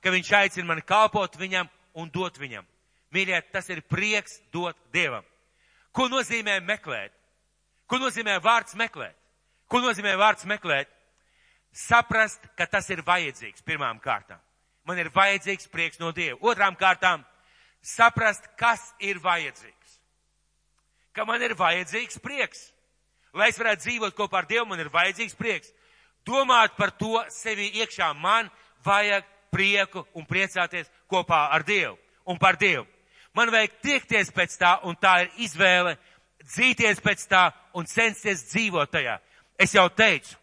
ka 0.00 0.12
viņš 0.14 0.30
aicina 0.38 0.70
mani 0.70 0.84
kalpot 0.86 1.34
viņam 1.36 1.68
un 1.98 2.08
dot 2.14 2.38
viņam. 2.40 2.64
Mīļie, 3.12 3.42
tas 3.52 3.68
ir 3.68 3.82
prieks 3.82 4.38
dot 4.54 4.78
Dievam. 4.94 5.26
Ko 5.92 6.06
nozīmē 6.08 6.60
meklēt? 6.62 7.12
Ko 7.90 7.98
nozīmē 7.98 8.38
vārds 8.40 8.76
meklēt? 8.78 9.16
Ko 9.66 9.82
nozīmē 9.82 10.14
vārds 10.18 10.46
meklēt? 10.46 10.88
Saprast, 11.72 12.42
ka 12.58 12.66
tas 12.66 12.88
ir 12.90 13.04
vajadzīgs 13.06 13.62
pirmām 13.62 14.00
kārtām. 14.02 14.40
Man 14.84 14.98
ir 14.98 15.12
vajadzīgs 15.14 15.68
prieks 15.70 16.00
no 16.00 16.10
Dieva. 16.12 16.38
Otrām 16.42 16.74
kārtām 16.76 17.22
saprast, 17.82 18.48
kas 18.58 18.90
ir 18.98 19.20
vajadzīgs 19.22 19.80
ka 21.12 21.26
man 21.26 21.42
ir 21.42 21.56
vajadzīgs 21.58 22.20
prieks. 22.22 22.70
Lai 23.34 23.50
es 23.52 23.58
varētu 23.60 23.84
dzīvot 23.84 24.16
kopā 24.16 24.40
ar 24.40 24.48
Dievu, 24.50 24.66
man 24.70 24.80
ir 24.82 24.90
vajadzīgs 24.92 25.36
prieks. 25.38 25.72
Domāt 26.26 26.76
par 26.78 26.92
to 26.96 27.20
sevi 27.32 27.70
iekšā. 27.80 28.10
Man 28.18 28.50
vajag 28.84 29.26
prieku 29.52 30.04
un 30.14 30.26
priecāties 30.26 30.90
kopā 31.10 31.48
ar 31.54 31.64
Dievu 31.66 31.96
un 32.30 32.38
par 32.38 32.58
Dievu. 32.58 32.86
Man 33.36 33.52
vajag 33.52 33.76
tiekties 33.82 34.32
pēc 34.34 34.56
tā, 34.58 34.72
un 34.88 34.96
tā 34.98 35.20
ir 35.24 35.44
izvēle, 35.46 35.94
dzīties 36.42 37.02
pēc 37.04 37.26
tā 37.30 37.44
un 37.78 37.86
censties 37.86 38.48
dzīvot 38.50 38.90
tajā. 38.90 39.20
Es 39.60 39.74
jau 39.76 39.86
teicu, 39.92 40.34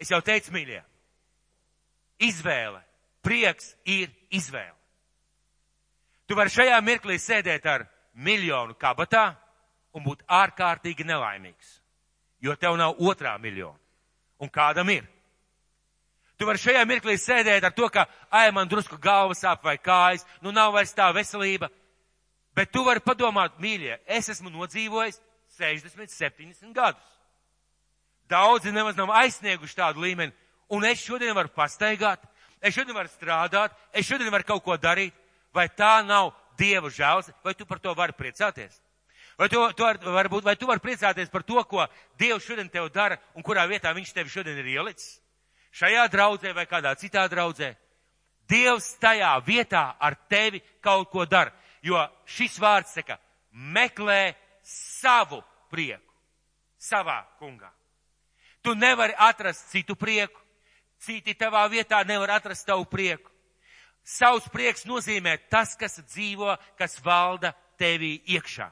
es 0.00 0.10
jau 0.12 0.20
teicu, 0.24 0.52
mīļie, 0.54 0.80
izvēle, 2.28 2.80
prieks 3.24 3.74
ir 3.84 4.10
izvēle. 4.30 4.74
Tu 6.26 6.34
vari 6.34 6.50
šajā 6.50 6.78
mirklī 6.82 7.18
sēdēt 7.22 7.66
ar 7.70 7.86
miljonu 8.14 8.74
kabatā, 8.78 9.30
un 9.96 10.04
būt 10.04 10.24
ārkārtīgi 10.28 11.06
nelaimīgs, 11.06 11.76
jo 12.44 12.56
tev 12.60 12.76
nav 12.76 12.98
otrā 13.00 13.36
miljona. 13.40 13.78
Un 14.42 14.50
kādam 14.52 14.90
ir? 14.92 15.06
Tu 16.36 16.44
vari 16.44 16.60
šajā 16.60 16.82
mirklī 16.84 17.14
sēdēt 17.16 17.64
ar 17.64 17.72
to, 17.72 17.88
ka, 17.88 18.04
ai, 18.28 18.50
man 18.52 18.68
drusku 18.68 18.98
galva 19.00 19.34
sāp 19.34 19.64
vai 19.64 19.78
kājas, 19.80 20.26
nu 20.44 20.52
nav 20.52 20.74
vairs 20.74 20.92
tā 20.92 21.08
veselība, 21.16 21.70
bet 22.56 22.72
tu 22.72 22.84
vari 22.84 23.00
padomāt, 23.00 23.56
mīļie, 23.62 24.02
es 24.18 24.28
esmu 24.34 24.52
nodzīvojis 24.52 25.16
60, 25.56 26.12
70 26.12 26.76
gadus. 26.76 27.15
Daudzi 28.30 28.72
nemaz 28.74 28.96
nav 28.98 29.12
aizsnieguši 29.14 29.78
tādu 29.78 30.02
līmeni, 30.02 30.34
un 30.72 30.84
es 30.84 31.02
šodien 31.04 31.34
varu 31.36 31.52
pastaigāt, 31.54 32.24
es 32.60 32.74
šodien 32.74 32.96
varu 32.96 33.10
strādāt, 33.12 33.74
es 33.94 34.06
šodien 34.08 34.32
varu 34.34 34.46
kaut 34.48 34.64
ko 34.64 34.76
darīt, 34.76 35.14
vai 35.54 35.68
tā 35.68 36.00
nav 36.06 36.34
Dieva 36.56 36.88
žēls, 36.88 37.28
vai 37.44 37.52
tu 37.54 37.66
par 37.68 37.78
to 37.78 37.92
vari 37.94 38.16
priecāties? 38.16 38.80
Vai 39.36 39.50
tu, 39.52 39.60
tu 39.76 39.84
var, 39.84 39.98
varbūt, 40.00 40.44
vai 40.46 40.56
tu 40.56 40.66
vari 40.66 40.80
priecāties 40.80 41.28
par 41.28 41.44
to, 41.44 41.60
ko 41.68 41.84
Dievs 42.16 42.46
šodien 42.48 42.70
tev 42.72 42.88
dara 42.88 43.18
un 43.36 43.44
kurā 43.44 43.66
vietā 43.68 43.92
viņš 43.92 44.14
tevi 44.16 44.32
šodien 44.32 44.56
ir 44.62 44.70
ielicis? 44.78 45.18
Šajā 45.76 46.06
draudzē 46.08 46.54
vai 46.56 46.64
kādā 46.64 46.94
citā 46.96 47.26
draudzē? 47.28 47.74
Dievs 48.48 48.94
tajā 49.02 49.34
vietā 49.44 49.90
ar 50.00 50.16
tevi 50.30 50.62
kaut 50.80 51.10
ko 51.12 51.26
dara, 51.28 51.52
jo 51.84 52.00
šis 52.24 52.56
vārds 52.62 52.96
saka, 52.96 53.18
meklē 53.52 54.32
savu 54.64 55.42
prieku 55.68 56.14
savā 56.80 57.20
kungā. 57.36 57.75
Tu 58.66 58.74
nevari 58.74 59.14
atrast 59.14 59.68
citu 59.70 59.94
prieku. 59.94 60.40
Citi 60.98 61.36
tavā 61.38 61.62
vietā 61.70 62.00
nevar 62.02 62.32
atrast 62.34 62.66
tavu 62.66 62.82
prieku. 62.90 63.30
Savs 64.02 64.48
prieks 64.50 64.82
nozīmē 64.82 65.36
tas, 65.46 65.76
kas 65.78 66.00
dzīvo, 66.02 66.50
kas 66.74 66.98
valda 67.04 67.52
tevī 67.78 68.16
iekšā. 68.34 68.66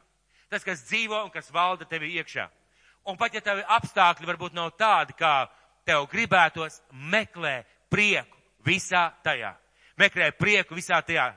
Tas, 0.50 0.66
kas 0.66 0.82
dzīvo 0.88 1.20
un 1.22 1.30
kas 1.30 1.52
valda 1.54 1.86
tevī 1.86 2.10
iekšā. 2.18 2.48
Un 3.06 3.20
pat 3.20 3.38
ja 3.38 3.44
tavi 3.44 3.62
apstākļi 3.76 4.26
varbūt 4.26 4.58
nav 4.58 4.72
tādi, 4.74 5.14
kā 5.14 5.46
tev 5.86 6.08
gribētos, 6.10 6.80
meklē 6.90 7.60
prieku 7.92 8.34
visā 8.66 9.12
tajā. 9.22 9.54
Meklē 9.94 10.32
prieku 10.34 10.74
visā 10.74 10.98
tajā. 11.06 11.30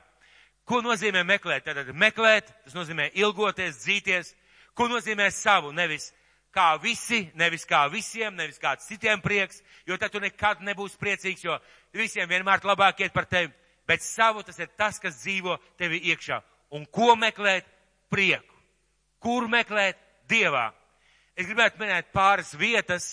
Ko 0.66 0.82
nozīmē 0.82 1.22
meklēt? 1.22 1.70
Tad 1.70 1.94
meklēt, 1.94 2.50
tas 2.66 2.74
nozīmē 2.74 3.12
ilgoties, 3.14 3.84
dzīties. 3.84 4.34
Ko 4.74 4.90
nozīmē 4.90 5.30
savu, 5.30 5.70
nevis 5.70 6.10
kā 6.54 6.72
visi, 6.82 7.28
nevis 7.38 7.66
kā 7.68 7.84
visiem, 7.92 8.34
nevis 8.36 8.60
kāds 8.60 8.88
citiem 8.88 9.20
prieks, 9.24 9.62
jo 9.86 9.96
tad 10.00 10.12
tu 10.12 10.20
nekad 10.22 10.62
nebūsi 10.64 10.98
priecīgs, 11.00 11.44
jo 11.44 11.56
visiem 11.96 12.28
vienmēr 12.28 12.64
labāk 12.64 13.04
iet 13.04 13.14
par 13.14 13.28
tevi. 13.28 13.52
Bet 13.88 14.04
savu 14.04 14.42
tas 14.44 14.58
ir 14.60 14.68
tas, 14.76 14.98
kas 15.00 15.22
dzīvo 15.22 15.56
tevi 15.80 16.00
iekšā. 16.12 16.42
Un 16.76 16.84
ko 16.92 17.14
meklēt? 17.16 17.64
Prieku. 18.12 18.54
Kur 19.20 19.48
meklēt? 19.48 19.96
Dievā. 20.28 20.68
Es 21.36 21.46
gribētu 21.48 21.80
minēt 21.80 22.10
pāris 22.12 22.52
vietas, 22.58 23.06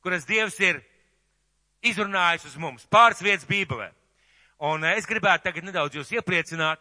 kuras 0.00 0.24
Dievs 0.24 0.56
ir 0.64 0.80
izrunājis 1.84 2.46
uz 2.48 2.56
mums. 2.60 2.86
Pāris 2.88 3.20
vietas 3.24 3.44
Bībelē. 3.48 3.90
Un 4.64 4.84
es 4.94 5.04
gribētu 5.08 5.50
tagad 5.50 5.66
nedaudz 5.66 5.98
jūs 5.98 6.14
iepriecināt. 6.16 6.80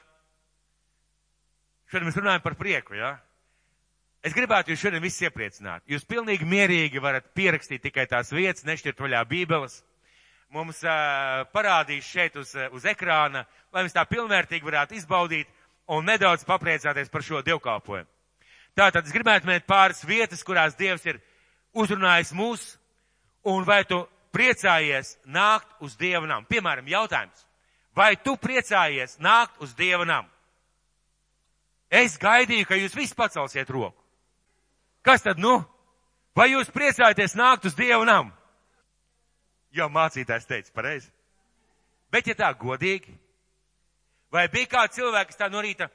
Šodien 1.92 2.08
mēs 2.08 2.20
runājam 2.20 2.44
par 2.46 2.56
prieku, 2.60 2.96
jā? 2.96 3.12
Ja? 3.12 3.33
Es 4.24 4.32
gribētu 4.32 4.72
jūs 4.72 4.80
šodien 4.86 5.04
visus 5.04 5.26
iepriecināt. 5.26 5.84
Jūs 5.92 6.06
pilnīgi 6.08 6.46
mierīgi 6.48 7.02
varat 7.04 7.26
pierakstīt 7.36 7.82
tikai 7.84 8.06
tās 8.08 8.30
vietas, 8.32 8.64
nešķirt 8.64 9.02
vaļā 9.04 9.20
Bībeles. 9.28 9.82
Mums 10.54 10.80
uh, 10.86 11.42
parādīs 11.52 12.08
šeit 12.08 12.38
uz, 12.40 12.54
uz 12.72 12.86
ekrāna, 12.88 13.42
lai 13.74 13.84
mēs 13.84 13.96
tā 13.96 14.06
pilnvērtīgi 14.08 14.64
varētu 14.64 14.96
izbaudīt 14.96 15.50
un 15.92 16.08
nedaudz 16.08 16.46
papriecāties 16.48 17.12
par 17.12 17.26
šo 17.26 17.42
dievkalpojumu. 17.44 18.08
Tātad 18.78 19.04
es 19.04 19.14
gribētu 19.14 19.50
minēt 19.50 19.66
pāris 19.68 20.06
vietas, 20.08 20.44
kurās 20.46 20.78
Dievs 20.80 21.04
ir 21.10 21.20
uzrunājis 21.76 22.32
mūs, 22.38 22.64
un 23.50 23.68
vai 23.68 23.82
tu 23.90 24.00
priecājies 24.34 25.18
nākt 25.26 25.84
uz 25.84 25.98
Dieva 26.00 26.30
namu? 26.30 26.48
Piemēram, 26.50 26.88
jautājums. 26.90 27.44
Vai 27.94 28.16
tu 28.16 28.38
priecājies 28.40 29.20
nākt 29.22 29.60
uz 29.62 29.76
Dieva 29.78 30.08
namu? 30.08 30.32
Es 31.92 32.16
gaidīju, 32.18 32.66
ka 32.66 32.80
jūs 32.80 32.96
visi 32.98 33.20
pacelsiet 33.20 33.70
roku. 33.70 34.03
Kas 35.04 35.24
tad 35.24 35.40
nu? 35.40 35.60
Vai 36.34 36.50
jūs 36.54 36.72
priecājaties 36.74 37.36
nākt 37.38 37.68
uz 37.70 37.76
Dievu 37.78 38.08
namu? 38.08 38.32
Jau 39.74 39.90
mācītājs 39.90 40.48
teica 40.50 40.74
pareizi. 40.74 41.10
Bet 42.14 42.30
ja 42.30 42.36
tā 42.38 42.50
godīgi, 42.58 43.14
vai 44.34 44.48
bija 44.54 44.70
kāds 44.70 44.98
cilvēks, 44.98 45.34
kas 45.34 45.40
tā 45.40 45.50
no 45.50 45.62
rīta, 45.66 45.90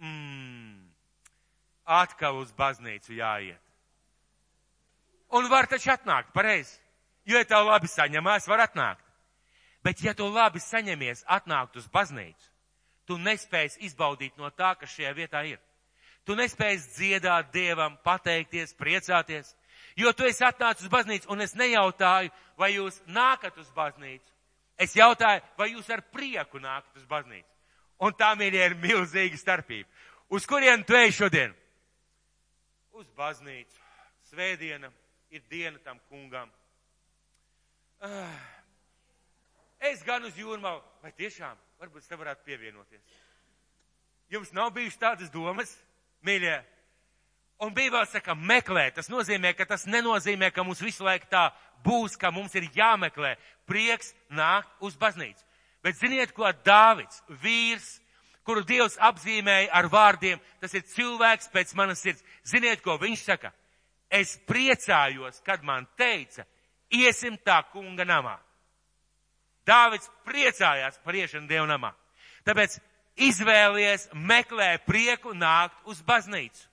mm, 0.00 0.76
atkal 1.98 2.40
uz 2.40 2.52
baznīcu 2.56 3.16
jāiet? 3.16 3.60
Un 5.36 5.48
var 5.52 5.68
taču 5.68 5.92
atnākt, 5.92 6.32
pareizi. 6.32 6.78
Jo, 7.28 7.36
ja 7.36 7.44
tev 7.44 7.68
labi 7.68 7.88
saņemās, 7.92 8.48
var 8.48 8.64
atnākt. 8.64 9.04
Bet 9.84 10.00
ja 10.02 10.14
tu 10.16 10.26
labi 10.32 10.60
saņemies 10.60 11.26
atnākt 11.28 11.76
uz 11.76 11.86
baznīcu, 11.92 12.48
tu 13.06 13.18
nespēsi 13.20 13.84
izbaudīt 13.86 14.40
no 14.40 14.48
tā, 14.50 14.72
kas 14.80 14.92
šajā 14.96 15.12
vietā 15.16 15.44
ir. 15.48 15.60
Tu 16.28 16.34
nespēji 16.36 16.82
dziedāt 16.92 17.48
Dievam, 17.54 17.94
pateikties, 18.04 18.74
priecāties, 18.76 19.54
jo 19.96 20.12
tu 20.12 20.26
esi 20.28 20.44
atnācis 20.44 20.84
uz 20.84 20.92
baznīcu, 20.92 21.30
un 21.32 21.40
es 21.40 21.54
nejautāju, 21.56 22.28
vai 22.60 22.74
jūs 22.74 22.98
nākat 23.08 23.56
uz 23.56 23.70
baznīcu. 23.72 24.34
Es 24.76 24.92
jautāju, 24.92 25.40
vai 25.56 25.70
jūs 25.72 25.88
ar 25.88 26.02
prieku 26.12 26.60
nākat 26.60 27.00
uz 27.00 27.06
baznīcu. 27.08 27.48
Un 28.04 28.12
tā, 28.12 28.28
mīļie, 28.36 28.60
ir 28.60 28.76
milzīga 28.78 29.40
starpība. 29.40 29.88
Uz 30.28 30.44
kurien 30.46 30.84
tu 30.84 30.94
ej 31.00 31.16
šodien? 31.16 31.56
Uz 32.92 33.08
baznīcu. 33.16 33.80
Svētdiena 34.28 34.92
ir 35.32 35.42
diena 35.48 35.80
tam 35.80 35.96
kungam. 36.12 36.52
Ah. 38.04 38.36
Es 39.80 40.04
gan 40.04 40.28
uz 40.28 40.36
jūrmālu, 40.36 40.82
vai 41.00 41.16
tiešām, 41.16 41.56
varbūt 41.80 42.06
te 42.10 42.20
varētu 42.20 42.44
pievienoties. 42.44 43.18
Jums 44.28 44.52
nav 44.52 44.74
bijušas 44.76 45.00
tādas 45.00 45.30
domas? 45.32 45.72
Mīļie. 46.26 46.56
Un 47.64 47.74
Bībelē 47.74 48.04
saka, 48.06 48.36
meklē. 48.38 48.88
Tas 48.94 49.10
nozīmē, 49.10 49.52
ka 49.58 49.66
tas 49.66 49.86
nenozīmē, 49.90 50.52
ka 50.54 50.62
mums 50.62 50.82
visu 50.82 51.06
laiku 51.06 51.26
tā 51.30 51.48
būs, 51.84 52.14
ka 52.18 52.30
mums 52.30 52.54
ir 52.54 52.68
jāmeklē 52.74 53.34
prieks 53.66 54.12
nākt 54.30 54.70
uz 54.84 54.96
baznīcu. 54.98 55.42
Bet 55.82 55.98
ziniet, 55.98 56.32
ko 56.34 56.50
Dāvids, 56.66 57.22
vīrs, 57.42 57.98
kuru 58.46 58.64
Dievs 58.66 58.98
apzīmēja 59.02 59.72
ar 59.74 59.90
vārdiem, 59.90 60.40
tas 60.62 60.74
ir 60.74 60.86
cilvēks 60.94 61.50
pēc 61.52 61.74
manas 61.78 62.02
sirds. 62.02 62.24
Ziniet, 62.46 62.82
ko 62.82 62.96
viņš 62.98 63.24
saka? 63.26 63.52
Es 64.08 64.38
priecājos, 64.48 65.42
kad 65.44 65.62
man 65.66 65.86
teica, 65.98 66.46
iesim 66.90 67.36
tā 67.44 67.60
kunga 67.72 68.06
namā. 68.08 68.38
Dāvids 69.68 70.08
priecājās 70.24 70.96
par 71.04 71.18
iešanu 71.18 71.50
Dieva 71.50 71.66
namā. 71.68 71.92
Tāpēc 72.46 72.78
izvēlies, 73.18 74.08
meklē 74.14 74.78
prieku 74.86 75.34
nākt 75.34 75.86
uz 75.90 76.00
baznīcu. 76.06 76.66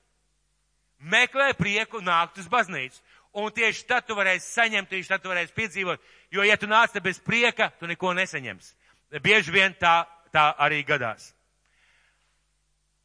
Meklē 1.00 1.54
prieku 1.58 2.02
nākt 2.02 2.40
uz 2.42 2.48
baznīcu. 2.50 3.02
Un 3.36 3.52
tieši 3.52 3.84
tad 3.84 4.06
tu 4.08 4.16
varēsi 4.16 4.48
saņemt, 4.48 4.90
tieši 4.90 5.12
tad 5.12 5.24
tu 5.24 5.30
varēsi 5.30 5.54
piedzīvot, 5.58 6.04
jo 6.32 6.44
ja 6.48 6.56
tu 6.56 6.70
nāc 6.72 6.94
te 6.94 7.02
bez 7.04 7.18
prieka, 7.20 7.68
tu 7.80 7.88
neko 7.88 8.14
nesaņemsi. 8.16 8.72
Bieži 9.20 9.52
vien 9.52 9.76
tā, 9.76 10.06
tā 10.32 10.54
arī 10.64 10.80
gadās. 10.88 11.34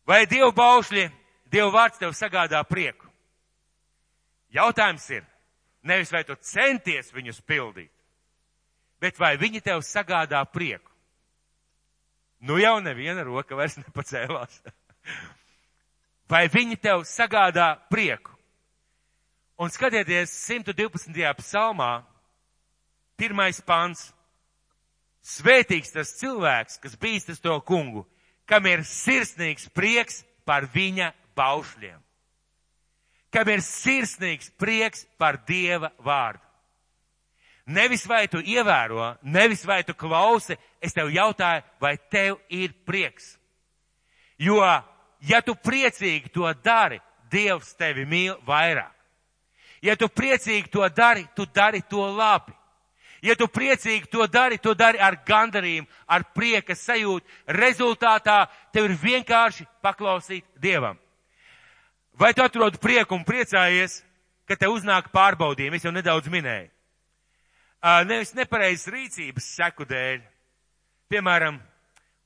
Vai 0.06 0.22
Dievu 0.30 0.52
baušļi, 0.54 1.08
Dievu 1.50 1.72
vārds 1.74 1.98
tev 1.98 2.14
sagādā 2.14 2.62
prieku? 2.62 3.10
Jautājums 4.54 5.08
ir, 5.10 5.26
nevis 5.82 6.10
vai 6.14 6.22
tu 6.26 6.34
centies 6.34 7.10
viņus 7.14 7.42
pildīt, 7.46 7.90
bet 9.02 9.18
vai 9.18 9.36
viņi 9.38 9.62
tev 9.66 9.82
sagādā 9.86 10.44
prieku? 10.46 10.89
Nu 12.40 12.56
jau 12.56 12.78
neviena 12.80 13.24
roka 13.26 13.56
vairs 13.56 13.76
nepacēlās. 13.76 14.62
Vai 16.30 16.46
viņi 16.48 16.78
tev 16.80 17.04
sagādā 17.04 17.74
prieku? 17.90 18.32
Un 19.60 19.68
skatieties 19.68 20.32
112. 20.46 21.12
psalmā, 21.42 22.00
pirmais 23.20 23.60
pants. 23.60 24.06
Svētīgs 25.20 25.92
tas 25.92 26.14
cilvēks, 26.16 26.78
kas 26.80 26.96
bīstas 26.96 27.42
to 27.44 27.58
kungu, 27.68 28.06
kam 28.48 28.64
ir 28.70 28.86
sirsnīgs 28.88 29.68
prieks 29.76 30.22
par 30.48 30.64
viņa 30.72 31.10
baušļiem. 31.36 31.98
Kam 33.30 33.50
ir 33.52 33.60
sirsnīgs 33.62 34.48
prieks 34.56 35.04
par 35.20 35.42
Dieva 35.44 35.92
vārdu. 36.00 36.49
Nevis 37.70 38.02
vai 38.08 38.24
tu 38.26 38.40
ievēro, 38.42 39.12
nevis 39.22 39.62
vai 39.66 39.84
tu 39.86 39.94
klausi, 39.94 40.56
es 40.82 40.94
tev 40.96 41.10
jautāju, 41.14 41.62
vai 41.78 41.94
tev 42.10 42.40
ir 42.50 42.72
prieks. 42.86 43.36
Jo, 44.40 44.58
ja 45.22 45.38
tu 45.44 45.54
priecīgi 45.54 46.32
to 46.34 46.50
dari, 46.64 46.98
Dievs 47.30 47.76
tevi 47.78 48.02
mīl 48.10 48.34
vairāk. 48.42 48.90
Ja 49.86 49.94
tu 49.94 50.08
priecīgi 50.10 50.66
to 50.72 50.88
dari, 50.90 51.28
tu 51.36 51.46
dari 51.46 51.78
to 51.86 52.08
labi. 52.10 52.50
Ja 53.22 53.36
tu 53.38 53.46
priecīgi 53.46 54.10
to 54.10 54.26
dari, 54.26 54.58
to 54.58 54.74
dari 54.74 54.98
ar 54.98 55.20
gandarījumu, 55.28 55.86
ar 56.10 56.24
prieka 56.34 56.74
sajūtu. 56.74 57.22
Rezultātā 57.54 58.40
tev 58.74 58.88
ir 58.88 58.96
vienkārši 58.98 59.68
paklausīt 59.84 60.42
Dievam. 60.58 60.98
Vai 62.18 62.32
tu 62.34 62.42
atrod 62.42 62.80
prieku 62.82 63.14
un 63.14 63.22
priecājies, 63.24 64.00
ka 64.48 64.58
te 64.58 64.66
uznāk 64.66 65.12
pārbaudījumi? 65.14 65.78
Es 65.78 65.86
jau 65.86 65.94
nedaudz 65.94 66.26
minēju 66.32 66.79
nevis 68.04 68.34
nepareizas 68.36 68.90
rīcības 68.92 69.46
seku 69.56 69.86
dēļ. 69.88 70.20
Piemēram, 71.10 71.56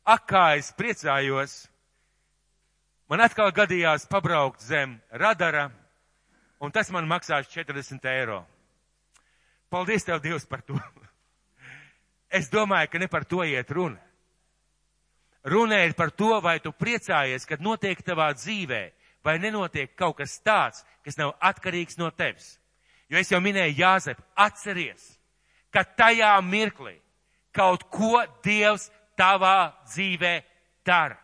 ak, 0.05 0.27
kā 0.29 0.45
es 0.59 0.73
priecājos, 0.77 1.55
man 3.09 3.23
atkal 3.25 3.53
gadījās 3.55 4.09
pabraukt 4.11 4.61
zem 4.61 4.99
radara, 5.11 5.71
un 6.61 6.75
tas 6.75 6.91
man 6.91 7.07
maksās 7.09 7.49
40 7.53 8.11
eiro. 8.11 8.43
Paldies 9.71 10.05
Tev, 10.05 10.21
Dievs, 10.23 10.47
par 10.47 10.63
to. 10.63 10.79
Es 12.35 12.49
domāju, 12.51 12.89
ka 12.91 12.99
ne 12.99 13.07
par 13.07 13.23
to 13.31 13.45
iet 13.47 13.69
runa. 13.71 14.01
Runa 15.47 15.85
ir 15.85 15.93
par 15.95 16.11
to, 16.11 16.33
vai 16.43 16.57
tu 16.59 16.73
priecājies, 16.73 17.45
kad 17.47 17.63
notiek 17.63 18.01
tavā 18.03 18.33
dzīvē, 18.35 18.81
vai 19.23 19.37
nenotiek 19.39 19.93
kaut 19.95 20.17
kas 20.19 20.41
tāds, 20.43 20.83
kas 21.05 21.19
nav 21.21 21.37
atkarīgs 21.39 21.99
no 22.01 22.09
tevis. 22.11 22.57
Jo 23.07 23.21
es 23.21 23.31
jau 23.31 23.39
minēju 23.45 23.77
Jāzep, 23.79 24.19
atceries, 24.35 25.14
ka 25.75 25.83
tajā 25.99 26.37
mirklī 26.47 26.95
kaut 27.55 27.87
ko 27.91 28.23
Dievs 28.45 28.89
tavā 29.19 29.75
dzīvē 29.91 30.35
dara. 30.87 31.19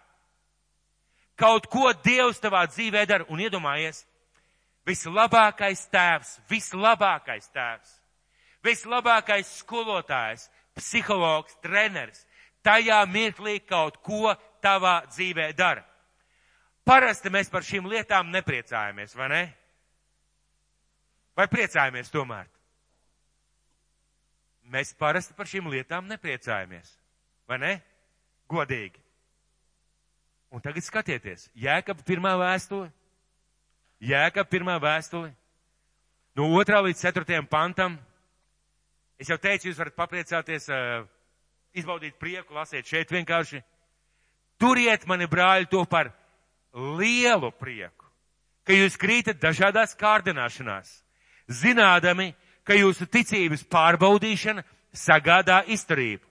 Kaut 1.39 1.67
ko 1.73 1.93
Dievs 2.05 2.43
tavā 2.43 2.67
dzīvē 2.69 3.07
dara 3.09 3.27
un 3.33 3.41
iedomājies, 3.41 4.05
vislabākais 4.87 5.87
tēvs, 5.93 6.35
vislabākais 6.51 7.49
tēvs, 7.55 7.95
vislabākais 8.67 9.55
skolotājs, 9.63 10.49
psihologs, 10.77 11.57
treneris, 11.63 12.27
tajā 12.67 13.01
mirklī 13.09 13.61
kaut 13.65 14.01
ko 14.05 14.35
tavā 14.63 15.01
dzīvē 15.09 15.51
dara. 15.57 15.87
Parasti 16.85 17.31
mēs 17.33 17.51
par 17.53 17.65
šīm 17.65 17.89
lietām 17.89 18.31
nepriecājamies, 18.35 19.15
vai 19.17 19.29
ne? 19.33 19.43
Vai 21.37 21.47
priecājamies 21.49 22.11
tomēr? 22.13 22.49
Mēs 24.71 24.93
parasti 24.95 25.35
par 25.35 25.49
šīm 25.51 25.67
lietām 25.71 26.07
nepriecājamies, 26.07 26.93
vai 27.51 27.59
ne? 27.59 27.73
Godīgi. 28.51 29.01
Un 30.55 30.63
tagad 30.63 30.83
skatieties, 30.87 31.49
Jēkab 31.59 32.03
pirmā 32.07 32.37
vēstule, 32.39 32.89
Jēkab 34.03 34.51
pirmā 34.51 34.77
vēstule, 34.83 35.33
no 36.39 36.47
otrā 36.59 36.81
līdz 36.87 37.03
ceturtajam 37.03 37.47
pantam. 37.51 37.99
Es 39.21 39.29
jau 39.31 39.39
teicu, 39.39 39.69
jūs 39.69 39.79
varat 39.79 39.99
papriecāties, 39.99 40.71
izbaudīt 41.77 42.17
prieku, 42.19 42.55
lasiet 42.55 42.87
šeit 42.89 43.11
vienkārši. 43.13 43.61
Turiet 44.61 45.07
mani 45.11 45.27
brāļi 45.31 45.69
to 45.71 45.83
par 45.89 46.13
lielu 46.75 47.51
prieku, 47.59 48.07
ka 48.67 48.77
jūs 48.77 48.99
krītat 49.01 49.41
dažādās 49.43 49.97
kārdināšanās, 49.99 50.93
zinādami, 51.61 52.31
ka 52.33 52.50
jūsu 52.77 53.07
ticības 53.11 53.65
pārbaudīšana 53.71 54.65
sagādā 54.95 55.63
izturību. 55.71 56.25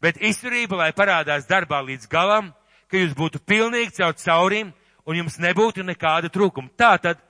Bet 0.00 0.20
izturība, 0.20 0.76
lai 0.76 0.92
parādās 0.92 1.48
darbā 1.48 1.80
līdz 1.84 2.08
galam, 2.10 2.52
ka 2.90 3.00
jūs 3.00 3.14
būtu 3.16 3.40
pilnīgi 3.46 3.96
caur 3.98 4.16
caurīm 4.20 4.72
un 5.06 5.16
jums 5.16 5.38
nebūtu 5.42 5.84
nekāda 5.86 6.30
trūkuma. 6.32 6.72
Tātad, 6.76 7.20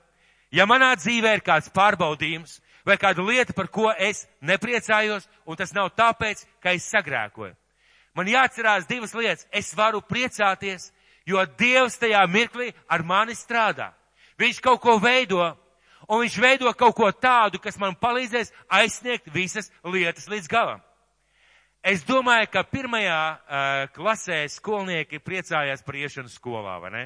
ja 0.51 0.67
manā 0.67 0.95
dzīvē 0.99 1.37
ir 1.37 1.45
kāds 1.47 1.71
pārbaudījums 1.75 2.59
vai 2.87 2.97
kāda 2.99 3.23
lieta, 3.27 3.53
par 3.53 3.69
ko 3.69 3.91
es 3.99 4.27
nepriecājos, 4.41 5.27
un 5.47 5.59
tas 5.59 5.73
nav 5.75 5.91
tāpēc, 5.99 6.45
ka 6.62 6.75
es 6.75 6.87
sagrēkoju. 6.91 7.55
Man 8.17 8.31
jāatcerās 8.31 8.87
divas 8.89 9.12
lietas. 9.14 9.45
Es 9.53 9.75
varu 9.77 10.01
priecāties, 10.01 10.91
jo 11.29 11.43
Dievs 11.59 11.99
tajā 12.01 12.23
mirklī 12.31 12.71
ar 12.89 13.05
mani 13.05 13.35
strādā. 13.37 13.91
Viņš 14.41 14.61
kaut 14.64 14.81
ko 14.81 14.97
veido, 15.03 15.51
un 16.09 16.23
viņš 16.25 16.39
veido 16.43 16.73
kaut 16.75 16.97
ko 16.97 17.11
tādu, 17.13 17.61
kas 17.63 17.79
man 17.79 17.97
palīdzēs 17.99 18.53
aizsniegt 18.69 19.31
visas 19.35 19.71
lietas 19.85 20.29
līdz 20.31 20.51
galam. 20.51 20.83
Es 21.87 22.03
domāju, 22.03 22.49
ka 22.51 22.65
pirmajā 22.67 23.21
uh, 23.31 23.85
klasē 23.95 24.41
skolnieki 24.51 25.21
priecājās 25.23 25.85
par 25.87 25.99
iešanu 26.01 26.33
skolā, 26.33 26.81
vai 26.83 26.91
ne? 26.91 27.05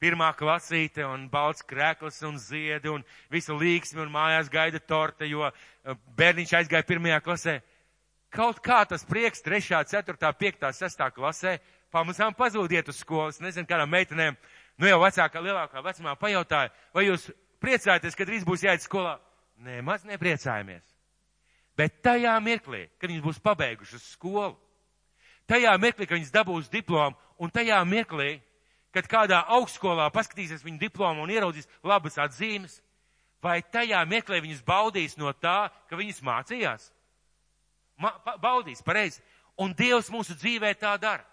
Pirmā 0.00 0.30
klasīte 0.36 1.04
un 1.06 1.28
balts 1.32 1.64
krēkls 1.64 2.22
un 2.28 2.38
ziedi 2.40 2.90
un 2.92 3.04
visa 3.32 3.54
līksmi 3.56 4.02
un 4.04 4.10
mājās 4.12 4.50
gaida 4.52 4.80
torte, 4.80 5.28
jo 5.28 5.46
bērniņš 6.16 6.56
aizgāja 6.58 6.84
pirmajā 6.88 7.20
klasē. 7.24 7.54
Kaut 8.34 8.58
kā 8.64 8.82
tas 8.88 9.04
prieks 9.06 9.44
3., 9.44 9.84
4., 9.86 10.32
5., 10.40 10.66
6. 10.80 11.04
klasē 11.14 11.54
pamazām 11.94 12.34
pazūdiet 12.34 12.88
uz 12.90 12.98
skolas. 12.98 13.38
Nezinu, 13.40 13.68
kādām 13.70 13.92
meitenēm, 13.94 14.36
nu 14.82 14.90
jau 14.90 14.98
vecākā, 15.04 15.44
lielākā 15.44 15.84
vecumā 15.84 16.16
pajautāja, 16.18 16.72
vai 16.96 17.06
jūs 17.06 17.28
priecājaties, 17.64 18.16
ka 18.16 18.26
drīz 18.28 18.44
būs 18.46 18.66
jāiet 18.66 18.84
skolā? 18.84 19.16
Nē, 19.64 19.80
maz 19.86 20.04
nepriecājamies. 20.04 20.84
Bet 21.78 22.02
tajā 22.04 22.34
mirklī, 22.44 22.84
kad 23.00 23.10
viņas 23.10 23.24
būs 23.24 23.40
pabeigušas 23.42 24.04
skolu, 24.14 24.54
tajā 25.50 25.72
mirklī, 25.80 26.06
kad 26.06 26.18
viņas 26.18 26.34
dabūs 26.34 26.70
diplomu, 26.70 27.16
un 27.42 27.50
tajā 27.50 27.80
mirklī, 27.88 28.36
kad 28.94 29.08
kādā 29.10 29.40
augstskolā 29.56 30.06
paskatīsies 30.14 30.62
viņu 30.62 30.78
diplomu 30.84 31.24
un 31.24 31.32
ieraudzīs 31.34 31.66
labas 31.82 32.18
atzīmes, 32.22 32.78
vai 33.42 33.58
tajā 33.62 34.00
mirklī 34.06 34.40
viņas 34.44 34.62
baudīs 34.66 35.18
no 35.18 35.32
tā, 35.34 35.72
ka 35.90 35.98
viņas 35.98 36.22
mācījās? 36.24 36.90
Ma, 37.98 38.14
baudīs, 38.42 38.82
pareizi. 38.86 39.22
Un 39.58 39.74
Dievs 39.74 40.10
mūsu 40.10 40.34
dzīvē 40.38 40.72
tā 40.78 40.94
dara. 40.98 41.26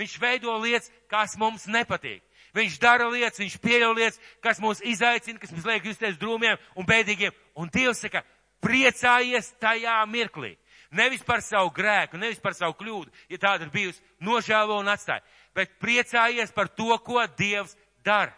Viņš 0.00 0.14
veido 0.20 0.54
lietas, 0.60 0.88
kas 1.08 1.34
mums 1.40 1.66
nepatīk. 1.68 2.22
Viņš 2.52 2.78
dara 2.80 3.06
lietas, 3.08 3.40
viņš 3.40 3.54
pieļauj 3.64 3.94
lietas, 3.96 4.18
kas 4.44 4.60
mūs 4.60 4.82
izaicina, 4.84 5.40
kas 5.40 5.52
mums 5.54 5.64
liek 5.68 5.86
justies 5.88 6.18
drūmiem 6.20 6.58
un 6.76 6.88
bēdīgiem. 6.88 7.32
Un 7.56 7.70
Dievs 7.72 8.02
saka, 8.04 8.20
priecājies 8.60 9.54
tajā 9.62 9.96
mirklī. 10.10 10.56
Nevis 10.92 11.22
par 11.24 11.40
savu 11.40 11.70
grēku, 11.72 12.20
nevis 12.20 12.40
par 12.44 12.52
savu 12.52 12.76
kļūdu, 12.76 13.08
ja 13.32 13.38
tāda 13.40 13.64
ir 13.64 13.72
bijusi, 13.72 14.02
nožēlo 14.20 14.76
un 14.82 14.90
atstāja, 14.92 15.24
bet 15.56 15.78
priecājies 15.80 16.52
par 16.52 16.68
to, 16.68 16.92
ko 17.00 17.24
Dievs 17.38 17.72
dara. 18.04 18.34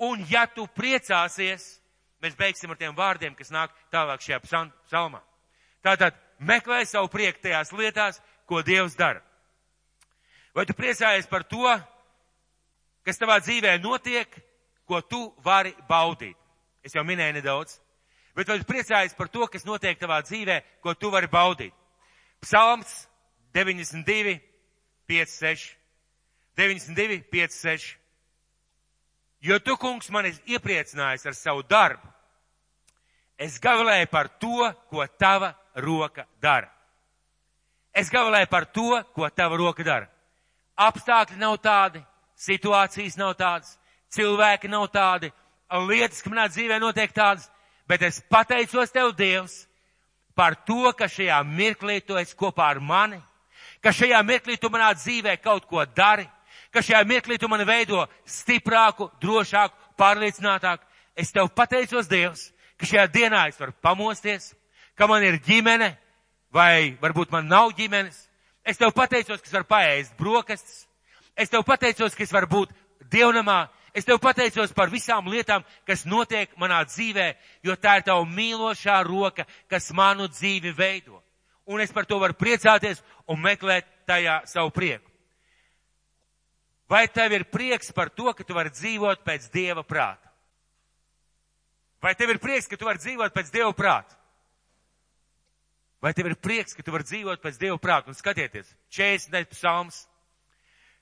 Un 0.00 0.24
ja 0.30 0.46
tu 0.48 0.64
priecāsies, 0.72 1.66
mēs 2.24 2.36
beigsim 2.36 2.72
ar 2.72 2.80
tiem 2.80 2.96
vārdiem, 2.96 3.36
kas 3.36 3.52
nāk 3.52 3.76
tālāk 3.92 4.24
šajā 4.24 4.40
psalmā. 4.44 5.20
Tātad 5.84 6.16
meklē 6.40 6.80
savu 6.88 7.12
prieku 7.12 7.44
tajās 7.44 7.72
lietās, 7.76 8.22
ko 8.48 8.62
Dievs 8.64 8.96
dara. 8.96 9.20
Vai 10.56 10.64
tu 10.64 10.72
priecājies 10.72 11.28
par 11.28 11.44
to, 11.44 11.68
kas 13.06 13.20
tavā 13.20 13.38
dzīvē 13.42 13.76
notiek, 13.82 14.30
ko 14.86 15.00
tu 15.02 15.20
vari 15.44 15.72
baudīt? 15.88 16.36
Es 16.84 16.94
jau 16.94 17.04
minēju 17.06 17.38
nedaudz. 17.38 17.78
Bet 18.36 18.50
vai 18.50 18.58
tu 18.60 18.68
priecājies 18.68 19.16
par 19.16 19.30
to, 19.32 19.46
kas 19.48 19.64
notiek 19.64 19.98
tavā 19.98 20.20
dzīvē, 20.26 20.60
ko 20.84 20.94
tu 20.94 21.10
vari 21.10 21.30
baudīt? 21.30 21.74
Psalms 22.44 23.06
92, 23.56 24.36
5, 25.08 25.32
6. 25.32 25.70
92, 26.60 27.22
5, 27.32 27.56
6. 27.56 27.86
Jo 29.46 29.58
tu, 29.62 29.76
kungs, 29.80 30.10
man 30.12 30.28
esi 30.28 30.56
iepriecinājis 30.56 31.26
ar 31.26 31.36
savu 31.36 31.64
darbu. 31.68 32.12
Es 33.38 33.58
gavilēju 33.60 34.08
par 34.12 34.28
to, 34.40 34.68
ko 34.90 35.06
tava 35.20 35.52
roka 35.84 36.26
dara. 36.40 36.68
Es 37.96 38.12
gavilēju 38.12 38.48
par 38.52 38.68
to, 38.72 38.90
ko 39.16 39.28
tava 39.32 39.56
roka 39.60 39.84
dara 39.84 40.10
apstākļi 40.76 41.40
nav 41.40 41.56
tādi, 41.64 42.02
situācijas 42.36 43.16
nav 43.18 43.34
tādas, 43.38 43.76
cilvēki 44.12 44.70
nav 44.70 44.88
tādi, 44.92 45.32
lietas, 45.88 46.22
ka 46.22 46.30
manā 46.30 46.46
dzīvē 46.52 46.78
notiek 46.80 47.12
tādas, 47.14 47.48
bet 47.88 48.02
es 48.06 48.20
pateicos 48.30 48.92
tev, 48.92 49.12
Dievs, 49.16 49.64
par 50.36 50.56
to, 50.68 50.92
ka 50.92 51.08
šajā 51.08 51.40
mirklī 51.48 52.00
tu 52.04 52.18
esi 52.20 52.36
kopā 52.36 52.70
ar 52.74 52.80
mani, 52.80 53.20
ka 53.80 53.92
šajā 53.94 54.20
mirklī 54.26 54.58
tu 54.60 54.70
manā 54.72 54.92
dzīvē 54.94 55.38
kaut 55.42 55.66
ko 55.70 55.84
dari, 55.96 56.26
ka 56.70 56.84
šajā 56.84 57.02
mirklī 57.08 57.38
tu 57.40 57.48
mani 57.48 57.64
veido 57.64 58.04
stiprāku, 58.28 59.10
drošāku, 59.22 59.74
pārliecinātāku. 59.96 60.84
Es 61.16 61.32
tev 61.32 61.48
pateicos, 61.56 62.08
Dievs, 62.08 62.50
ka 62.76 62.86
šajā 62.86 63.08
dienā 63.12 63.46
es 63.48 63.60
varu 63.60 63.72
pamosties, 63.82 64.52
ka 64.96 65.08
man 65.08 65.24
ir 65.24 65.40
ģimene, 65.40 65.94
vai 66.52 66.96
varbūt 67.00 67.32
man 67.32 67.48
nav 67.48 67.72
ģimenes, 67.76 68.26
Es 68.66 68.80
tev 68.80 68.90
pateicos, 68.90 69.38
ka 69.38 69.46
es 69.46 69.54
varu 69.54 69.68
paēst 69.70 70.16
brokastis. 70.18 70.85
Es 71.36 71.52
tev 71.52 71.66
pateicos, 71.68 72.14
ka 72.16 72.24
es 72.24 72.32
varu 72.32 72.48
būt 72.48 72.72
dievnamā. 73.12 73.66
Es 73.96 74.04
tev 74.04 74.18
pateicos 74.20 74.72
par 74.76 74.90
visām 74.92 75.28
lietām, 75.32 75.64
kas 75.88 76.04
notiek 76.04 76.52
manā 76.60 76.82
dzīvē, 76.84 77.30
jo 77.64 77.76
tā 77.80 77.98
ir 77.98 78.06
tava 78.08 78.24
mīlošā 78.28 78.98
roka, 79.06 79.46
kas 79.72 79.88
manu 79.96 80.28
dzīvi 80.28 80.72
veido. 80.76 81.22
Un 81.66 81.80
es 81.80 81.92
par 81.92 82.06
to 82.06 82.18
varu 82.20 82.36
priecāties 82.36 83.00
un 83.28 83.40
meklēt 83.40 83.88
tajā 84.06 84.42
savu 84.46 84.70
prieku. 84.70 85.10
Vai 86.88 87.08
tev 87.08 87.32
ir 87.34 87.46
prieks 87.50 87.90
par 87.92 88.12
to, 88.14 88.30
ka 88.32 88.44
tu 88.46 88.54
vari 88.54 88.70
dzīvot 88.70 89.24
pēc 89.26 89.48
Dieva 89.50 89.82
prāta? 89.82 90.30
Vai 92.02 92.14
tev 92.14 92.30
ir 92.30 92.38
prieks, 92.38 92.68
ka 92.70 92.76
tu 92.78 92.86
vari 92.86 93.02
dzīvot 93.02 93.34
pēc 93.34 93.50
Dieva 93.50 93.72
prāta? 93.74 94.14
Vai 96.04 96.12
tev 96.14 96.28
ir 96.30 96.36
prieks, 96.38 96.76
ka 96.76 96.84
tu 96.86 96.94
vari 96.94 97.08
dzīvot 97.08 97.42
pēc 97.42 97.58
Dieva 97.58 97.80
prāta? 97.82 98.12
Un 98.12 98.14
skatieties, 98.14 98.68
40. 98.94 99.50
psalms, 99.56 100.04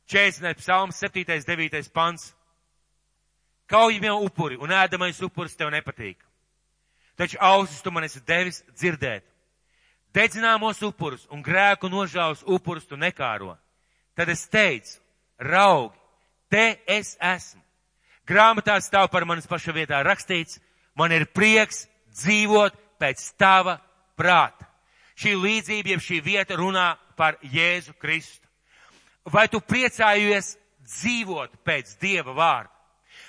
40. 0.06 0.54
psalms, 0.60 0.96
7. 0.96 1.24
9. 1.24 1.92
pants. 1.92 2.34
Kaujamie 3.66 4.12
upuri 4.12 4.58
un 4.60 4.70
ēdamais 4.70 5.20
upuris 5.24 5.56
tev 5.56 5.70
nepatīk. 5.72 6.18
Taču 7.16 7.38
ausis 7.40 7.80
tu 7.82 7.92
man 7.94 8.04
esi 8.04 8.20
devis 8.26 8.60
dzirdēt. 8.74 9.24
Dedzināmos 10.14 10.82
upurus 10.86 11.24
un 11.32 11.42
grēku 11.42 11.88
nožāvus 11.90 12.44
upurus 12.46 12.86
tu 12.86 12.96
nekāro. 12.96 13.56
Tad 14.14 14.28
es 14.30 14.44
teicu, 14.46 15.00
raugi, 15.38 15.96
te 16.50 16.76
es 16.86 17.16
esmu. 17.18 17.62
Grāmatā 18.28 18.76
stāv 18.80 19.08
par 19.10 19.26
manas 19.26 19.48
paša 19.48 19.74
vietā 19.74 19.98
rakstīts, 20.04 20.60
man 20.94 21.12
ir 21.12 21.26
prieks 21.26 21.84
dzīvot 22.20 22.76
pēc 23.00 23.24
tava 23.40 23.80
prāta. 24.16 24.68
Šī 25.18 25.34
līdzība, 25.38 25.94
jeb 25.94 26.02
šī 26.02 26.20
vieta 26.22 26.56
runā 26.58 26.94
par 27.18 27.38
Jēzu 27.42 27.94
Kristu. 27.98 28.43
Vai 29.24 29.48
tu 29.48 29.60
priecājies 29.60 30.54
dzīvot 30.84 31.60
pēc 31.64 31.96
Dieva 32.00 32.34
vārda? 32.36 32.70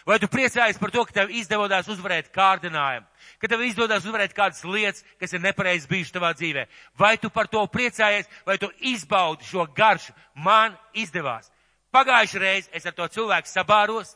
Vai 0.06 0.20
tu 0.22 0.28
priecājies 0.30 0.78
par 0.78 0.92
to, 0.94 1.02
ka 1.06 1.14
tev 1.14 1.32
izdevās 1.34 1.88
uzvarēt 1.90 2.28
kārdinājumu, 2.34 3.08
ka 3.42 3.50
tev 3.50 3.64
izdodas 3.66 4.06
uzvarēt 4.06 4.36
kādas 4.38 4.62
lietas, 4.66 5.02
kas 5.18 5.34
ir 5.34 5.42
nepareizi 5.42 5.90
bijušas 5.90 6.14
tavā 6.14 6.30
dzīvē? 6.38 6.68
Vai 6.98 7.16
tu 7.18 7.32
par 7.34 7.50
to 7.50 7.64
priecājies, 7.74 8.30
vai 8.46 8.60
tu 8.62 8.70
izbaudi 8.86 9.48
šo 9.50 9.66
garšu? 9.78 10.14
Man 10.36 10.78
izdevās. 10.94 11.50
Pagājušajā 11.96 12.44
reizē 12.44 12.78
es 12.78 12.86
ar 12.86 12.94
to 12.94 13.08
cilvēku 13.18 13.50
sabāros, 13.50 14.14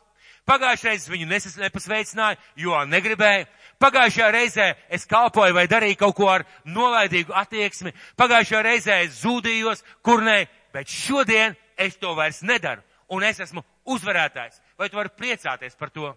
Pagājušais 0.49 1.05
viņu 1.11 1.27
nepasveicināju, 1.29 2.37
jo 2.57 2.77
negribēju. 2.89 3.45
Pagājušajā 3.79 4.29
reizē 4.33 4.67
es 4.89 5.05
kalpoju 5.05 5.53
vai 5.53 5.67
darīju 5.69 5.99
kaut 5.99 6.15
ko 6.17 6.29
ar 6.31 6.45
nolaidīgu 6.65 7.35
attieksmi. 7.37 7.93
Pagājušajā 8.17 8.61
reizē 8.65 8.97
es 9.05 9.21
zūdījos, 9.21 9.83
kur 10.01 10.23
nē, 10.25 10.39
bet 10.73 10.89
šodien 10.89 11.53
es 11.79 11.97
to 11.97 12.13
vairs 12.17 12.41
nedaru. 12.45 12.83
Un 13.09 13.23
es 13.25 13.39
esmu 13.41 13.63
uzvarētājs. 13.89 14.59
Vai 14.77 14.89
tu 14.89 14.99
vari 14.99 15.09
priecāties 15.17 15.77
par 15.79 15.89
to? 15.89 16.11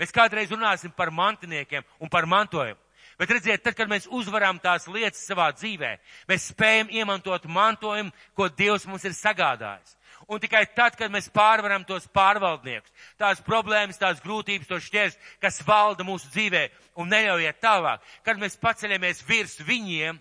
Mēs 0.00 0.14
kādreiz 0.14 0.50
runāsim 0.50 0.90
par 0.90 1.12
mantiniekiem 1.14 1.84
un 2.02 2.10
par 2.10 2.26
mantojumu. 2.26 2.80
Bet 3.18 3.30
redziet, 3.30 3.62
tad, 3.62 3.76
kad 3.78 3.90
mēs 3.90 4.08
uzvaram 4.10 4.58
tās 4.58 4.88
lietas 4.90 5.22
savā 5.22 5.50
dzīvē, 5.54 5.92
mēs 6.26 6.48
spējam 6.50 6.88
iemantot 6.90 7.44
mantojumu, 7.46 8.10
ko 8.34 8.48
Dievs 8.50 8.88
mums 8.90 9.04
ir 9.06 9.14
sagādājis. 9.14 9.94
Un 10.26 10.40
tikai 10.40 10.64
tad, 10.74 10.96
kad 10.96 11.12
mēs 11.12 11.28
pārvaram 11.30 11.84
tos 11.86 12.08
pārvaldniekus, 12.10 12.90
tās 13.20 13.42
problēmas, 13.44 14.00
tās 14.00 14.22
grūtības, 14.24 14.66
tos 14.66 14.86
šķērs, 14.88 15.18
kas 15.42 15.60
valda 15.66 16.06
mūsu 16.06 16.30
dzīvē 16.32 16.64
un 16.98 17.12
neļaujiet 17.12 17.60
tālāk, 17.62 18.02
kad 18.24 18.40
mēs 18.40 18.56
paceļamies 18.58 19.20
virs 19.28 19.58
viņiem 19.62 20.18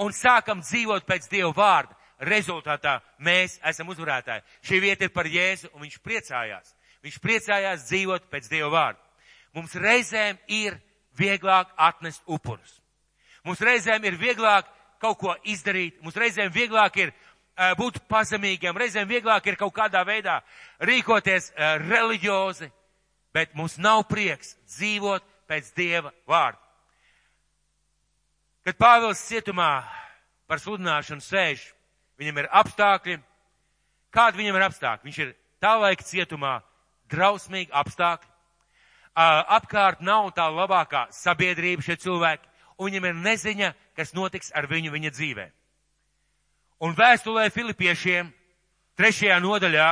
un 0.00 0.14
sākam 0.16 0.62
dzīvot 0.62 1.04
pēc 1.08 1.26
Dieva 1.32 1.50
vārda, 1.56 1.98
rezultātā 2.22 2.98
mēs 3.18 3.58
esam 3.68 3.90
uzvarētāji. 3.92 4.44
Šī 4.62 4.80
vieta 4.82 5.06
ir 5.06 5.14
par 5.14 5.26
Jēzu 5.26 5.72
un 5.74 5.84
viņš 5.84 5.98
priecājās. 6.04 6.74
Viņš 7.02 7.18
priecājās 7.22 7.88
dzīvot 7.88 8.28
pēc 8.30 8.48
Dieva 8.50 8.70
vārda. 8.72 9.00
Mums 9.56 9.74
reizēm 9.76 10.38
ir 10.48 10.78
vieglāk 11.18 11.72
atnest 11.76 12.22
upurus. 12.26 12.78
Mums 13.44 13.60
reizēm 13.60 14.04
ir 14.06 14.16
vieglāk 14.20 14.68
kaut 15.02 15.18
ko 15.18 15.34
izdarīt, 15.50 15.98
mums 16.02 16.16
reizēm 16.16 16.52
vieglāk 16.54 16.96
ir 17.02 17.10
uh, 17.10 17.72
būt 17.78 17.98
pazemīgiem, 18.08 18.76
reizēm 18.78 19.08
vieglāk 19.10 19.50
ir 19.50 19.58
kaut 19.58 19.74
kādā 19.74 20.04
veidā 20.06 20.38
rīkoties 20.78 21.50
uh, 21.50 21.74
reliģiozi, 21.82 22.70
bet 23.34 23.56
mums 23.58 23.80
nav 23.82 24.04
prieks 24.06 24.54
dzīvot 24.76 25.26
pēc 25.50 25.72
Dieva 25.74 26.14
vārda. 26.30 26.60
Kad 28.62 28.78
Pāvils 28.78 29.24
cietumā 29.26 29.82
par 30.46 30.62
sludināšanu 30.62 31.24
sēž, 31.24 31.64
viņam 32.20 32.42
ir 32.42 32.50
apstākļi. 32.60 33.16
Kādi 34.12 34.42
viņam 34.42 34.58
ir 34.58 34.66
apstākļi? 34.66 35.08
Viņš 35.08 35.18
ir 35.24 35.32
tā 35.62 35.72
laika 35.80 36.04
cietumā, 36.04 36.58
drausmīgi 37.12 37.72
apstākļi. 37.72 38.30
Apkārt 39.12 40.00
nav 40.00 40.30
tā 40.36 40.46
labākā 40.48 41.06
sabiedrība 41.12 41.84
šie 41.84 41.98
cilvēki, 42.00 42.48
un 42.78 42.88
viņam 42.88 43.08
ir 43.10 43.18
neziņa, 43.20 43.72
kas 43.96 44.14
notiks 44.16 44.52
ar 44.56 44.68
viņu 44.70 44.92
viņa 44.92 45.12
dzīvē. 45.12 45.48
Un 46.82 46.96
vēstulē 46.98 47.50
Filipiešiem 47.54 48.32
trešajā 48.98 49.36
nodaļā, 49.44 49.88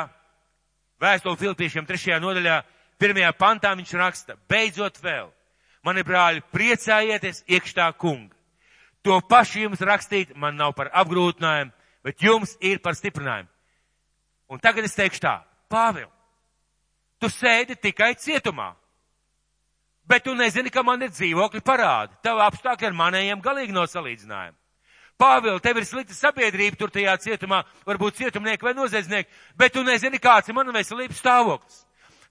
vēstule 1.01 1.39
Filipiešiem 1.39 1.87
trešajā 1.87 2.19
nodaļā, 2.21 2.57
pirmajā 3.01 3.33
pantā 3.39 3.75
viņš 3.77 3.93
raksta, 4.01 4.37
beidzot 4.49 4.99
vēl, 5.05 5.31
mani 5.87 6.05
brāļi, 6.05 6.45
priecājieties 6.53 7.45
iekštā 7.49 7.93
kunga. 8.01 8.35
To 9.05 9.21
pašu 9.25 9.63
jums 9.63 9.81
rakstīt 9.81 10.35
man 10.37 10.59
nav 10.61 10.75
par 10.77 10.91
apgrūtinājumu, 10.93 11.73
bet 12.05 12.23
jums 12.23 12.57
ir 12.61 12.81
par 12.85 12.97
stiprinājumu. 12.99 13.51
Un 14.51 14.59
tagad 14.59 14.85
es 14.85 14.97
teikšu 14.99 15.23
tā, 15.23 15.37
Pāvil, 15.71 16.09
tu 17.23 17.29
sēdi 17.31 17.77
tikai 17.79 18.17
cietumā. 18.19 18.73
Bet 20.11 20.25
tu 20.27 20.35
nezini, 20.35 20.73
ka 20.75 20.83
man 20.83 21.05
ir 21.07 21.13
dzīvokļi 21.15 21.61
parādi. 21.63 22.17
Tev 22.25 22.41
apstākļi 22.43 22.89
ar 22.89 22.97
manējiem 22.99 23.45
galīgi 23.45 23.77
nav 23.77 23.87
salīdzinājumi. 23.93 24.57
Pāvils, 25.21 25.61
tev 25.63 25.79
ir 25.79 25.85
slikta 25.85 26.17
sabiedrība 26.17 26.79
tur 26.81 26.91
tajā 26.91 27.15
cietumā, 27.21 27.61
varbūt 27.87 28.17
cietumnieki 28.23 28.65
vai 28.65 28.73
noziedznieki, 28.75 29.29
bet 29.61 29.75
tu 29.77 29.85
nezini, 29.85 30.19
kāds 30.19 30.49
ir 30.49 30.57
mana 30.57 30.73
veselības 30.73 31.21
stāvoklis. 31.21 31.83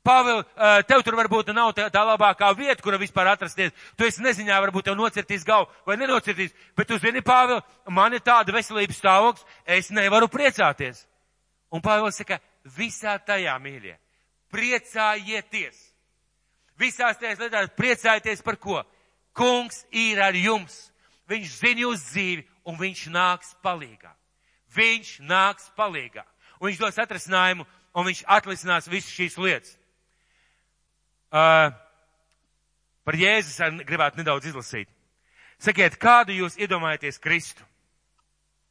Pāvils, 0.05 0.47
tev 0.87 1.03
tur 1.03 1.17
varbūt 1.19 1.51
nav 1.51 1.73
tā, 1.75 1.89
tā 1.91 2.01
labākā 2.07 2.49
vieta, 2.55 2.79
kura 2.81 2.97
vispār 3.01 3.33
atrasties. 3.33 3.73
Tu 3.99 4.07
esi 4.07 4.23
neziņā, 4.23 4.59
varbūt 4.63 4.87
tev 4.87 4.95
nocirtīs 4.97 5.43
galvu 5.47 5.67
vai 5.87 5.97
nenocirtīs, 5.99 6.53
bet 6.77 6.87
tu 6.87 6.97
zini, 7.01 7.23
Pāvils, 7.25 7.65
man 7.91 8.15
ir 8.15 8.23
tāda 8.23 8.55
veselības 8.55 9.01
stāvoklis, 9.01 9.45
es 9.67 9.91
nevaru 9.91 10.29
priecāties. 10.31 11.03
Un 11.75 11.83
Pāvils 11.83 12.17
saka, 12.21 12.39
visā 12.77 13.17
tajā, 13.25 13.57
mīļie, 13.59 13.97
priecājieties. 14.55 15.83
Visās 16.79 17.19
tajās 17.19 17.41
lietās 17.43 17.73
priecājieties 17.75 18.43
par 18.45 18.55
ko? 18.55 18.79
Kungs 19.35 19.83
ir 19.91 20.21
ar 20.23 20.35
jums. 20.35 20.87
Viņš 21.29 21.57
zina 21.59 21.83
jūs 21.83 22.05
dzīvi 22.07 22.45
un 22.71 22.79
viņš 22.79 23.03
nāks 23.13 23.51
palīgā. 23.63 24.13
Viņš 24.75 25.19
nāks 25.27 25.67
palīgā. 25.77 26.23
Un 26.59 26.69
viņš 26.69 26.79
dos 26.81 27.01
atrisinājumu 27.03 27.67
un 27.93 28.07
viņš 28.07 28.23
atlisinās 28.31 28.89
visas 28.89 29.11
šīs 29.11 29.37
lietas. 29.41 29.75
Uh, 31.29 31.69
par 33.05 33.17
Jēzus 33.17 33.59
gribētu 33.85 34.21
nedaudz 34.21 34.49
izlasīt. 34.49 34.89
Sakiet, 35.61 35.97
kādu 35.99 36.33
jūs 36.33 36.55
iedomājaties 36.57 37.19
Kristu? 37.21 37.65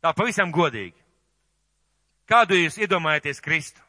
Tā 0.03 0.11
pavisam 0.17 0.51
godīgi. 0.55 0.97
Kādu 2.29 2.59
jūs 2.59 2.79
iedomājaties 2.81 3.41
Kristu? 3.45 3.83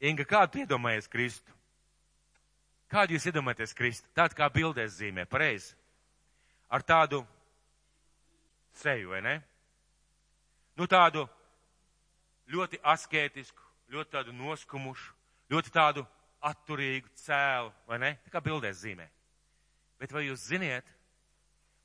Inga, 0.00 0.24
kādu 0.24 0.62
iedomājaties 0.62 1.10
Kristu? 1.10 1.54
Kādu 2.88 3.16
jūs 3.16 3.26
iedomājaties 3.28 3.74
Kristu? 3.76 4.08
Tādu 4.16 4.38
kā 4.38 4.48
bildēs 4.54 4.96
zīmē, 4.96 5.26
pareizi. 5.28 5.74
Ar 6.70 6.84
tādu 6.84 7.24
seju, 8.78 9.10
vai 9.12 9.20
ne? 9.24 9.34
Nu 10.78 10.86
tādu 10.86 11.26
ļoti 12.52 12.80
askētisku, 12.86 13.62
ļoti 13.92 14.14
tādu 14.14 14.34
noskumušu, 14.36 15.12
ļoti 15.52 15.72
tādu 15.74 16.04
atturīgu 16.44 17.10
cēlu, 17.24 17.72
vai 17.88 17.98
ne? 18.02 18.12
Tā 18.24 18.32
kā 18.32 18.42
bildēs 18.44 18.82
zīmē. 18.82 19.08
Bet 19.98 20.12
vai 20.14 20.28
jūs 20.28 20.46
ziniet, 20.46 20.86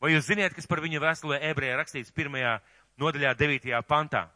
vai 0.01 0.13
jūs 0.13 0.27
ziniet, 0.29 0.53
kas 0.53 0.69
par 0.69 0.83
viņu 0.83 1.01
vēstulē 1.01 1.39
ebrejā 1.49 1.79
rakstīts 1.79 2.13
pirmajā 2.13 2.59
nodaļā, 3.01 3.33
devītajā 3.39 3.81
pantā? 3.89 4.27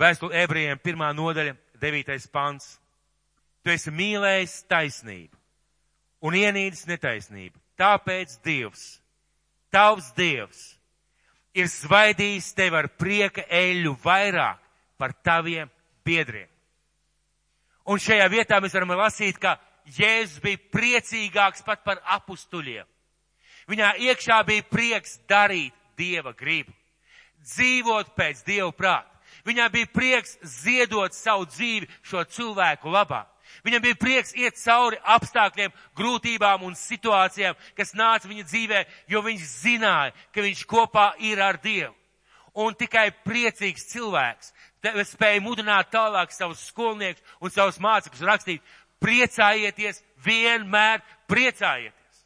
Vēstule 0.00 0.40
ebrejiem 0.42 0.80
pirmā 0.82 1.12
nodaļa, 1.14 1.54
devītais 1.78 2.26
pants. 2.32 2.78
Tu 3.64 3.72
esi 3.74 3.92
mīlējis 3.94 4.62
taisnību 4.68 5.38
un 6.24 6.36
ienīdis 6.38 6.86
netaisnību. 6.88 7.60
Tāpēc 7.78 8.38
Dievs, 8.44 8.82
tavs 9.72 10.10
Dievs, 10.16 10.62
ir 11.54 11.70
svaidījis 11.70 12.52
tevi 12.56 12.78
ar 12.78 12.88
prieka 12.98 13.44
eļu 13.50 13.94
vairāk 14.02 14.60
par 14.98 15.14
taviem 15.26 15.70
biedriem. 16.06 16.53
Un 17.84 18.00
šajā 18.00 18.26
vietā 18.32 18.60
mēs 18.64 18.74
varam 18.74 18.94
lasīt, 18.96 19.38
ka 19.40 19.58
Jēzus 19.84 20.40
bija 20.40 20.60
priecīgāks 20.72 21.64
pat 21.66 21.82
par 21.84 22.00
apustuļiem. 22.16 22.86
Viņā 23.68 23.94
iekšā 24.08 24.40
bija 24.48 24.64
prieks 24.68 25.18
darīt 25.28 25.74
Dieva 25.96 26.32
gribu, 26.36 26.72
dzīvot 27.44 28.14
pēc 28.16 28.40
Dieva 28.46 28.72
prāta. 28.72 29.10
Viņā 29.44 29.68
bija 29.72 29.90
prieks 29.92 30.38
ziedot 30.62 31.12
savu 31.12 31.44
dzīvi 31.50 31.88
šo 32.02 32.24
cilvēku 32.24 32.92
labā. 32.92 33.24
Viņam 33.64 33.82
bija 33.84 33.98
prieks 34.00 34.32
iet 34.36 34.56
cauri 34.56 34.96
apstākļiem, 35.14 35.72
grūtībām 35.96 36.64
un 36.64 36.76
situācijām, 36.78 37.56
kas 37.76 37.92
nāca 37.94 38.28
viņa 38.28 38.46
dzīvē, 38.48 38.80
jo 39.12 39.20
viņš 39.24 39.44
zināja, 39.60 40.14
ka 40.32 40.44
viņš 40.44 40.64
kopā 40.68 41.12
ir 41.20 41.42
ar 41.44 41.60
Dievu. 41.60 41.92
Un 42.54 42.74
tikai 42.78 43.10
priecīgs 43.26 43.88
cilvēks 43.90 44.52
spēja 45.08 45.42
mudināt 45.42 45.90
tālāk 45.92 46.32
savus 46.32 46.62
skolniekus 46.68 47.22
un 47.40 47.50
savus 47.50 47.80
mācekļus 47.80 48.26
rakstīt, 48.28 48.62
priecājieties, 49.02 50.02
vienmēr 50.24 51.02
priecājieties. 51.28 52.24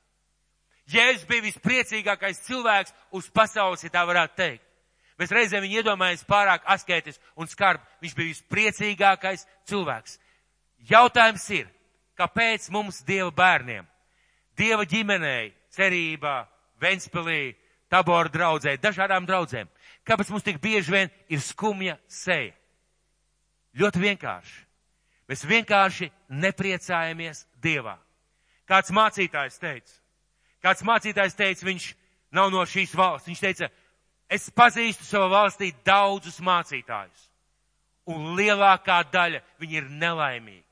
Jēzus 0.89 1.27
bija 1.29 1.45
vispriecīgākais 1.45 2.41
cilvēks 2.47 2.95
uz 3.13 3.29
pasaules, 3.35 3.83
ja 3.85 3.93
tā 3.93 4.05
varētu 4.09 4.39
teikt. 4.39 4.65
Mēs 5.19 5.33
reizēm 5.35 5.65
viņu 5.67 5.81
iedomājamies 5.81 6.25
pārāk 6.29 6.65
askētis 6.71 7.19
un 7.37 7.51
skarbi. 7.51 7.83
Viņš 8.05 8.15
bija 8.15 8.31
vispriecīgākais 8.31 9.45
cilvēks. 9.69 10.19
Jautājums 10.89 11.49
ir, 11.57 11.67
kāpēc 12.19 12.69
mums 12.71 13.03
Dieva 13.07 13.33
bērniem, 13.35 13.87
Dieva 14.57 14.87
ģimenei, 14.87 15.51
cerībā, 15.75 16.47
Ventspilī, 16.81 17.57
Tabora 17.91 18.31
draudzē, 18.31 18.77
dažādām 18.79 19.27
draudzēm, 19.27 19.69
kāpēc 20.09 20.33
mums 20.33 20.47
tik 20.47 20.61
bieži 20.63 20.95
vien 20.95 21.13
ir 21.29 21.43
skumja 21.45 21.99
seja? 22.09 22.55
Ļoti 23.79 24.03
vienkārši. 24.03 24.65
Mēs 25.29 25.45
vienkārši 25.45 26.09
nepriecājamies 26.33 27.45
Dievā. 27.61 27.99
Kāds 28.69 28.93
mācītājs 28.93 29.59
teica, 29.61 29.93
kāds 30.65 30.85
mācītājs 30.85 31.37
teica, 31.37 31.67
viņš 31.69 31.89
nav 32.37 32.51
no 32.53 32.65
šīs 32.69 32.95
valsts. 32.97 33.29
Viņš 33.29 33.43
teica, 33.45 33.69
es 34.29 34.49
pazīstu 34.53 35.05
savā 35.09 35.29
valstī 35.33 35.71
daudzus 35.85 36.41
mācītājus, 36.45 37.29
un 38.09 38.35
lielākā 38.37 39.03
daļa 39.13 39.43
viņi 39.61 39.81
ir 39.81 39.89
nelaimīgi. 39.89 40.65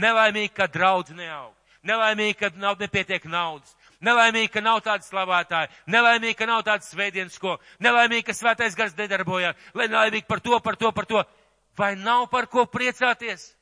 Nelaimīgi, 0.00 0.54
ka 0.56 0.68
draudz 0.72 1.12
neaug. 1.16 1.52
Nelaimīgi, 1.84 2.38
ka 2.40 2.52
nav 2.56 2.78
nepietiek 2.80 3.24
naudas. 3.28 3.74
Nelaimīgi, 4.02 4.50
ka 4.50 4.60
nav 4.64 4.80
tāda 4.82 5.06
slavētāja. 5.06 5.70
Nelaimīgi, 5.90 6.36
ka 6.40 6.46
nav 6.50 6.64
tādas 6.66 6.90
svētdienas 6.90 7.36
skola. 7.38 7.60
Nelaimīgi, 7.82 8.26
ka 8.26 8.34
svētais 8.34 8.74
gars 8.78 8.96
nedarbojās. 8.98 9.58
Nelaimīgi 9.78 10.26
par 10.26 10.42
to, 10.42 10.58
par 10.60 10.78
to, 10.80 10.90
par 10.92 11.06
to. 11.06 11.22
Vai 11.78 11.94
nav 11.96 12.26
par 12.32 12.48
ko 12.50 12.66
priecāties? 12.66 13.52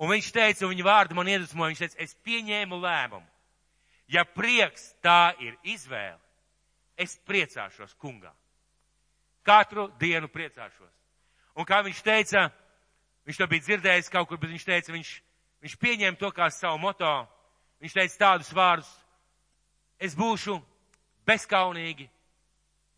Un 0.00 0.10
viņš 0.10 0.32
teica, 0.32 0.64
un 0.64 0.72
viņa 0.72 0.84
vārdu 0.86 1.16
man 1.16 1.28
iedvesmoja, 1.28 1.70
viņš 1.70 1.82
teica, 1.84 2.02
es 2.02 2.16
pieņēmu 2.24 2.78
lēmumu. 2.80 3.26
Ja 4.10 4.24
prieks 4.26 4.88
tā 5.04 5.36
ir 5.38 5.54
izvēle, 5.62 6.18
es 6.98 7.14
priecāšos 7.28 7.92
kungā. 8.00 8.32
Katru 9.46 9.86
dienu 10.00 10.28
priecāšos. 10.32 10.90
Un 11.54 11.68
kā 11.68 11.82
viņš 11.84 12.00
teica, 12.02 12.48
viņš 13.28 13.38
to 13.38 13.46
bija 13.52 13.66
dzirdējis 13.66 14.10
kaut 14.10 14.28
kur, 14.28 14.40
bet 14.40 14.50
viņš 14.50 14.64
teica, 14.66 14.94
viņš, 14.96 15.12
viņš 15.62 15.76
pieņēma 15.84 16.18
to 16.18 16.32
kā 16.34 16.48
savu 16.50 16.80
moto. 16.82 17.12
Viņš 17.80 17.94
teica 17.96 18.18
tādus 18.24 18.50
vārdus, 18.56 18.90
es 20.00 20.16
būšu 20.16 20.56
bezkaunīgi 21.28 22.08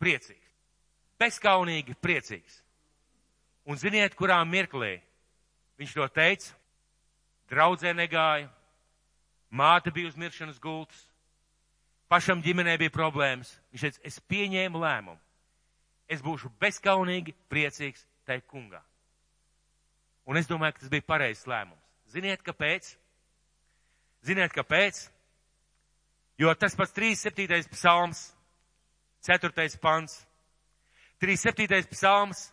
priecīgs. 0.00 0.50
Bezkaunīgi 1.20 1.96
priecīgs. 2.02 2.60
Un 3.66 3.78
ziniet, 3.78 4.14
kurā 4.18 4.40
mirklī 4.46 4.96
viņš 5.78 5.94
to 5.98 6.08
teica? 6.14 6.54
Draudzē 7.52 7.92
negāja, 7.92 8.48
māte 9.50 9.92
bija 9.92 10.08
uz 10.08 10.16
miršanas 10.16 10.60
gultas, 10.62 11.02
pašam 12.08 12.40
ģimenē 12.42 12.78
bija 12.80 12.94
problēmas. 12.94 13.50
Viņš 13.74 13.84
teica, 13.84 14.00
es 14.08 14.16
pieņēmu 14.30 14.80
lēmumu. 14.80 15.20
Es 16.08 16.24
būšu 16.24 16.50
bezkaunīgi 16.60 17.34
priecīgs 17.52 18.06
tai 18.26 18.40
kungā. 18.40 18.80
Un 20.28 20.38
es 20.38 20.48
domāju, 20.48 20.76
ka 20.76 20.84
tas 20.84 20.92
bija 20.92 21.06
pareizs 21.06 21.46
lēmums. 21.50 21.82
Ziniet, 22.12 22.42
kāpēc? 22.44 22.92
Ziniet, 24.26 24.52
kāpēc? 24.54 25.06
Jo 26.42 26.54
tas 26.58 26.74
pats 26.74 26.90
37. 26.96 27.68
psalms, 27.70 28.32
4. 29.22 29.78
pants, 29.78 30.26
37. 31.20 31.86
psalms, 31.94 32.48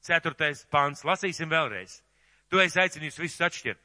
4. 0.00 0.54
pants, 0.72 1.04
lasīsim 1.04 1.50
vēlreiz. 1.52 1.98
To 2.48 2.62
es 2.62 2.76
aicinu 2.80 3.10
jūs 3.10 3.20
visus 3.20 3.42
atšķirt. 3.44 3.82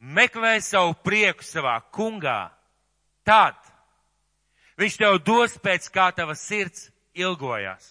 Meklē 0.00 0.54
savu 0.64 0.94
prieku 1.04 1.44
savā 1.44 1.74
kungā, 1.92 2.48
tad 3.28 3.60
viņš 4.80 4.96
tev 5.02 5.18
dos 5.26 5.58
pēc 5.60 5.90
kā 5.92 6.08
tava 6.16 6.36
sirds 6.36 6.88
ilgojās. 7.12 7.90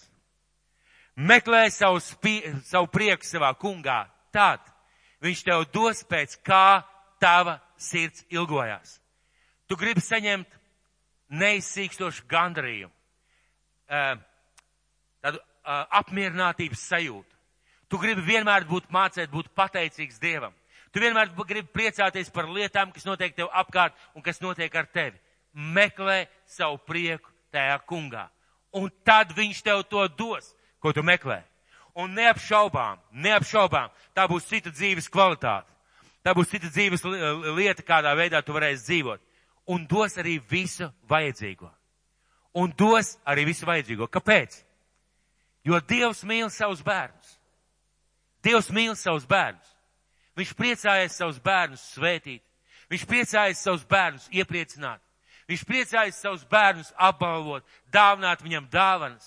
Meklē 1.14 1.68
savu, 1.70 2.02
spie, 2.02 2.56
savu 2.66 2.90
prieku 2.90 3.22
savā 3.26 3.52
kungā, 3.54 4.00
tad 4.34 4.66
viņš 5.22 5.46
tev 5.46 5.68
dos 5.70 6.02
pēc 6.10 6.40
kā 6.42 6.82
tava 7.22 7.60
sirds 7.78 8.26
ilgojās. 8.34 8.98
Tu 9.74 9.78
gribi 9.80 9.98
saņemt 9.98 10.52
neizsīkstošu 11.34 12.28
gandarījumu, 12.30 12.92
tādu 15.18 15.40
apmierinātības 15.98 16.84
sajūtu. 16.92 17.40
Tu 17.90 17.98
gribi 17.98 18.22
vienmēr 18.22 18.68
būt 18.68 18.86
mācēt, 18.94 19.32
būt 19.32 19.48
pateicīgs 19.58 20.22
Dievam. 20.22 20.54
Tu 20.94 21.02
vienmēr 21.02 21.32
gribi 21.40 21.66
priecāties 21.74 22.30
par 22.30 22.46
lietām, 22.54 22.94
kas 22.94 23.02
notiek 23.02 23.34
tev 23.34 23.50
apkārt 23.50 23.98
un 24.14 24.22
kas 24.22 24.38
notiek 24.38 24.70
ar 24.78 24.86
tevi. 24.94 25.18
Meklē 25.50 26.28
savu 26.46 26.78
prieku 26.86 27.34
tajā 27.50 27.82
kungā. 27.82 28.28
Un 28.78 28.94
tad 29.02 29.34
viņš 29.34 29.66
tev 29.66 29.82
to 29.90 30.06
dos, 30.14 30.54
ko 30.78 30.94
tu 30.94 31.02
meklē. 31.02 31.42
Un 31.98 32.14
neapšaubām, 32.14 33.02
neapšaubām, 33.10 33.90
tā 34.14 34.30
būs 34.30 34.46
cita 34.46 34.70
dzīves 34.70 35.10
kvalitāte. 35.10 35.66
Tā 36.22 36.30
būs 36.30 36.54
cita 36.54 36.70
dzīves 36.70 37.02
lieta, 37.58 37.82
kādā 37.82 38.14
veidā 38.14 38.38
tu 38.38 38.54
varēsi 38.54 38.86
dzīvot. 38.86 39.30
Un 39.66 39.86
dos 39.88 40.18
arī 40.20 40.38
visu 40.50 40.90
vajadzīgo. 41.08 41.70
Un 42.54 42.72
dos 42.76 43.14
arī 43.26 43.46
visu 43.48 43.66
vajadzīgo. 43.66 44.08
Kāpēc? 44.12 44.58
Jo 45.64 45.80
Dievs 45.80 46.22
mīl 46.28 46.50
savus 46.52 46.82
bērnus. 46.84 47.38
Dievs 48.44 48.68
mīl 48.70 48.92
savus 49.00 49.24
bērnus. 49.26 49.70
Viņš 50.36 50.52
priecājas 50.58 51.16
savus 51.16 51.38
bērnus 51.40 51.84
svētīt. 51.94 52.42
Viņš 52.92 53.06
priecājas 53.08 53.62
savus 53.64 53.86
bērnus 53.88 54.28
iepriecināt. 54.34 55.00
Viņš 55.48 55.64
priecājas 55.68 56.18
savus 56.20 56.44
bērnus 56.48 56.92
apbalvot, 56.96 57.64
dāvināt 57.92 58.42
viņam 58.44 58.68
dāvanas. 58.72 59.26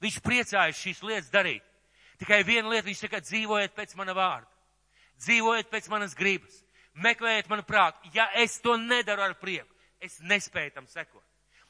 Viņš 0.00 0.20
priecājas 0.24 0.80
šīs 0.80 1.02
lietas 1.02 1.32
darīt. 1.32 1.64
Tikai 2.20 2.42
viena 2.46 2.68
lieta 2.68 2.88
viņš 2.88 3.04
saka, 3.04 3.20
dzīvojiet 3.24 3.74
pēc 3.76 3.94
mana 3.98 4.14
vārda. 4.16 4.48
Dzīvojiet 5.22 5.70
pēc 5.70 5.88
manas 5.90 6.14
gribas. 6.18 6.62
Meklējiet 6.98 7.48
manu 7.50 7.64
prātu. 7.66 8.10
Ja 8.14 8.28
es 8.34 8.58
to 8.62 8.76
nedaru 8.80 9.22
ar 9.28 9.36
prieku, 9.38 9.70
es 10.00 10.18
nespēju 10.20 10.74
tam 10.74 10.86
sekot. 10.90 11.22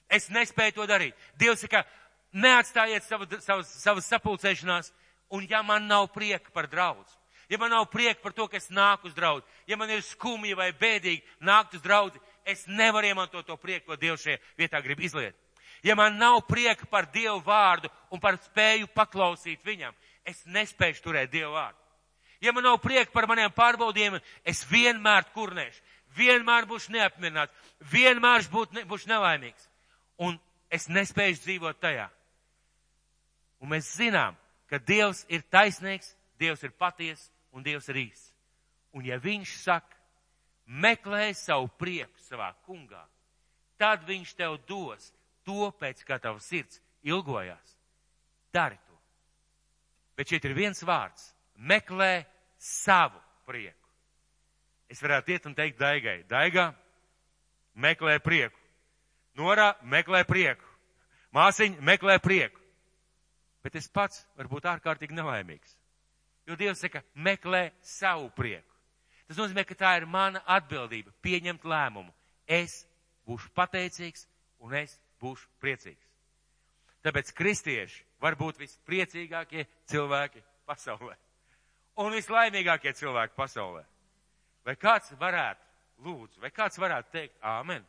Es 0.08 0.30
nespēju 0.32 0.78
to 0.78 0.86
darīt. 0.88 1.16
Dievs 1.36 1.62
saka, 1.64 1.82
neatstājiet 2.32 3.04
savu, 3.04 3.28
savas, 3.44 3.72
savas 3.82 4.08
sapulcēšanās, 4.08 4.92
un 5.36 5.44
ja 5.48 5.62
man 5.62 5.86
nav 5.88 6.08
prieka 6.14 6.52
par 6.54 6.68
draudz, 6.70 7.12
ja 7.48 7.58
man 7.60 7.70
nav 7.70 7.90
prieka 7.92 8.22
par 8.22 8.32
to, 8.32 8.48
ka 8.48 8.56
es 8.56 8.70
nāku 8.72 9.08
uz 9.08 9.16
draudz, 9.16 9.44
ja 9.68 9.76
man 9.76 9.90
ir 9.92 10.04
skumji 10.04 10.56
vai 10.56 10.70
bēdīgi 10.72 11.22
nākt 11.44 11.76
uz 11.76 11.84
draudzi, 11.84 12.20
es 12.48 12.64
nevaru 12.66 13.10
iemantot 13.10 13.46
to 13.46 13.56
prieku, 13.60 13.90
ko 13.90 14.00
Dievs 14.00 14.24
šajā 14.24 14.40
vietā 14.56 14.80
grib 14.84 15.00
izliet. 15.04 15.36
Ja 15.84 15.94
man 15.94 16.16
nav 16.18 16.40
prieka 16.48 16.88
par 16.90 17.06
Dievu 17.12 17.38
vārdu 17.44 17.90
un 18.10 18.20
par 18.20 18.38
spēju 18.48 18.88
paklausīt 18.94 19.60
viņam, 19.64 19.94
es 20.24 20.40
nespēju 20.46 21.02
turēt 21.04 21.30
Dievu 21.30 21.52
vārdu. 21.54 21.78
Ja 22.40 22.52
man 22.52 22.64
nav 22.64 22.78
prieka 22.78 23.10
par 23.12 23.26
maniem 23.26 23.50
pārbaudījumiem, 23.54 24.22
es 24.46 24.62
vienmēr 24.70 25.26
kurnēšu, 25.34 25.82
vienmēr 26.14 26.68
būšu 26.70 26.92
neapmierināts, 26.94 27.54
vienmēr 27.92 28.46
būšu, 28.52 28.76
ne, 28.76 28.84
būšu 28.86 29.10
nelaimīgs. 29.10 29.66
Un 30.22 30.38
es 30.70 30.86
nespēju 30.88 31.40
dzīvot 31.42 31.80
tajā. 31.82 32.06
Un 33.58 33.72
mēs 33.74 33.90
zinām, 33.98 34.36
ka 34.70 34.78
Dievs 34.78 35.24
ir 35.28 35.42
taisnīgs, 35.50 36.14
Dievs 36.38 36.62
ir 36.62 36.74
paties 36.78 37.26
un 37.50 37.64
Dievs 37.66 37.88
ir 37.90 38.04
īsts. 38.06 38.34
Un 38.94 39.06
ja 39.06 39.18
viņš 39.18 39.54
saka, 39.64 39.96
meklē 40.66 41.32
savu 41.34 41.66
prieku 41.80 42.22
savā 42.22 42.52
kungā, 42.66 43.02
tad 43.80 44.04
viņš 44.06 44.34
tev 44.38 44.60
dos 44.68 45.10
to, 45.42 45.72
pēc 45.80 46.04
kā 46.06 46.20
tavs 46.22 46.46
sirds 46.46 46.78
ilgojās. 47.02 47.74
Dari 48.54 48.78
to. 48.86 48.96
Bet 50.16 50.30
šeit 50.30 50.46
ir 50.46 50.54
viens 50.54 50.80
vārds 50.86 51.32
meklē 51.58 52.24
savu 52.58 53.20
prieku. 53.46 53.74
Es 54.88 55.02
varētu 55.02 55.34
iet 55.34 55.46
un 55.46 55.56
teikt 55.56 55.78
Daigai, 55.80 56.22
Daigā, 56.30 56.70
meklē 57.76 58.16
prieku. 58.24 58.56
Norā, 59.36 59.74
meklē 59.82 60.24
prieku. 60.26 60.64
Māsiņa, 61.34 61.82
meklē 61.84 62.16
prieku. 62.22 62.60
Bet 63.62 63.76
es 63.76 63.90
pats 63.90 64.24
varu 64.38 64.54
būt 64.54 64.70
ārkārtīgi 64.70 65.14
nelaimīgs. 65.18 65.76
Jo 66.48 66.56
Dievs 66.56 66.80
saka, 66.80 67.02
meklē 67.14 67.68
savu 67.84 68.30
prieku. 68.32 68.64
Tas 69.28 69.36
nozīmē, 69.36 69.66
ka 69.68 69.76
tā 69.76 69.92
ir 69.98 70.08
mana 70.08 70.40
atbildība 70.48 71.12
pieņemt 71.20 71.66
lēmumu. 71.68 72.14
Es 72.48 72.86
būšu 73.28 73.52
pateicīgs 73.52 74.24
un 74.64 74.72
es 74.78 74.96
būšu 75.20 75.50
priecīgs. 75.60 76.06
Tāpēc 77.04 77.34
kristieši 77.36 78.04
var 78.24 78.38
būt 78.40 78.56
vispriecīgākie 78.62 79.68
cilvēki 79.92 80.40
pasaulē 80.66 81.14
un 81.98 82.14
vislaimīgākie 82.14 82.94
cilvēki 82.96 83.36
pasaulē. 83.36 83.82
Vai 84.66 84.74
kāds 84.78 85.12
varētu, 85.18 85.64
lūdzu, 86.06 86.40
vai 86.42 86.50
kāds 86.54 86.78
varētu 86.78 87.12
teikt, 87.14 87.36
āmen? 87.42 87.84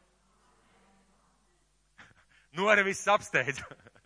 Nora 2.57 2.85
viss 2.87 3.07
apsteidz. 3.09 3.61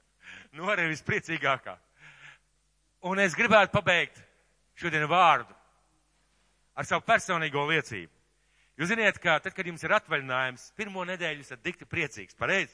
Nora 0.60 0.86
vispriecīgākā. 0.90 1.78
Un 3.10 3.20
es 3.20 3.36
gribētu 3.36 3.74
pabeigt 3.74 4.20
šodien 4.80 5.08
vārdu 5.12 5.56
ar 6.74 6.88
savu 6.88 7.04
personīgo 7.06 7.66
liecību. 7.70 8.12
Jūs 8.80 8.90
ziniet, 8.90 9.20
ka 9.22 9.38
tad, 9.44 9.54
kad 9.54 9.68
jums 9.70 9.84
ir 9.86 9.94
atvaļinājums, 9.94 10.72
pirmo 10.78 11.04
nedēļu 11.06 11.44
esat 11.46 11.62
dikti 11.66 11.86
priecīgs, 11.86 12.38
pareizi? 12.38 12.74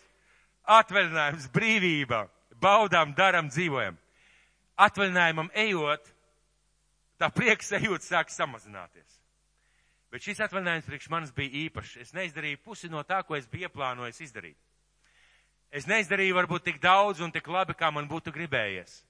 Atvaļinājums, 0.70 1.50
brīvība, 1.52 2.22
baudām, 2.62 3.12
daram, 3.18 3.50
dzīvojam. 3.52 3.98
Atvaļinājumam 4.80 5.50
ejot, 5.60 6.08
tā 7.20 7.30
prieka 7.34 7.66
sajūta 7.66 8.06
sāk 8.06 8.32
samazināties. 8.34 9.20
Bet 10.10 10.26
šis 10.26 10.42
atvaļinājums 10.42 10.88
priekš 10.90 11.10
manis 11.14 11.34
bija 11.36 11.68
īpašs. 11.68 12.00
Es 12.02 12.16
neizdarīju 12.18 12.64
pusi 12.66 12.90
no 12.90 13.04
tā, 13.06 13.22
ko 13.26 13.38
es 13.38 13.48
biju 13.50 13.68
ieplānojis 13.68 14.24
izdarīt. 14.26 14.58
Es 15.70 15.86
neizdarīju 15.86 16.34
varbūt 16.34 16.66
tik 16.66 16.80
daudz 16.82 17.22
un 17.22 17.32
tik 17.32 17.48
labi, 17.48 17.76
kā 17.78 17.92
man 17.94 18.10
būtu 18.10 18.34
gribējies. 18.34 19.04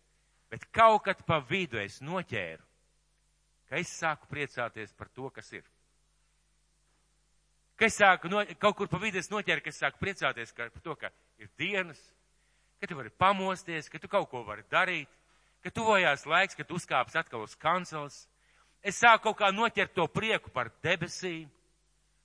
Bet 0.52 0.66
kaut 0.76 1.06
kad 1.06 1.22
pa 1.24 1.40
vidu 1.40 1.80
es 1.80 2.02
noķēru, 2.04 2.64
ka 3.70 3.80
es 3.80 3.92
sāku 3.96 4.28
priecāties 4.28 4.92
par 4.98 5.08
to, 5.14 5.30
kas 5.32 5.54
ir. 5.54 5.64
Ka 7.80 7.88
es 7.88 7.96
sāku, 7.96 8.28
no, 8.28 8.42
kaut 8.60 8.76
kur 8.76 8.90
pa 8.92 9.00
vidu 9.00 9.22
es 9.22 9.30
noķēru, 9.32 9.64
ka 9.64 9.72
es 9.72 9.80
sāku 9.80 10.02
priecāties 10.02 10.52
par 10.58 10.84
to, 10.84 10.98
ka 11.00 11.14
ir 11.40 11.48
dienas, 11.56 12.02
ka 12.82 12.90
tu 12.90 12.98
vari 12.98 13.14
pamosties, 13.16 13.88
ka 13.88 14.02
tu 14.02 14.12
kaut 14.12 14.28
ko 14.32 14.44
vari 14.44 14.66
darīt, 14.72 15.08
ka 15.64 15.72
tuvojās 15.74 16.26
laiks, 16.30 16.58
kad 16.58 16.72
uzkāps 16.72 17.18
atkal 17.20 17.44
uz 17.44 17.56
kancels. 17.60 18.24
Es 18.82 19.00
sāku 19.02 19.30
kaut 19.30 19.40
kā 19.42 19.52
noķert 19.52 19.94
to 19.96 20.08
prieku 20.08 20.52
par 20.54 20.72
debesīm, 20.84 21.50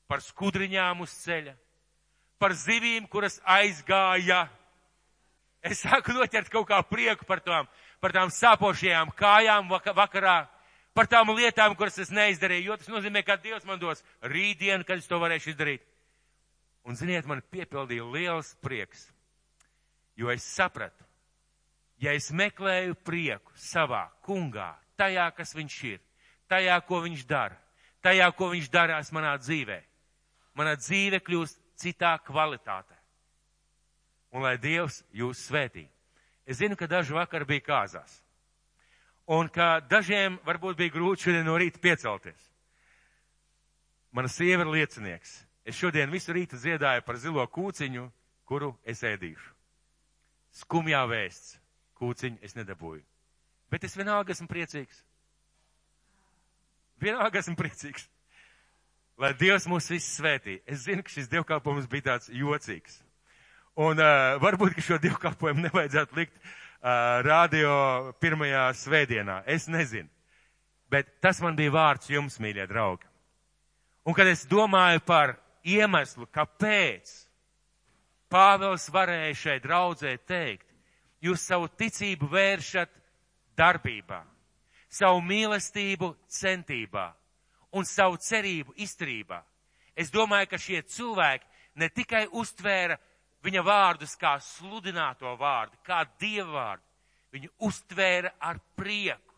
par 0.06 0.22
skudriņām 0.22 1.02
uz 1.02 1.14
ceļa, 1.24 1.54
par 2.38 2.54
zivīm, 2.54 3.08
kuras 3.10 3.40
aizgāja. 3.42 4.44
Es 5.64 5.80
sāku 5.82 6.14
noķert 6.14 6.52
kaut 6.52 6.68
kā 6.68 6.78
prieku 6.86 7.26
par 7.26 7.42
tām, 7.42 7.66
par 8.00 8.14
tām 8.14 8.30
sāpošajām 8.30 9.14
kājām 9.18 9.72
vakarā, 9.72 10.44
par 10.94 11.08
tām 11.10 11.32
lietām, 11.34 11.74
kuras 11.74 11.98
es 11.98 12.12
neizdarīju, 12.14 12.68
jo 12.68 12.76
tas 12.78 12.92
nozīmē, 12.92 13.24
ka 13.26 13.40
Dievs 13.40 13.66
man 13.66 13.80
dos 13.82 14.04
rītdienu, 14.22 14.86
kad 14.86 15.00
es 15.00 15.10
to 15.10 15.18
varēšu 15.18 15.54
izdarīt. 15.54 15.82
Un 16.84 17.00
ziniet, 17.00 17.24
man 17.26 17.40
piepildīja 17.50 18.04
liels 18.12 18.52
prieks, 18.62 19.08
jo 20.20 20.28
es 20.30 20.44
sapratu, 20.44 21.03
ja 22.02 22.14
es 22.14 22.30
meklēju 22.34 22.96
prieku 23.06 23.52
savā 23.58 24.06
kungā, 24.26 24.72
tajā, 24.98 25.28
kas 25.36 25.54
viņš 25.54 25.78
ir, 25.90 26.00
tajā, 26.50 26.78
ko 26.88 27.00
viņš 27.04 27.24
dara, 27.28 27.58
tajā, 28.04 28.30
ko 28.36 28.50
viņš 28.52 28.70
darās 28.72 29.12
manā 29.14 29.34
dzīvē, 29.40 29.80
mana 30.54 30.76
dzīve 30.78 31.20
kļūst 31.24 31.60
citā 31.80 32.16
kvalitātē. 32.26 32.96
Un 34.34 34.42
lai 34.42 34.56
Dievs 34.58 35.02
jūs 35.14 35.44
svētī. 35.46 35.86
Es 36.44 36.58
zinu, 36.58 36.76
ka 36.76 36.88
daži 36.90 37.14
vakar 37.14 37.46
bija 37.46 37.62
kāzās. 37.64 38.18
Un 39.30 39.48
ka 39.48 39.78
dažiem 39.80 40.36
varbūt 40.44 40.76
bija 40.76 40.92
grūti 40.92 41.28
šodien 41.28 41.46
no 41.46 41.54
rīta 41.56 41.80
piecelties. 41.80 42.50
Mana 44.12 44.28
sieva 44.28 44.66
ir 44.66 44.72
liecinieks. 44.74 45.38
Es 45.64 45.78
šodien 45.78 46.12
visu 46.12 46.34
rītu 46.34 46.58
dziedāju 46.60 47.02
par 47.06 47.16
zilo 47.16 47.46
kūciņu, 47.48 48.04
kuru 48.44 48.74
es 48.84 49.00
ēdīšu. 49.06 49.54
Skumjā 50.60 51.00
vēsts. 51.08 51.63
Kūciņu 52.04 52.42
es 52.44 52.56
nedabūju. 52.58 53.02
Bet 53.72 53.84
es 53.88 53.96
vienalga 53.96 54.34
esmu 54.34 54.48
priecīgs. 54.50 55.00
Vienalga 57.00 57.40
esmu 57.40 57.56
priecīgs. 57.58 58.04
Lai 59.20 59.30
Dievs 59.38 59.68
mūs 59.70 59.88
visus 59.92 60.18
svētī. 60.18 60.58
Es 60.66 60.84
zinu, 60.84 61.04
ka 61.06 61.12
šis 61.14 61.30
dievkalpojums 61.32 61.88
bija 61.90 62.10
tāds 62.10 62.30
jocīgs. 62.34 62.98
Un 63.78 63.98
uh, 64.02 64.36
varbūt, 64.42 64.74
ka 64.76 64.84
šo 64.84 64.98
dievkalpojumu 65.02 65.64
nevajadzētu 65.68 66.18
likt 66.18 66.34
uh, 66.36 67.22
radio 67.26 67.72
pirmajā 68.22 68.66
svētdienā. 68.82 69.40
Es 69.50 69.68
nezinu. 69.70 70.10
Bet 70.90 71.16
tas 71.24 71.40
man 71.42 71.56
bija 71.58 71.72
vārds 71.74 72.10
jums, 72.10 72.38
mīļie 72.42 72.66
draugi. 72.70 73.08
Un 74.04 74.14
kad 74.14 74.28
es 74.28 74.44
domāju 74.50 75.00
par 75.06 75.38
iemeslu, 75.64 76.28
kāpēc 76.34 77.14
Pāvils 78.34 78.88
varēja 78.90 79.34
šeit 79.38 79.62
draudzē 79.62 80.16
teikt, 80.26 80.66
jūs 81.24 81.46
savu 81.48 81.70
ticību 81.72 82.28
vēršat 82.30 82.92
darbībā, 83.56 84.20
savu 84.88 85.22
mīlestību 85.24 86.12
centībā 86.28 87.08
un 87.74 87.86
savu 87.88 88.20
cerību 88.20 88.76
izturībā. 88.84 89.40
Es 89.96 90.10
domāju, 90.10 90.50
ka 90.50 90.58
šie 90.58 90.82
cilvēki 90.82 91.46
ne 91.80 91.88
tikai 91.90 92.26
uztvēra 92.30 92.98
viņa 93.44 93.62
vārdus 93.64 94.16
kā 94.18 94.36
sludināto 94.40 95.34
vārdu, 95.38 95.78
kā 95.86 96.02
dievu 96.20 96.56
vārdu, 96.56 96.84
viņi 97.34 97.50
uztvēra 97.66 98.32
ar 98.40 98.60
prieku. 98.78 99.34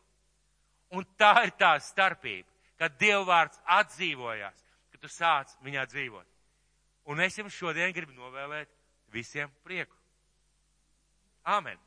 Un 0.95 1.05
tā 1.18 1.32
ir 1.45 1.53
tā 1.59 1.74
starpība, 1.82 2.49
kad 2.78 2.95
dievu 3.01 3.24
vārds 3.26 3.59
atdzīvojās, 3.78 4.64
ka 4.93 5.01
tu 5.03 5.11
sāc 5.11 5.57
viņā 5.64 5.87
dzīvot. 5.91 6.26
Un 7.11 7.22
es 7.22 7.39
jums 7.39 7.55
šodien 7.55 7.93
gribu 7.95 8.14
novēlēt 8.14 8.70
visiem 9.12 9.51
prieku. 9.64 9.95
Āmen! 11.47 11.86